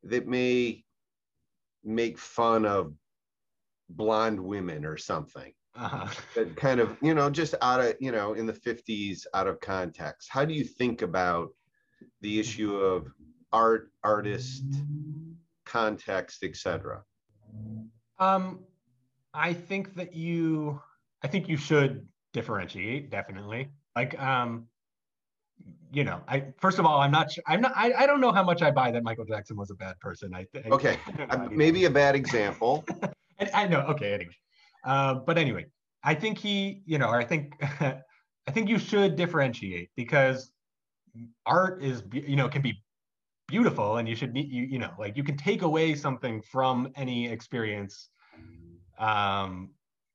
that 0.04 0.26
may 0.26 0.84
make 1.84 2.18
fun 2.18 2.64
of 2.64 2.94
blonde 3.90 4.40
women 4.40 4.84
or 4.84 4.96
something? 4.96 5.52
Uh-huh. 5.74 6.06
that 6.34 6.56
kind 6.56 6.80
of 6.80 6.96
you 7.00 7.14
know 7.14 7.30
just 7.30 7.54
out 7.62 7.80
of 7.80 7.94
you 8.00 8.12
know 8.12 8.34
in 8.34 8.46
the 8.46 8.52
50s 8.52 9.26
out 9.34 9.46
of 9.46 9.60
context. 9.60 10.28
How 10.30 10.44
do 10.44 10.54
you 10.54 10.64
think 10.64 11.02
about 11.02 11.50
the 12.20 12.38
issue 12.38 12.76
of 12.76 13.08
art 13.52 13.92
artist 14.02 14.64
context 15.64 16.42
etc 16.42 17.02
um 18.18 18.60
i 19.34 19.52
think 19.52 19.94
that 19.94 20.14
you 20.14 20.80
i 21.22 21.28
think 21.28 21.48
you 21.48 21.56
should 21.56 22.06
differentiate 22.32 23.10
definitely. 23.10 23.68
Like 23.94 24.18
um 24.20 24.66
you 25.92 26.02
know 26.02 26.22
i 26.26 26.44
first 26.58 26.78
of 26.78 26.86
all 26.86 27.00
i'm 27.00 27.10
not 27.12 27.30
sure. 27.30 27.44
i'm 27.46 27.60
not 27.60 27.72
I, 27.76 27.92
I 27.92 28.06
don't 28.06 28.20
know 28.20 28.32
how 28.32 28.42
much 28.42 28.62
i 28.62 28.70
buy 28.70 28.90
that 28.90 29.04
michael 29.04 29.26
jackson 29.26 29.56
was 29.56 29.70
a 29.70 29.74
bad 29.74 30.00
person. 30.00 30.34
I, 30.34 30.46
I 30.54 30.68
okay. 30.70 30.98
Maybe 31.50 31.84
a 31.84 31.90
bad 31.90 32.16
example. 32.16 32.84
I, 33.40 33.50
I 33.54 33.68
know 33.68 33.80
okay 33.80 34.14
anyway 34.14 34.34
uh, 34.84 35.14
but 35.14 35.38
anyway, 35.38 35.66
I 36.04 36.14
think 36.14 36.38
he, 36.38 36.82
you 36.84 36.98
know, 36.98 37.10
I 37.10 37.24
think, 37.24 37.54
I 37.80 38.50
think 38.50 38.68
you 38.68 38.78
should 38.78 39.16
differentiate 39.16 39.90
because 39.96 40.52
art 41.46 41.82
is, 41.82 42.02
you 42.12 42.36
know, 42.36 42.48
can 42.48 42.62
be 42.62 42.82
beautiful, 43.46 43.98
and 43.98 44.08
you 44.08 44.16
should, 44.16 44.36
you, 44.36 44.64
you 44.64 44.78
know, 44.78 44.90
like 44.98 45.16
you 45.16 45.22
can 45.22 45.36
take 45.36 45.62
away 45.62 45.94
something 45.94 46.42
from 46.42 46.90
any 46.96 47.28
experience, 47.28 48.10
um, 48.98 49.70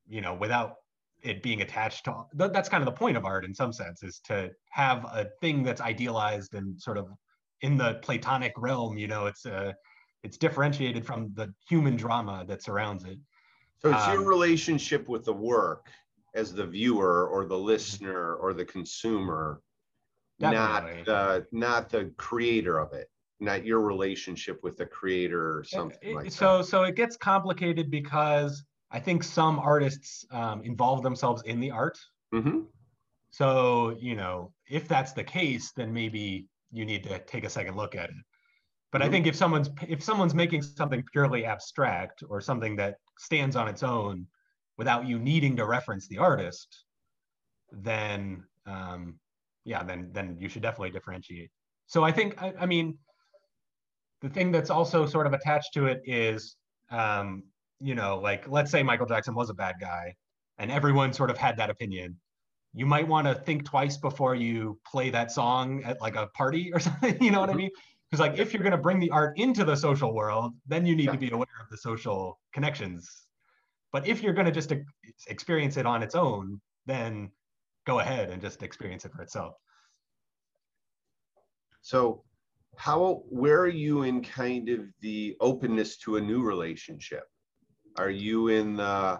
you 0.07 0.21
know, 0.21 0.33
without 0.33 0.75
it 1.21 1.41
being 1.41 1.61
attached 1.61 2.05
to. 2.05 2.25
That's 2.33 2.69
kind 2.69 2.81
of 2.81 2.85
the 2.85 2.97
point 2.97 3.17
of 3.17 3.25
art, 3.25 3.45
in 3.45 3.53
some 3.53 3.71
sense, 3.71 4.03
is 4.03 4.19
to 4.25 4.51
have 4.69 5.05
a 5.05 5.27
thing 5.41 5.63
that's 5.63 5.81
idealized 5.81 6.53
and 6.53 6.79
sort 6.81 6.97
of 6.97 7.07
in 7.61 7.77
the 7.77 7.95
Platonic 8.01 8.53
realm. 8.57 8.97
You 8.97 9.07
know, 9.07 9.25
it's 9.25 9.45
a, 9.45 9.55
uh, 9.55 9.73
it's 10.23 10.37
differentiated 10.37 11.05
from 11.05 11.31
the 11.35 11.53
human 11.69 11.95
drama 11.95 12.43
that 12.47 12.61
surrounds 12.61 13.05
it. 13.05 13.17
So 13.79 13.91
it's 13.91 14.07
um, 14.07 14.13
your 14.13 14.23
relationship 14.23 15.07
with 15.07 15.25
the 15.25 15.33
work 15.33 15.89
as 16.33 16.53
the 16.53 16.65
viewer 16.65 17.27
or 17.27 17.45
the 17.45 17.57
listener 17.57 18.35
or 18.35 18.53
the 18.53 18.65
consumer, 18.65 19.61
definitely. 20.39 20.97
not 20.99 21.05
the 21.05 21.47
not 21.51 21.89
the 21.89 22.11
creator 22.17 22.79
of 22.79 22.93
it, 22.93 23.09
not 23.39 23.65
your 23.65 23.81
relationship 23.81 24.63
with 24.63 24.77
the 24.77 24.85
creator 24.85 25.57
or 25.57 25.63
something 25.63 26.09
it, 26.09 26.15
like 26.15 26.31
so, 26.31 26.59
that. 26.59 26.65
So 26.65 26.83
it 26.83 26.95
gets 26.95 27.17
complicated 27.17 27.91
because 27.91 28.63
I 28.91 28.99
think 28.99 29.23
some 29.23 29.59
artists 29.59 30.25
um, 30.31 30.61
involve 30.63 31.03
themselves 31.03 31.43
in 31.43 31.59
the 31.59 31.71
art. 31.71 31.99
Mm-hmm. 32.33 32.61
So 33.31 33.95
you 33.99 34.15
know, 34.15 34.53
if 34.67 34.87
that's 34.87 35.13
the 35.13 35.23
case, 35.23 35.71
then 35.75 35.93
maybe 35.93 36.47
you 36.71 36.85
need 36.85 37.03
to 37.03 37.19
take 37.19 37.43
a 37.43 37.49
second 37.49 37.75
look 37.75 37.95
at 37.95 38.09
it. 38.09 38.15
But 38.91 39.01
mm-hmm. 39.01 39.07
I 39.07 39.11
think 39.11 39.27
if 39.27 39.35
someone's 39.35 39.69
if 39.87 40.03
someone's 40.03 40.33
making 40.33 40.61
something 40.61 41.03
purely 41.11 41.45
abstract 41.45 42.23
or 42.27 42.41
something 42.41 42.75
that 42.77 42.95
stands 43.17 43.55
on 43.55 43.67
its 43.67 43.83
own 43.83 44.27
without 44.77 45.07
you 45.07 45.19
needing 45.19 45.55
to 45.57 45.65
reference 45.65 46.07
the 46.07 46.17
artist, 46.17 46.83
then 47.71 48.43
um, 48.65 49.19
yeah, 49.65 49.83
then 49.83 50.09
then 50.13 50.37
you 50.39 50.49
should 50.49 50.61
definitely 50.61 50.91
differentiate. 50.91 51.51
So 51.87 52.03
I 52.03 52.11
think 52.11 52.41
I, 52.41 52.53
I 52.59 52.65
mean 52.65 52.97
the 54.21 54.29
thing 54.29 54.51
that's 54.51 54.69
also 54.69 55.05
sort 55.05 55.27
of 55.27 55.33
attached 55.33 55.73
to 55.73 55.85
it 55.87 56.01
is 56.05 56.55
um, 56.89 57.43
you 57.79 57.95
know 57.95 58.17
like 58.17 58.47
let's 58.47 58.71
say 58.71 58.83
Michael 58.83 59.07
Jackson 59.07 59.35
was 59.35 59.49
a 59.49 59.53
bad 59.53 59.75
guy 59.79 60.15
and 60.57 60.71
everyone 60.71 61.13
sort 61.13 61.29
of 61.29 61.37
had 61.37 61.57
that 61.57 61.69
opinion 61.69 62.17
you 62.73 62.85
might 62.85 63.07
want 63.07 63.25
to 63.27 63.33
think 63.33 63.65
twice 63.65 63.97
before 63.97 64.35
you 64.35 64.79
play 64.85 65.09
that 65.09 65.31
song 65.31 65.83
at 65.83 65.99
like 66.01 66.15
a 66.15 66.27
party 66.27 66.71
or 66.73 66.79
something 66.87 67.21
you 67.21 67.31
know 67.31 67.39
what 67.39 67.49
i 67.49 67.53
mm-hmm. 67.53 67.61
mean 67.61 67.71
because 68.09 68.19
like 68.19 68.39
if 68.39 68.53
you're 68.53 68.63
going 68.63 68.71
to 68.71 68.77
bring 68.77 68.99
the 68.99 69.09
art 69.11 69.37
into 69.37 69.63
the 69.63 69.75
social 69.75 70.13
world 70.13 70.53
then 70.67 70.85
you 70.85 70.95
need 70.95 71.05
yeah. 71.05 71.11
to 71.11 71.17
be 71.17 71.29
aware 71.29 71.47
of 71.61 71.69
the 71.69 71.77
social 71.77 72.39
connections 72.53 73.27
but 73.91 74.07
if 74.07 74.21
you're 74.21 74.33
going 74.33 74.45
to 74.45 74.51
just 74.51 74.73
experience 75.27 75.77
it 75.77 75.85
on 75.85 76.03
its 76.03 76.15
own 76.15 76.59
then 76.85 77.29
go 77.85 77.99
ahead 77.99 78.29
and 78.29 78.41
just 78.41 78.63
experience 78.63 79.05
it 79.05 79.11
for 79.13 79.21
itself 79.21 79.55
so 81.81 82.23
how 82.75 83.23
where 83.29 83.59
are 83.59 83.67
you 83.67 84.03
in 84.03 84.21
kind 84.21 84.69
of 84.69 84.81
the 85.01 85.35
openness 85.39 85.97
to 85.97 86.17
a 86.17 86.21
new 86.21 86.43
relationship 86.43 87.23
are 87.97 88.09
you 88.09 88.49
in 88.49 88.75
the 88.77 89.19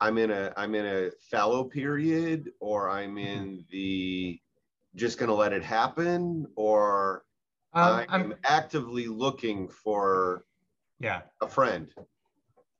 i'm 0.00 0.18
in 0.18 0.30
a 0.30 0.52
i'm 0.56 0.74
in 0.74 0.86
a 0.86 1.10
fallow 1.30 1.64
period 1.64 2.50
or 2.60 2.88
i'm 2.88 3.16
mm-hmm. 3.16 3.26
in 3.26 3.64
the 3.70 4.38
just 4.96 5.18
going 5.18 5.28
to 5.28 5.34
let 5.34 5.52
it 5.52 5.64
happen 5.64 6.46
or 6.54 7.24
um, 7.74 8.06
I'm, 8.08 8.22
I'm, 8.22 8.34
actively 8.44 9.06
looking 9.06 9.68
for 9.68 10.44
Yeah. 11.00 11.22
A 11.40 11.48
friend. 11.48 11.92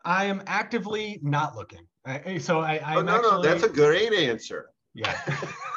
I 0.04 0.26
am 0.26 0.42
actively 0.46 1.18
not 1.22 1.56
looking. 1.56 1.86
I, 2.06 2.38
so 2.38 2.60
I, 2.60 2.80
I'm 2.84 2.98
oh, 2.98 3.02
no, 3.02 3.16
actually, 3.16 3.30
no, 3.30 3.42
that's 3.42 3.62
a 3.62 3.68
great 3.68 4.12
answer. 4.12 4.70
Yeah. 4.94 5.18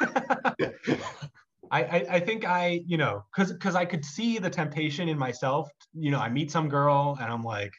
I, 1.70 1.82
I, 1.82 2.06
I 2.10 2.20
think 2.20 2.46
I, 2.46 2.82
you 2.86 2.96
know, 2.96 3.24
cause, 3.34 3.52
cause 3.60 3.74
I 3.74 3.84
could 3.84 4.04
see 4.04 4.38
the 4.38 4.50
temptation 4.50 5.08
in 5.08 5.18
myself. 5.18 5.70
You 5.94 6.10
know, 6.10 6.18
I 6.18 6.28
meet 6.28 6.50
some 6.50 6.68
girl 6.68 7.16
and 7.20 7.32
I'm 7.32 7.42
like, 7.42 7.72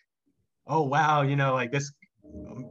oh 0.68 0.84
wow, 0.84 1.22
you 1.22 1.36
know, 1.36 1.54
like 1.54 1.72
this. 1.72 1.92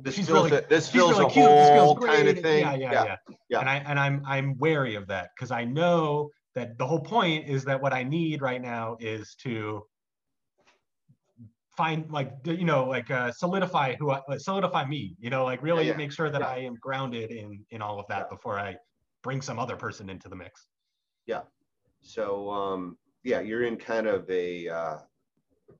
This 0.03 0.15
she's 0.15 0.29
feels 0.29 0.51
really, 0.51 0.63
a, 0.63 0.69
this 0.69 0.89
feels 0.89 1.13
really 1.13 1.25
a 1.25 1.31
cute. 1.31 1.47
whole 1.47 1.97
kind 1.97 2.29
of 2.29 2.39
thing. 2.39 2.61
Yeah, 2.61 2.75
yeah, 2.75 2.93
yeah, 2.93 3.05
yeah. 3.05 3.17
yeah. 3.49 3.61
And 3.61 3.69
I 3.69 3.77
and 3.87 3.99
I'm 3.99 4.23
I'm 4.25 4.57
wary 4.59 4.95
of 4.95 5.09
that 5.09 5.31
because 5.35 5.51
I 5.51 5.65
know 5.65 6.31
that 6.59 6.79
the 6.79 6.87
whole 6.87 7.01
point 7.01 7.49
is 7.49 7.65
that 7.65 7.81
what 7.81 7.93
I 7.93 8.03
need 8.03 8.43
right 8.43 8.61
now 8.61 8.97
is 9.01 9.35
to 9.43 9.87
find 11.77 12.11
like 12.11 12.33
you 12.45 12.65
know 12.65 12.85
like 12.85 13.11
uh, 13.11 13.31
solidify 13.31 13.95
who 13.95 14.11
I, 14.11 14.21
solidify 14.39 14.85
me 14.87 15.15
you 15.21 15.31
know 15.31 15.45
like 15.45 15.63
really 15.63 15.85
yeah, 15.85 15.93
yeah. 15.93 15.97
make 15.97 16.13
sure 16.13 16.29
that 16.29 16.41
yeah. 16.41 16.49
I 16.49 16.59
am 16.59 16.75
grounded 16.81 17.31
in 17.31 17.65
in 17.71 17.81
all 17.81 18.01
of 18.01 18.07
that 18.09 18.29
before 18.29 18.59
I 18.59 18.77
bring 19.23 19.41
some 19.41 19.59
other 19.59 19.77
person 19.77 20.11
into 20.11 20.29
the 20.29 20.37
mix. 20.37 20.67
Yeah. 21.27 21.43
So 22.03 22.51
um 22.51 22.99
yeah, 23.23 23.41
you're 23.41 23.65
in 23.65 23.77
kind 23.77 24.07
of 24.07 24.29
a 24.31 24.69
uh, 24.69 24.97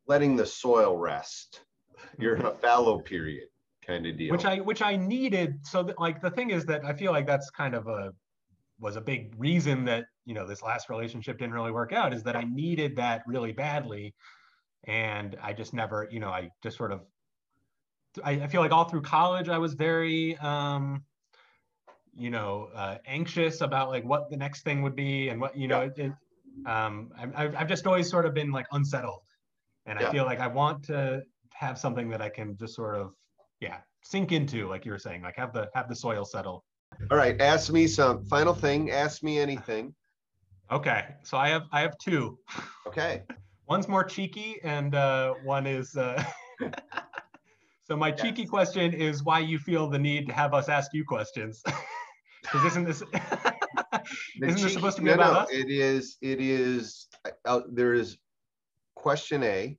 letting 0.07 0.37
the 0.37 0.47
soil 0.47 0.97
rest. 0.97 1.63
You're 2.19 2.37
in 2.37 2.45
a 2.45 2.53
fallow 2.53 3.01
period 3.01 3.49
kind 3.85 4.07
of 4.07 4.17
deal. 4.17 4.31
Which 4.31 4.45
I 4.45 4.57
which 4.59 4.83
I 4.83 4.97
needed 4.97 5.59
so 5.63 5.83
that 5.83 5.99
like 5.99 6.21
the 6.21 6.31
thing 6.31 6.51
is 6.51 6.65
that 6.67 6.85
I 6.85 6.93
feel 6.93 7.11
like 7.11 7.27
that's 7.27 7.51
kind 7.51 7.75
of 7.75 7.89
a 7.89 8.13
was 8.81 8.97
a 8.97 9.01
big 9.01 9.35
reason 9.39 9.85
that 9.85 10.07
you 10.25 10.35
know 10.35 10.47
this 10.47 10.63
last 10.63 10.89
relationship 10.89 11.39
didn't 11.39 11.55
really 11.55 11.73
work 11.73 11.93
out 11.93 12.13
is 12.13 12.23
that 12.23 12.37
I 12.37 12.43
needed 12.43 12.97
that 12.97 13.23
really 13.27 13.53
badly 13.53 14.15
and 14.85 15.37
I 15.43 15.53
just 15.53 15.75
never, 15.75 16.09
you 16.11 16.21
know, 16.21 16.31
I 16.31 16.51
just 16.63 16.77
sort 16.77 16.93
of, 16.93 17.03
I, 18.25 18.33
I 18.33 18.47
feel 18.47 18.61
like 18.61 18.73
all 18.73 18.85
through 18.85 19.03
college 19.03 19.49
I 19.49 19.59
was 19.59 19.75
very, 19.75 20.37
um, 20.39 21.05
you 22.17 22.31
know, 22.31 22.71
uh, 22.75 22.97
anxious 23.07 23.61
about 23.61 23.91
like 23.91 24.05
what 24.05 24.31
the 24.31 24.37
next 24.37 24.63
thing 24.63 24.83
would 24.83 24.97
be 24.97 25.29
and 25.29 25.41
what, 25.41 25.57
you 25.57 25.69
know, 25.69 25.83
yeah. 25.83 26.05
it, 26.05 26.13
it, 26.65 26.67
um, 26.67 27.11
I've, 27.17 27.55
I've 27.55 27.69
just 27.69 27.87
always 27.87 28.11
sort 28.11 28.27
of 28.27 28.35
been 28.35 28.51
like 28.51 28.67
unsettled, 28.73 29.23
and 29.87 30.01
yeah. 30.01 30.09
I 30.09 30.11
feel 30.11 30.25
like 30.25 30.41
I 30.41 30.49
want 30.49 30.83
to 30.87 31.23
have 31.53 31.79
something 31.79 32.09
that 32.11 32.21
I 32.21 32.29
can 32.29 32.57
just 32.57 32.75
sort 32.75 32.97
of, 32.97 33.13
yeah, 33.61 33.79
sink 34.03 34.33
into, 34.33 34.69
like 34.69 34.85
you 34.85 34.91
were 34.91 34.99
saying, 34.99 35.23
like 35.23 35.37
have 35.37 35.53
the 35.53 35.69
have 35.75 35.89
the 35.89 35.95
soil 35.95 36.25
settle. 36.25 36.65
All 37.11 37.17
right, 37.17 37.41
ask 37.41 37.73
me 37.73 37.87
some 37.87 38.25
final 38.25 38.55
thing. 38.55 38.91
Ask 38.91 39.23
me 39.23 39.39
anything. 39.39 39.95
Okay, 40.71 41.15
so 41.23 41.39
I 41.39 41.49
have 41.49 41.63
I 41.73 41.81
have 41.81 41.97
two. 41.99 42.39
Okay 42.87 43.23
one's 43.69 43.87
more 43.87 44.03
cheeky 44.03 44.59
and 44.65 44.95
uh, 44.95 45.35
one 45.45 45.67
is 45.67 45.97
uh... 45.97 46.23
so 47.85 47.97
my 47.97 48.09
yes. 48.09 48.21
cheeky 48.21 48.47
question 48.47 48.93
is 48.93 49.23
why 49.23 49.39
you 49.39 49.59
feel 49.59 49.89
the 49.89 49.99
need 49.99 50.27
to 50.27 50.33
have 50.33 50.55
us 50.55 50.69
ask 50.69 50.93
you 50.93 51.05
questions 51.05 51.63
because 52.43 52.65
isn't 52.65 52.85
this 52.85 53.03
isn't 53.03 54.57
cheeky, 54.57 54.63
this 54.63 54.73
supposed 54.73 54.97
to 54.97 55.03
be 55.03 55.09
no, 55.09 55.15
about 55.15 55.33
no, 55.33 55.39
us 55.41 55.49
it 55.51 55.71
is 55.71 56.17
it 56.23 56.41
is 56.41 57.09
uh, 57.45 57.61
there 57.71 57.95
is 57.95 58.19
question 58.97 59.43
a 59.45 59.77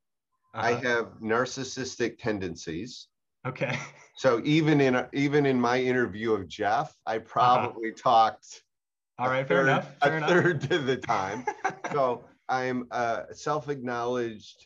uh-huh. 0.54 0.68
I 0.68 0.72
have 0.74 1.20
narcissistic 1.22 2.18
tendencies 2.20 3.08
okay 3.48 3.78
so 4.16 4.42
even 4.44 4.82
in 4.82 5.06
even 5.14 5.46
in 5.46 5.60
my 5.60 5.80
interview 5.80 6.34
of 6.34 6.48
jeff 6.48 6.96
i 7.06 7.16
uh-huh. 7.16 7.26
probably 7.26 7.90
uh-huh. 7.90 8.02
talked 8.02 8.64
all 9.18 9.28
right 9.28 9.48
fair 9.48 9.60
third, 9.60 9.68
enough 9.68 9.96
fair 10.02 10.14
a 10.14 10.18
enough. 10.18 10.30
third 10.30 10.72
of 10.72 10.86
the 10.86 10.98
time 10.98 11.46
so 11.92 12.26
I'm 12.50 12.88
uh, 12.90 13.24
self-acknowledged, 13.32 14.66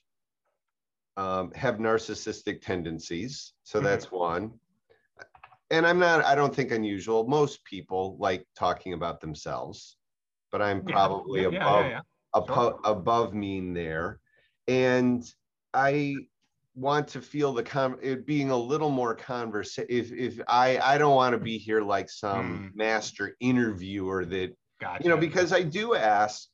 um, 1.17 1.51
have 1.53 1.77
narcissistic 1.77 2.61
tendencies. 2.61 3.53
So 3.63 3.77
mm-hmm. 3.77 3.85
that's 3.85 4.11
one. 4.11 4.53
And 5.69 5.85
I'm 5.85 5.99
not, 5.99 6.23
I 6.23 6.33
don't 6.33 6.55
think 6.55 6.71
unusual. 6.71 7.27
Most 7.27 7.63
people 7.65 8.15
like 8.19 8.45
talking 8.55 8.93
about 8.93 9.19
themselves, 9.19 9.97
but 10.51 10.61
I'm 10.61 10.83
probably 10.83 11.41
yeah, 11.41 11.47
above, 11.47 11.85
yeah, 11.85 11.89
yeah, 11.89 11.99
above, 12.33 12.79
above 12.85 13.33
mean 13.33 13.73
there. 13.73 14.19
And 14.67 15.23
I 15.73 16.15
want 16.75 17.07
to 17.09 17.21
feel 17.21 17.53
the 17.53 17.63
con 17.63 17.97
it 18.01 18.25
being 18.25 18.49
a 18.49 18.57
little 18.57 18.89
more 18.89 19.15
conversation. 19.15 19.87
If, 19.89 20.11
if 20.11 20.41
I, 20.47 20.79
I 20.79 20.97
don't 20.97 21.15
want 21.15 21.33
to 21.33 21.39
be 21.39 21.57
here 21.57 21.81
like 21.81 22.09
some 22.09 22.71
mm. 22.73 22.77
master 22.77 23.35
interviewer 23.39 24.25
that, 24.25 24.55
gotcha. 24.81 25.03
you 25.03 25.09
know, 25.09 25.17
because 25.17 25.53
I 25.53 25.61
do 25.63 25.95
ask, 25.95 26.47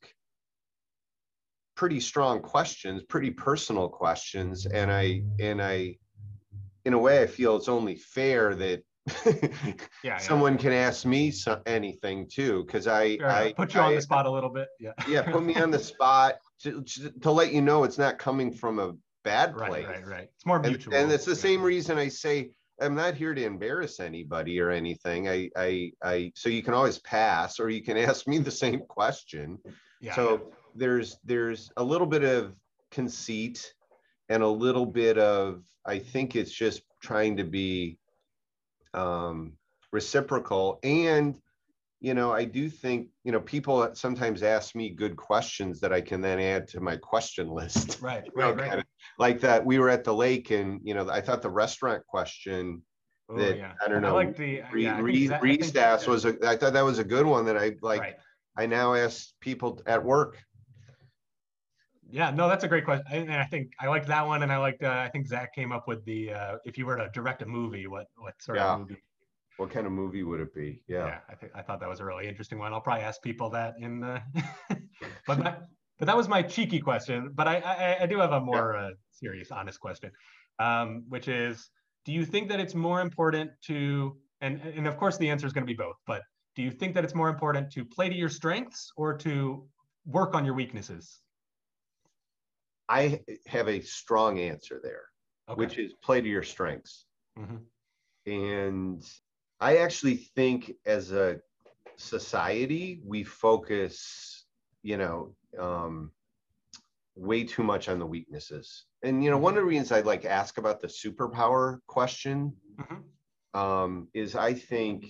pretty 1.80 1.98
strong 1.98 2.42
questions, 2.42 3.02
pretty 3.04 3.30
personal 3.30 3.88
questions, 3.88 4.66
and 4.66 4.92
I 4.92 5.22
and 5.40 5.62
I, 5.62 5.96
in 6.84 6.92
a 6.92 6.98
way, 6.98 7.22
I 7.22 7.26
feel 7.26 7.56
it's 7.56 7.70
only 7.70 7.96
fair 7.96 8.54
that 8.54 8.84
yeah, 10.04 10.18
someone 10.18 10.52
yeah. 10.52 10.58
can 10.58 10.72
ask 10.72 11.06
me 11.06 11.30
so, 11.30 11.62
anything 11.64 12.28
too, 12.30 12.64
because 12.66 12.86
I, 12.86 13.16
sure, 13.16 13.30
I 13.30 13.54
put 13.54 13.72
you 13.72 13.80
I, 13.80 13.86
on 13.86 13.94
the 13.94 14.02
spot 14.02 14.26
a 14.26 14.30
little 14.30 14.50
bit. 14.50 14.68
Yeah, 14.78 14.92
yeah, 15.08 15.22
put 15.22 15.42
me 15.42 15.54
on 15.54 15.70
the 15.70 15.78
spot 15.92 16.34
to, 16.64 16.84
to 17.22 17.30
let 17.30 17.50
you 17.50 17.62
know 17.62 17.84
it's 17.84 17.96
not 17.96 18.18
coming 18.18 18.52
from 18.52 18.78
a 18.78 18.92
bad 19.24 19.54
place. 19.54 19.86
Right, 19.86 19.86
right, 19.86 20.06
right. 20.06 20.28
It's 20.34 20.46
more 20.46 20.60
mutual. 20.60 20.94
And, 20.94 21.04
and 21.04 21.12
it's 21.12 21.24
the 21.24 21.32
yeah. 21.32 21.36
same 21.38 21.62
reason 21.62 21.98
I 21.98 22.08
say 22.08 22.50
I'm 22.80 22.94
not 22.94 23.14
here 23.14 23.34
to 23.34 23.44
embarrass 23.44 24.00
anybody 24.00 24.60
or 24.60 24.70
anything. 24.70 25.28
I, 25.28 25.50
I, 25.56 25.92
I. 26.02 26.32
So 26.34 26.48
you 26.48 26.62
can 26.62 26.74
always 26.74 26.98
pass, 26.98 27.60
or 27.60 27.68
you 27.68 27.82
can 27.82 27.96
ask 28.08 28.26
me 28.26 28.38
the 28.38 28.50
same 28.50 28.80
question. 28.80 29.58
Yeah, 30.00 30.14
so 30.14 30.52
there's 30.74 31.18
there's 31.24 31.70
a 31.76 31.84
little 31.84 32.06
bit 32.06 32.24
of 32.24 32.54
conceit 32.90 33.74
and 34.28 34.42
a 34.42 34.48
little 34.48 34.86
bit 34.86 35.18
of 35.18 35.62
I 35.84 35.98
think 35.98 36.36
it's 36.36 36.52
just 36.52 36.82
trying 37.02 37.36
to 37.36 37.44
be 37.44 37.98
um, 38.94 39.52
reciprocal 39.92 40.78
and 40.82 41.36
you 42.00 42.14
know 42.14 42.32
I 42.32 42.44
do 42.44 42.68
think 42.68 43.08
you 43.24 43.32
know 43.32 43.40
people 43.40 43.88
sometimes 43.94 44.42
ask 44.42 44.74
me 44.74 44.90
good 44.90 45.16
questions 45.16 45.80
that 45.80 45.92
I 45.92 46.00
can 46.00 46.20
then 46.20 46.40
add 46.40 46.66
to 46.68 46.80
my 46.80 46.96
question 46.96 47.48
list. 47.48 48.00
Right, 48.02 48.24
right, 48.34 48.56
right. 48.56 48.68
Kind 48.68 48.80
of, 48.80 48.86
like 49.18 49.40
that 49.40 49.64
we 49.64 49.78
were 49.78 49.90
at 49.90 50.04
the 50.04 50.14
lake 50.14 50.50
and 50.50 50.80
you 50.82 50.94
know 50.94 51.08
I 51.10 51.20
thought 51.20 51.42
the 51.42 51.50
restaurant 51.50 52.04
question 52.06 52.82
Ooh, 53.30 53.38
that 53.38 53.58
yeah. 53.58 53.72
I 53.84 53.88
don't 53.88 54.02
know. 54.02 54.08
I 54.08 54.24
like 54.24 54.36
the 54.36 54.62
yeah, 54.74 55.00
Reese 55.00 55.76
asked 55.76 56.08
was 56.08 56.24
a, 56.24 56.36
I 56.46 56.56
thought 56.56 56.72
that 56.72 56.84
was 56.84 56.98
a 56.98 57.04
good 57.04 57.26
one 57.26 57.44
that 57.46 57.56
I 57.56 57.76
like. 57.82 58.00
Right. 58.00 58.16
I 58.56 58.66
now 58.66 58.94
ask 58.94 59.28
people 59.40 59.80
at 59.86 60.02
work 60.02 60.38
yeah, 62.12 62.30
no, 62.30 62.48
that's 62.48 62.64
a 62.64 62.68
great 62.68 62.84
question. 62.84 63.06
And 63.10 63.32
I 63.32 63.44
think 63.44 63.72
I 63.80 63.86
liked 63.86 64.08
that 64.08 64.26
one, 64.26 64.42
and 64.42 64.52
I 64.52 64.58
liked. 64.58 64.82
Uh, 64.82 64.88
I 64.88 65.08
think 65.08 65.26
Zach 65.26 65.54
came 65.54 65.72
up 65.72 65.86
with 65.86 66.04
the 66.04 66.32
uh, 66.32 66.56
if 66.64 66.76
you 66.76 66.86
were 66.86 66.96
to 66.96 67.08
direct 67.14 67.42
a 67.42 67.46
movie, 67.46 67.86
what 67.86 68.06
what 68.16 68.34
sort 68.42 68.58
yeah. 68.58 68.74
of 68.74 68.80
movie? 68.80 69.02
What 69.60 69.70
kind 69.70 69.86
of 69.86 69.92
movie 69.92 70.22
would 70.22 70.40
it 70.40 70.54
be? 70.54 70.82
Yeah, 70.88 71.06
yeah. 71.06 71.18
I 71.28 71.34
think 71.34 71.52
I 71.54 71.60
thought 71.60 71.80
that 71.80 71.88
was 71.88 72.00
a 72.00 72.04
really 72.06 72.26
interesting 72.26 72.58
one. 72.58 72.72
I'll 72.72 72.80
probably 72.80 73.04
ask 73.04 73.20
people 73.20 73.50
that 73.50 73.74
in 73.78 74.00
the. 74.00 74.22
but 75.26 75.38
my, 75.38 75.54
but 75.98 76.06
that 76.06 76.16
was 76.16 76.28
my 76.28 76.40
cheeky 76.40 76.80
question. 76.80 77.30
But 77.34 77.46
I 77.46 77.56
I, 77.58 78.02
I 78.04 78.06
do 78.06 78.18
have 78.20 78.32
a 78.32 78.40
more 78.40 78.74
yeah. 78.74 78.86
uh, 78.86 78.90
serious, 79.10 79.50
honest 79.50 79.78
question, 79.78 80.12
um, 80.58 81.04
which 81.10 81.28
is, 81.28 81.68
do 82.06 82.12
you 82.12 82.24
think 82.24 82.48
that 82.48 82.58
it's 82.58 82.74
more 82.74 83.02
important 83.02 83.50
to 83.66 84.16
and 84.40 84.62
and 84.62 84.86
of 84.86 84.96
course 84.96 85.18
the 85.18 85.28
answer 85.28 85.46
is 85.46 85.52
going 85.52 85.66
to 85.66 85.70
be 85.70 85.76
both, 85.76 85.96
but 86.06 86.22
do 86.56 86.62
you 86.62 86.70
think 86.70 86.94
that 86.94 87.04
it's 87.04 87.14
more 87.14 87.28
important 87.28 87.70
to 87.72 87.84
play 87.84 88.08
to 88.08 88.14
your 88.14 88.30
strengths 88.30 88.90
or 88.96 89.14
to 89.18 89.68
work 90.06 90.34
on 90.34 90.42
your 90.46 90.54
weaknesses? 90.54 91.20
I 92.88 93.20
have 93.46 93.68
a 93.68 93.82
strong 93.82 94.38
answer 94.40 94.80
there, 94.82 95.02
okay. 95.50 95.58
which 95.58 95.76
is 95.76 95.92
play 96.02 96.22
to 96.22 96.28
your 96.28 96.42
strengths. 96.42 97.04
Mm-hmm. 97.38 97.56
And 98.32 99.04
I 99.60 99.78
actually 99.78 100.16
think 100.16 100.72
as 100.86 101.12
a 101.12 101.40
society, 101.96 103.00
we 103.04 103.24
focus, 103.24 104.46
you 104.82 104.96
know, 104.96 105.34
um, 105.58 106.12
way 107.14 107.44
too 107.44 107.62
much 107.62 107.88
on 107.88 107.98
the 107.98 108.06
weaknesses. 108.06 108.86
And, 109.02 109.22
you 109.22 109.30
know, 109.30 109.38
one 109.38 109.52
of 109.54 109.56
the 109.56 109.64
reasons 109.64 109.92
I 109.92 110.00
like 110.00 110.24
ask 110.24 110.58
about 110.58 110.80
the 110.80 110.88
superpower 110.88 111.80
question 111.86 112.54
mm-hmm. 112.80 113.60
um, 113.60 114.08
is 114.14 114.34
I 114.34 114.54
think, 114.54 115.06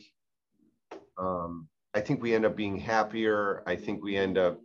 um, 1.19 1.69
I 1.95 2.01
think 2.01 2.23
we 2.23 2.35
end 2.35 2.45
up 2.45 2.57
being 2.57 2.77
happier. 2.77 3.63
I 3.67 3.77
think 3.77 4.03
we 4.03 4.17
end 4.17 4.39
up 4.39 4.61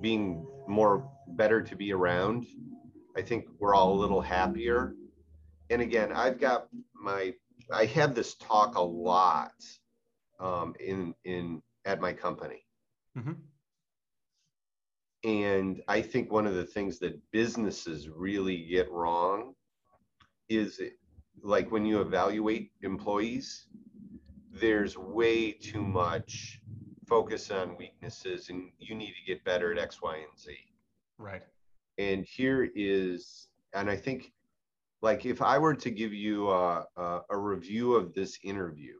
being 0.00 0.46
more 0.68 1.10
better 1.28 1.62
to 1.62 1.76
be 1.76 1.92
around. 1.92 2.46
I 3.16 3.22
think 3.22 3.46
we're 3.58 3.74
all 3.74 3.92
a 3.92 3.98
little 4.00 4.20
happier. 4.20 4.94
And 5.70 5.80
again, 5.82 6.12
I've 6.12 6.38
got 6.40 6.68
my 6.94 7.34
I 7.72 7.86
have 7.86 8.14
this 8.14 8.34
talk 8.34 8.76
a 8.76 8.82
lot 8.82 9.52
um, 10.38 10.74
in 10.80 11.14
in 11.24 11.62
at 11.84 12.00
my 12.00 12.12
company. 12.12 12.64
Mm-hmm. 13.16 13.32
And 15.22 15.82
I 15.86 16.00
think 16.00 16.32
one 16.32 16.46
of 16.46 16.54
the 16.54 16.64
things 16.64 16.98
that 17.00 17.20
businesses 17.30 18.08
really 18.08 18.64
get 18.64 18.90
wrong 18.90 19.54
is 20.48 20.80
like 21.42 21.70
when 21.70 21.84
you 21.84 22.00
evaluate 22.00 22.72
employees, 22.82 23.66
there's 24.50 24.96
way 24.96 25.52
too 25.52 25.82
much 25.82 26.60
focus 27.06 27.50
on 27.50 27.76
weaknesses 27.76 28.48
and 28.48 28.70
you 28.78 28.94
need 28.94 29.12
to 29.12 29.26
get 29.26 29.44
better 29.44 29.72
at 29.72 29.78
X, 29.78 30.00
Y, 30.00 30.16
and 30.16 30.38
Z. 30.38 30.56
Right. 31.18 31.42
And 31.98 32.24
here 32.24 32.70
is, 32.74 33.48
and 33.74 33.90
I 33.90 33.96
think 33.96 34.32
like 35.02 35.24
if 35.24 35.40
I 35.42 35.58
were 35.58 35.74
to 35.74 35.90
give 35.90 36.12
you 36.12 36.50
a, 36.50 36.86
a, 36.96 37.20
a 37.30 37.38
review 37.38 37.94
of 37.94 38.12
this 38.14 38.38
interview, 38.44 38.94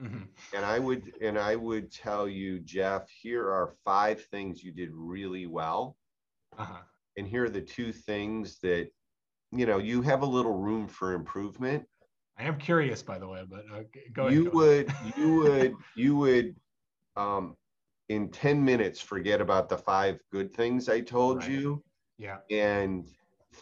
mm-hmm. 0.00 0.24
and 0.54 0.64
I 0.64 0.78
would 0.78 1.12
and 1.20 1.38
I 1.38 1.56
would 1.56 1.90
tell 1.92 2.28
you, 2.28 2.60
Jeff, 2.60 3.08
here 3.08 3.48
are 3.48 3.74
five 3.84 4.22
things 4.26 4.62
you 4.62 4.72
did 4.72 4.90
really 4.92 5.46
well, 5.46 5.96
uh-huh. 6.58 6.82
and 7.16 7.26
here 7.26 7.44
are 7.44 7.50
the 7.50 7.62
two 7.62 7.92
things 7.92 8.58
that 8.60 8.88
you 9.52 9.66
know 9.66 9.78
you 9.78 10.02
have 10.02 10.22
a 10.22 10.26
little 10.26 10.58
room 10.58 10.88
for 10.88 11.12
improvement. 11.12 11.84
I 12.38 12.44
am 12.44 12.58
curious, 12.58 13.02
by 13.02 13.18
the 13.18 13.28
way, 13.28 13.44
but 13.48 13.64
uh, 13.72 13.82
go 14.12 14.26
ahead. 14.26 14.34
You 14.34 14.44
go 14.44 14.50
would, 14.58 14.94
you 15.16 15.36
would, 15.36 15.74
you 15.94 16.16
would, 16.16 16.56
um, 17.16 17.56
in 18.08 18.28
ten 18.28 18.64
minutes, 18.64 19.00
forget 19.00 19.40
about 19.40 19.68
the 19.68 19.78
five 19.78 20.18
good 20.32 20.52
things 20.52 20.88
I 20.88 21.00
told 21.00 21.38
right. 21.38 21.50
you. 21.50 21.82
Yeah. 22.18 22.38
And 22.50 23.06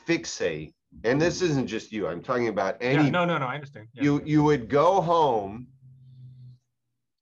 fixate 0.06 0.72
and 1.04 1.20
this 1.20 1.42
isn't 1.42 1.66
just 1.66 1.92
you 1.92 2.06
i'm 2.06 2.22
talking 2.22 2.48
about 2.48 2.76
any 2.80 3.04
yeah, 3.04 3.10
no 3.10 3.24
no 3.24 3.38
no 3.38 3.46
i 3.46 3.54
understand 3.54 3.86
yeah. 3.94 4.02
you 4.02 4.22
you 4.24 4.42
would 4.42 4.68
go 4.68 5.00
home 5.00 5.66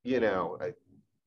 you 0.04 0.20
know 0.20 0.58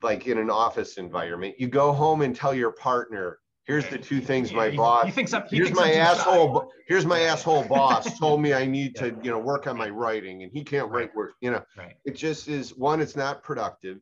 like 0.02 0.28
in 0.28 0.38
an 0.38 0.50
office 0.50 0.98
environment 0.98 1.56
you 1.58 1.68
go 1.68 1.92
home 1.92 2.22
and 2.22 2.36
tell 2.36 2.54
your 2.54 2.72
partner 2.72 3.40
here's 3.66 3.88
the 3.88 3.98
two 3.98 4.20
things 4.20 4.52
yeah, 4.52 4.58
my 4.58 4.70
he, 4.70 4.78
boss 4.78 5.06
he 5.06 5.12
thinks 5.12 5.32
he 5.32 5.58
here's 5.58 5.70
thinks 5.70 5.80
my 5.80 5.94
asshole 5.94 6.72
here's 6.88 7.06
my 7.06 7.22
asshole 7.22 7.64
boss 7.64 8.18
told 8.20 8.42
me 8.42 8.54
i 8.54 8.66
need 8.66 8.96
to 8.96 9.16
you 9.22 9.32
know 9.32 9.40
work 9.40 9.68
on 9.68 9.78
my 9.78 9.90
writing 9.90 10.44
and 10.44 10.52
he 10.52 10.64
can't 10.64 10.90
right. 10.90 11.02
write 11.02 11.16
work 11.16 11.34
you 11.42 11.52
know 11.52 11.64
right. 11.78 11.96
it 12.06 12.16
just 12.16 12.48
is 12.48 12.76
one 12.76 13.02
it's 13.02 13.16
not 13.16 13.44
productive 13.44 14.02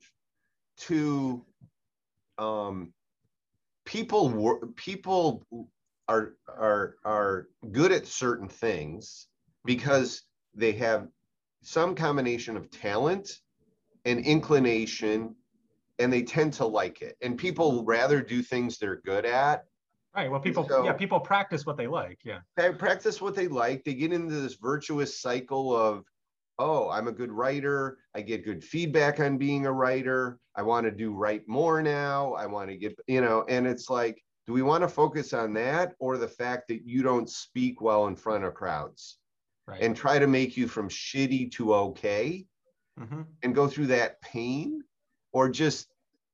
two 0.78 1.46
um 2.38 2.92
people 3.86 4.72
people 4.76 5.46
are 6.12 6.34
are 6.48 6.96
are 7.06 7.48
good 7.72 7.92
at 7.92 8.06
certain 8.06 8.48
things 8.48 9.28
because 9.66 10.24
they 10.54 10.74
have 10.74 11.08
some 11.62 11.96
combination 11.96 12.58
of 12.58 12.70
talent 12.70 13.40
and 14.06 14.20
inclination 14.26 15.36
and 16.00 16.12
they 16.12 16.24
tend 16.24 16.54
to 16.54 16.66
like 16.66 17.02
it. 17.02 17.16
And 17.22 17.38
people 17.38 17.84
rather 17.86 18.22
do 18.22 18.42
things 18.42 18.78
they're 18.78 19.02
good 19.06 19.26
at. 19.26 19.66
Right. 20.16 20.30
Well 20.30 20.42
people 20.42 20.68
so, 20.68 20.84
yeah 20.84 20.94
people 20.94 21.20
practice 21.20 21.66
what 21.66 21.78
they 21.78 21.88
like. 21.88 22.20
Yeah. 22.26 22.40
They 22.58 22.72
practice 22.72 23.22
what 23.22 23.36
they 23.36 23.48
like. 23.48 23.84
They 23.84 23.94
get 23.94 24.12
into 24.12 24.36
this 24.36 24.56
virtuous 24.56 25.20
cycle 25.20 25.76
of 25.76 26.04
oh 26.60 26.90
i'm 26.90 27.08
a 27.08 27.14
good 27.14 27.32
writer. 27.32 27.98
I 28.14 28.22
get 28.22 28.44
good 28.44 28.64
feedback 28.64 29.22
on 29.22 29.38
being 29.38 29.66
a 29.66 29.72
writer. 29.72 30.40
I 30.56 30.64
want 30.64 30.86
to 30.86 30.92
do 30.92 31.14
write 31.14 31.48
more 31.48 31.82
now. 31.82 32.34
I 32.34 32.46
want 32.48 32.70
to 32.70 32.78
get 32.78 33.00
you 33.08 33.22
know 33.22 33.46
and 33.48 33.66
it's 33.66 33.90
like 33.90 34.22
do 34.48 34.54
we 34.54 34.62
want 34.62 34.84
to 34.84 34.88
focus 34.88 35.34
on 35.34 35.54
that 35.54 35.94
or 36.00 36.18
the 36.18 36.28
fact 36.28 36.68
that 36.68 36.86
you 36.86 37.04
don't 37.04 37.30
speak 37.30 37.82
well 37.82 38.08
in 38.08 38.16
front 38.16 38.44
of 38.44 38.54
crowds 38.54 39.18
right. 39.68 39.82
and 39.82 39.96
try 39.96 40.20
to 40.20 40.28
make 40.28 40.58
you 40.58 40.68
from 40.68 40.90
shitty 40.90 41.52
to 41.52 41.74
okay 41.74 42.46
mm-hmm. 43.00 43.22
and 43.44 43.56
go 43.56 43.68
through 43.68 43.88
that 43.88 44.22
pain 44.22 44.82
or 45.34 45.50
just 45.50 45.88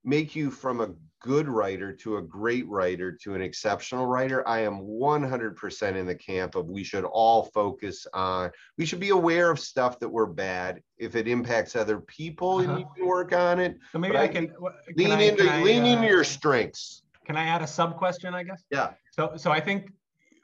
make 0.03 0.35
you 0.35 0.49
from 0.49 0.81
a 0.81 0.89
good 1.19 1.49
writer 1.49 1.91
to 1.91 2.17
a 2.17 2.21
great 2.21 2.67
writer 2.67 3.11
to 3.11 3.33
an 3.33 3.41
exceptional 3.41 4.05
writer 4.05 4.47
i 4.47 4.59
am 4.59 4.79
100% 4.81 5.95
in 5.95 6.05
the 6.05 6.15
camp 6.15 6.55
of 6.55 6.69
we 6.69 6.83
should 6.83 7.03
all 7.03 7.43
focus 7.43 8.05
on 8.13 8.51
we 8.77 8.85
should 8.85 8.99
be 8.99 9.09
aware 9.09 9.49
of 9.49 9.59
stuff 9.59 9.99
that 9.99 10.07
we're 10.07 10.27
bad 10.27 10.81
if 10.99 11.15
it 11.15 11.27
impacts 11.27 11.75
other 11.75 11.99
people 12.01 12.59
uh-huh. 12.59 12.71
and 12.71 12.79
you 12.79 12.87
can 12.95 13.05
work 13.07 13.33
on 13.33 13.59
it 13.59 13.77
so 13.91 13.97
maybe 13.97 14.15
i 14.15 14.27
can, 14.27 14.47
can 14.47 14.57
lean 14.95 15.11
I, 15.11 15.21
into 15.23 15.51
I, 15.51 15.63
lean 15.63 15.83
uh, 15.83 15.87
into 15.87 16.07
your 16.07 16.23
strengths 16.23 17.01
can 17.27 17.35
I 17.35 17.43
add 17.43 17.61
a 17.61 17.67
sub 17.67 17.97
question, 17.97 18.33
I 18.33 18.43
guess? 18.43 18.63
Yeah. 18.71 18.91
So 19.11 19.33
so 19.35 19.51
I 19.51 19.59
think 19.59 19.91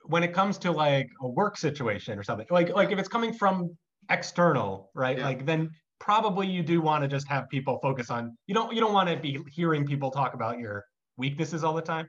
when 0.06 0.22
it 0.22 0.34
comes 0.34 0.58
to 0.60 0.72
like 0.72 1.10
a 1.22 1.28
work 1.28 1.58
situation 1.58 2.20
or 2.20 2.24
something, 2.24 2.46
like 2.52 2.70
like 2.70 2.92
if 2.92 3.00
it's 3.00 3.08
coming 3.08 3.34
from 3.34 3.76
external, 4.10 4.92
right? 4.94 5.18
Yeah. 5.18 5.26
Like 5.26 5.46
then 5.46 5.72
probably 6.00 6.46
you 6.48 6.62
do 6.62 6.82
want 6.82 7.02
to 7.02 7.08
just 7.08 7.28
have 7.30 7.48
people 7.50 7.80
focus 7.82 8.12
on 8.12 8.38
you 8.48 8.54
don't 8.54 8.74
you 8.74 8.82
don't 8.82 8.94
want 8.94 9.08
to 9.10 9.16
be 9.16 9.40
hearing 9.50 9.86
people 9.86 10.12
talk 10.12 10.34
about 10.34 10.60
your 10.60 10.84
weaknesses 11.18 11.64
all 11.64 11.74
the 11.74 11.82
time. 11.82 12.08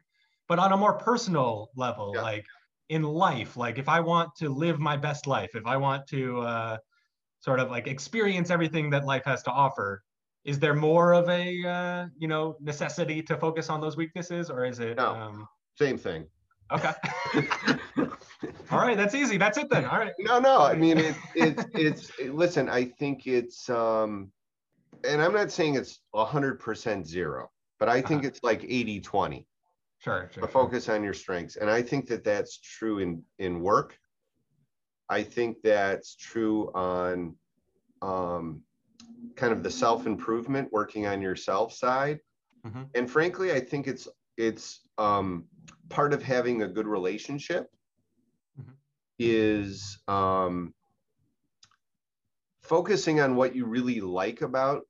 But 0.49 0.59
on 0.59 0.72
a 0.72 0.77
more 0.77 0.99
personal 0.99 1.70
level, 1.77 2.12
yeah. 2.14 2.22
like 2.22 2.45
in 2.89 3.03
life, 3.05 3.57
like 3.57 3.79
if 3.79 3.89
I 3.89 4.01
want 4.01 4.31
to 4.41 4.49
live 4.49 4.81
my 4.81 4.97
best 4.97 5.27
life, 5.29 5.51
if 5.55 5.66
I 5.66 5.77
want 5.77 6.07
to 6.09 6.41
uh, 6.41 6.77
sort 7.41 7.61
of 7.61 7.70
like 7.70 7.87
experience 7.87 8.51
everything 8.51 8.91
that 8.91 9.05
life 9.05 9.25
has 9.25 9.43
to 9.45 9.53
offer, 9.53 10.03
is 10.45 10.59
there 10.59 10.74
more 10.74 11.14
of 11.14 11.28
a 11.28 11.66
uh, 11.66 12.07
you 12.18 12.28
know 12.28 12.57
necessity 12.61 13.22
to 13.22 13.36
focus 13.36 13.70
on 13.70 13.80
those 13.80 13.97
weaknesses 13.97 14.51
or 14.51 14.64
is 14.64 14.78
it 14.80 14.97
no, 14.97 15.14
um... 15.14 15.49
same 15.76 15.99
thing. 15.99 16.26
Okay. 16.72 16.92
All 18.70 18.78
right 18.78 18.97
that's 18.97 19.14
easy. 19.14 19.36
That's 19.36 19.59
it 19.59 19.68
then. 19.70 19.84
All 19.84 19.99
right. 19.99 20.12
No 20.18 20.38
no 20.38 20.62
i 20.62 20.74
mean 20.74 20.99
it, 20.99 21.14
it's 21.34 21.64
it's 21.74 22.11
listen 22.30 22.68
i 22.68 22.84
think 22.84 23.26
it's 23.26 23.68
um 23.68 24.30
and 25.07 25.20
i'm 25.20 25.34
not 25.34 25.51
saying 25.51 25.74
it's 25.74 26.01
100% 26.14 27.07
zero 27.07 27.51
but 27.78 27.88
i 27.88 28.01
think 28.01 28.20
uh-huh. 28.20 28.28
it's 28.28 28.40
like 28.42 28.64
80 28.64 29.01
20 29.01 29.47
sure, 30.05 30.30
sure, 30.32 30.42
sure. 30.42 30.49
focus 30.49 30.88
on 30.88 31.03
your 31.03 31.14
strengths. 31.14 31.57
And 31.57 31.70
i 31.70 31.82
think 31.82 32.07
that 32.09 32.24
that's 32.24 32.59
true 32.59 32.99
in 32.99 33.22
in 33.38 33.61
work. 33.61 33.99
I 35.09 35.22
think 35.22 35.59
that's 35.62 36.16
true 36.16 36.72
on 36.74 37.36
um 38.03 38.62
kind 39.37 39.53
of 39.53 39.63
the 39.63 39.71
self 39.71 40.07
improvement, 40.07 40.69
working 40.73 41.07
on 41.07 41.21
yourself 41.21 41.73
side. 41.73 42.21
Mm-hmm. 42.67 42.83
And 42.95 43.11
frankly, 43.11 43.53
I 43.53 43.61
think 43.61 43.87
it's 43.87 44.09
it's 44.37 44.81
um, 44.99 45.45
part 45.89 46.13
of 46.13 46.23
having 46.23 46.63
a 46.63 46.69
good 46.69 46.87
relationship 46.87 47.71
mm-hmm. 48.61 48.73
is 49.19 49.99
um, 50.09 50.75
focusing 52.63 53.21
on 53.21 53.37
what 53.37 53.55
you 53.55 53.67
really 53.67 54.01
like 54.01 54.43
about 54.43 54.83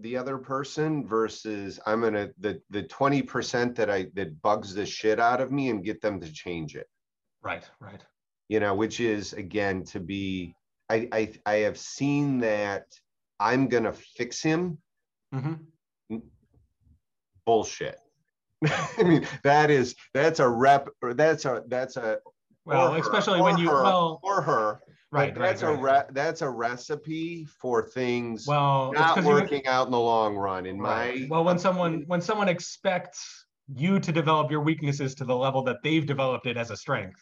the 0.00 0.16
other 0.16 0.38
person 0.38 1.06
versus 1.06 1.78
I'm 1.86 2.00
gonna 2.00 2.30
the 2.38 2.60
the 2.70 2.82
20% 2.84 3.76
that 3.76 3.90
I 3.90 4.06
that 4.14 4.40
bugs 4.42 4.74
the 4.74 4.86
shit 4.86 5.20
out 5.20 5.40
of 5.40 5.52
me 5.52 5.70
and 5.70 5.84
get 5.84 6.00
them 6.00 6.20
to 6.20 6.32
change 6.32 6.74
it. 6.74 6.88
Right, 7.42 7.68
right. 7.80 8.00
You 8.48 8.60
know, 8.60 8.74
which 8.74 9.00
is 9.00 9.32
again 9.32 9.84
to 9.84 10.00
be 10.00 10.54
I 10.88 11.08
I, 11.12 11.32
I 11.46 11.54
have 11.58 11.78
seen 11.78 12.38
that 12.40 12.86
I'm 13.42 13.68
gonna 13.68 13.92
fix 13.92 14.40
him. 14.40 14.78
Mm-hmm. 15.34 16.16
Bullshit. 17.44 17.98
I 18.98 19.02
mean, 19.02 19.26
that 19.42 19.70
is 19.70 19.96
that's 20.14 20.38
a 20.38 20.48
rep. 20.48 20.88
Or 21.02 21.12
that's 21.14 21.44
a 21.44 21.64
that's 21.66 21.96
a. 21.96 22.18
Well, 22.64 22.94
especially 22.94 23.40
when 23.40 23.58
you 23.58 23.68
her, 23.68 23.82
well 23.82 24.20
for 24.22 24.40
her. 24.42 24.80
Right, 25.10 25.34
that's 25.34 25.62
right, 25.62 25.78
a. 25.78 25.82
Re- 25.82 26.12
that's 26.12 26.42
a 26.42 26.48
recipe 26.48 27.44
for 27.60 27.82
things 27.82 28.46
well 28.46 28.92
not 28.92 29.22
working 29.24 29.66
out 29.66 29.86
in 29.86 29.92
the 29.92 29.98
long 29.98 30.36
run. 30.36 30.64
In 30.64 30.78
right. 30.78 31.22
my 31.22 31.26
well, 31.28 31.44
when 31.44 31.58
someone 31.58 32.04
when 32.06 32.20
someone 32.20 32.48
expects 32.48 33.46
you 33.74 33.98
to 33.98 34.12
develop 34.12 34.50
your 34.50 34.60
weaknesses 34.60 35.14
to 35.16 35.24
the 35.24 35.36
level 35.36 35.62
that 35.64 35.78
they've 35.82 36.06
developed 36.06 36.46
it 36.46 36.56
as 36.56 36.70
a 36.70 36.76
strength, 36.76 37.20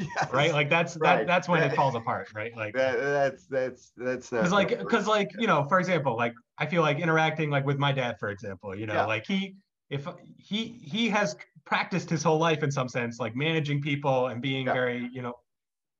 yes. 0.00 0.32
right 0.32 0.52
like 0.52 0.70
that's 0.70 0.96
right. 0.96 1.18
that 1.18 1.26
that's 1.26 1.48
when 1.48 1.62
it 1.62 1.74
falls 1.74 1.94
apart 1.94 2.28
right 2.34 2.56
like 2.56 2.74
that, 2.74 2.98
that's 2.98 3.46
that's 3.46 3.92
that's 3.96 4.30
because 4.30 4.52
like 4.52 4.78
because 4.78 5.06
like 5.06 5.30
you 5.38 5.46
know 5.46 5.64
for 5.64 5.78
example 5.78 6.16
like 6.16 6.32
i 6.58 6.66
feel 6.66 6.82
like 6.82 6.98
interacting 6.98 7.50
like 7.50 7.64
with 7.66 7.78
my 7.78 7.92
dad 7.92 8.16
for 8.18 8.30
example 8.30 8.74
you 8.74 8.86
know 8.86 8.94
yeah. 8.94 9.06
like 9.06 9.26
he 9.26 9.54
if 9.90 10.06
he 10.36 10.80
he 10.82 11.08
has 11.08 11.36
practiced 11.64 12.08
his 12.08 12.22
whole 12.22 12.38
life 12.38 12.62
in 12.62 12.70
some 12.70 12.88
sense 12.88 13.20
like 13.20 13.36
managing 13.36 13.80
people 13.80 14.28
and 14.28 14.40
being 14.40 14.66
yeah. 14.66 14.72
very 14.72 15.08
you 15.12 15.22
know 15.22 15.34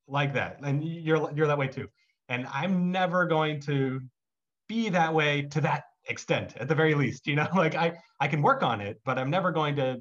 like 0.08 0.32
that 0.32 0.58
and 0.62 0.82
you're 0.82 1.30
you're 1.34 1.46
that 1.46 1.58
way 1.58 1.68
too 1.68 1.86
and 2.28 2.46
i'm 2.52 2.90
never 2.90 3.26
going 3.26 3.60
to 3.60 4.00
be 4.68 4.88
that 4.88 5.12
way 5.12 5.42
to 5.42 5.60
that 5.60 5.84
extent 6.06 6.56
at 6.56 6.68
the 6.68 6.74
very 6.74 6.94
least 6.94 7.26
you 7.26 7.36
know 7.36 7.46
like 7.54 7.74
i 7.74 7.92
i 8.20 8.26
can 8.26 8.40
work 8.40 8.62
on 8.62 8.80
it 8.80 9.00
but 9.04 9.18
i'm 9.18 9.30
never 9.30 9.50
going 9.52 9.76
to 9.76 10.00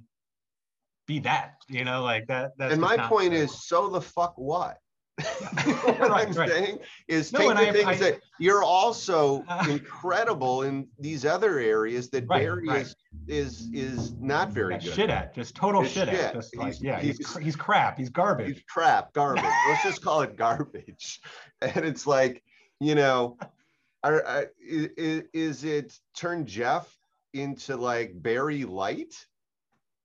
be 1.09 1.19
that, 1.19 1.55
you 1.67 1.83
know, 1.83 2.03
like 2.03 2.27
that. 2.27 2.51
That's 2.57 2.73
and 2.73 2.81
my 2.81 2.95
point 2.95 3.33
is, 3.33 3.65
so 3.67 3.89
the 3.89 3.99
fuck 3.99 4.35
what? 4.37 4.77
what 5.19 5.99
right, 5.99 6.27
I'm 6.27 6.31
right. 6.33 6.49
saying 6.49 6.79
is 7.09 7.33
no, 7.33 7.39
take 7.39 7.49
the 7.49 7.55
I, 7.55 7.71
things 7.73 7.87
I, 7.87 8.11
that 8.11 8.19
you're 8.37 8.63
also 8.63 9.43
uh, 9.49 9.65
incredible 9.69 10.61
in 10.61 10.87
these 10.97 11.25
other 11.25 11.57
areas 11.57 12.09
that 12.11 12.25
right, 12.29 12.43
Barry 12.43 12.67
right. 12.67 12.81
is 12.83 12.95
is 13.27 13.69
is 13.73 14.13
not 14.13 14.51
very 14.51 14.75
good. 14.75 14.93
Shit 14.93 15.09
at, 15.09 15.35
just 15.35 15.55
total 15.55 15.83
shit, 15.83 16.07
shit, 16.07 16.19
at, 16.19 16.33
just 16.35 16.55
like 16.55 16.75
yeah, 16.79 17.01
he's, 17.01 17.17
he's, 17.17 17.37
he's 17.37 17.55
crap, 17.55 17.97
he's 17.97 18.09
garbage. 18.09 18.53
He's 18.53 18.63
crap, 18.69 19.11
garbage. 19.11 19.43
Let's 19.67 19.83
just 19.83 20.01
call 20.01 20.21
it 20.21 20.37
garbage. 20.37 21.19
And 21.61 21.83
it's 21.83 22.07
like, 22.07 22.41
you 22.79 22.95
know, 22.95 23.37
are, 24.01 24.23
are, 24.23 24.45
is, 24.65 25.23
is 25.33 25.65
it 25.65 25.99
turn 26.15 26.45
Jeff 26.45 26.87
into 27.33 27.75
like 27.75 28.13
Barry 28.15 28.63
Light, 28.63 29.13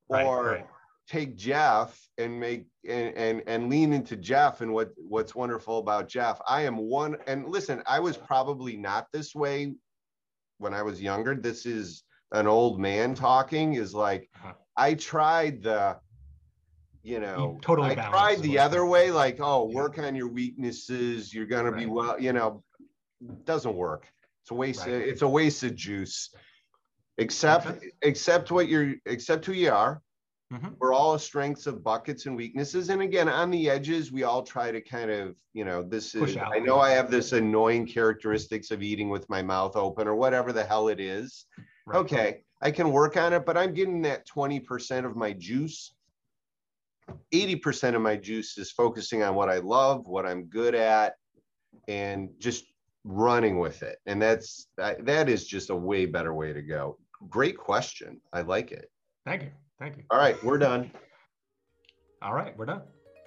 or 0.09 0.66
take 1.09 1.36
Jeff 1.36 1.98
and 2.18 2.38
make 2.38 2.66
and, 2.88 3.14
and 3.16 3.42
and 3.46 3.68
lean 3.68 3.92
into 3.92 4.16
Jeff 4.16 4.61
and 4.61 4.72
what 4.72 4.90
what's 4.96 5.34
wonderful 5.34 5.78
about 5.78 6.09
Jeff. 6.09 6.40
I 6.46 6.62
am 6.62 6.76
one 6.76 7.16
and 7.26 7.48
listen, 7.48 7.82
I 7.86 8.00
was 8.00 8.16
probably 8.16 8.76
not 8.76 9.09
this 9.12 9.34
way 9.34 9.74
when 10.59 10.74
I 10.74 10.82
was 10.82 11.02
younger. 11.02 11.34
This 11.34 11.66
is 11.66 12.05
an 12.32 12.46
old 12.46 12.80
man 12.80 13.14
talking 13.14 13.74
is 13.74 13.94
like 13.94 14.28
uh-huh. 14.36 14.55
I 14.76 14.94
tried 14.94 15.62
the 15.62 15.98
you 17.05 17.20
know, 17.20 17.59
totally 17.61 17.90
I 17.90 17.94
tried 17.96 18.38
the 18.38 18.59
other 18.59 18.86
way, 18.86 19.11
like, 19.11 19.36
oh, 19.38 19.68
yeah. 19.68 19.76
work 19.76 19.98
on 19.98 20.16
your 20.16 20.28
weaknesses. 20.28 21.34
You're 21.34 21.44
gonna 21.44 21.70
be 21.70 21.84
well, 21.84 22.18
you 22.18 22.32
know, 22.32 22.64
doesn't 23.44 23.74
work. 23.74 24.11
It's 24.42 24.50
a 24.50 24.55
waste. 24.55 24.80
Right. 24.80 24.94
It's 24.94 25.20
a 25.20 25.28
waste 25.28 25.62
of 25.64 25.76
juice. 25.76 26.30
Except 27.18 27.66
okay. 27.66 27.90
accept 28.02 28.50
what 28.50 28.68
you're, 28.68 28.94
accept 29.07 29.44
who 29.44 29.52
you 29.52 29.70
are. 29.70 30.00
Mm-hmm. 30.55 30.68
We're 30.78 30.92
all 30.92 31.18
strengths 31.18 31.66
of 31.66 31.82
buckets 31.82 32.26
and 32.26 32.36
weaknesses. 32.36 32.88
And 32.88 33.02
again, 33.02 33.28
on 33.28 33.50
the 33.50 33.68
edges, 33.68 34.12
we 34.12 34.22
all 34.22 34.42
try 34.42 34.70
to 34.70 34.80
kind 34.80 35.11
of, 35.11 35.34
you 35.52 35.64
know, 35.64 35.82
this 35.82 36.12
Push 36.12 36.30
is, 36.30 36.36
out. 36.36 36.52
I 36.55 36.61
know 36.61 36.78
I 36.78 36.90
have 36.90 37.11
this 37.11 37.32
annoying 37.32 37.86
characteristics 37.86 38.70
of 38.70 38.82
eating 38.82 39.09
with 39.09 39.28
my 39.28 39.42
mouth 39.42 39.74
open 39.74 40.07
or 40.07 40.14
whatever 40.14 40.52
the 40.52 40.62
hell 40.62 40.88
it 40.88 41.00
is. 41.00 41.46
Right. 41.86 41.98
Okay, 41.98 42.40
I 42.62 42.70
can 42.70 42.92
work 42.92 43.16
on 43.16 43.32
it, 43.32 43.44
but 43.44 43.57
I'm 43.57 43.74
getting 43.74 44.02
that 44.02 44.28
20% 44.28 45.05
of 45.05 45.16
my 45.16 45.32
juice. 45.32 45.92
80% 47.32 47.96
of 47.96 48.00
my 48.00 48.16
juice 48.16 48.57
is 48.57 48.70
focusing 48.70 49.22
on 49.22 49.34
what 49.34 49.50
I 49.50 49.59
love, 49.59 50.07
what 50.07 50.24
I'm 50.24 50.44
good 50.44 50.74
at, 50.74 51.16
and 51.88 52.30
just 52.38 52.64
running 53.02 53.59
with 53.59 53.82
it. 53.82 53.98
And 54.07 54.22
that's 54.22 54.68
that 54.78 55.28
is 55.28 55.46
just 55.46 55.68
a 55.70 55.76
way 55.76 56.07
better 56.07 56.32
way 56.32 56.52
to 56.52 56.62
go. 56.62 56.96
Great 57.28 57.59
question. 57.59 58.20
I 58.32 58.42
like 58.42 58.72
it. 58.72 58.90
Thank 59.26 59.42
you. 59.42 59.50
Thank 59.79 59.97
you. 59.97 60.05
All 60.11 60.18
right, 60.18 60.43
we're 60.45 60.59
done. 60.59 60.91
All 62.22 62.35
right, 62.35 62.57
we're 62.57 62.66
done. 62.66 62.83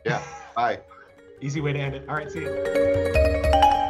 Yeah. 0.05 0.23
Bye. 0.55 0.79
Easy 1.41 1.61
way 1.61 1.73
to 1.73 1.79
end 1.79 1.95
it. 1.95 2.09
All 2.09 2.15
right, 2.15 2.31
see 2.31 2.41
you. 2.41 3.83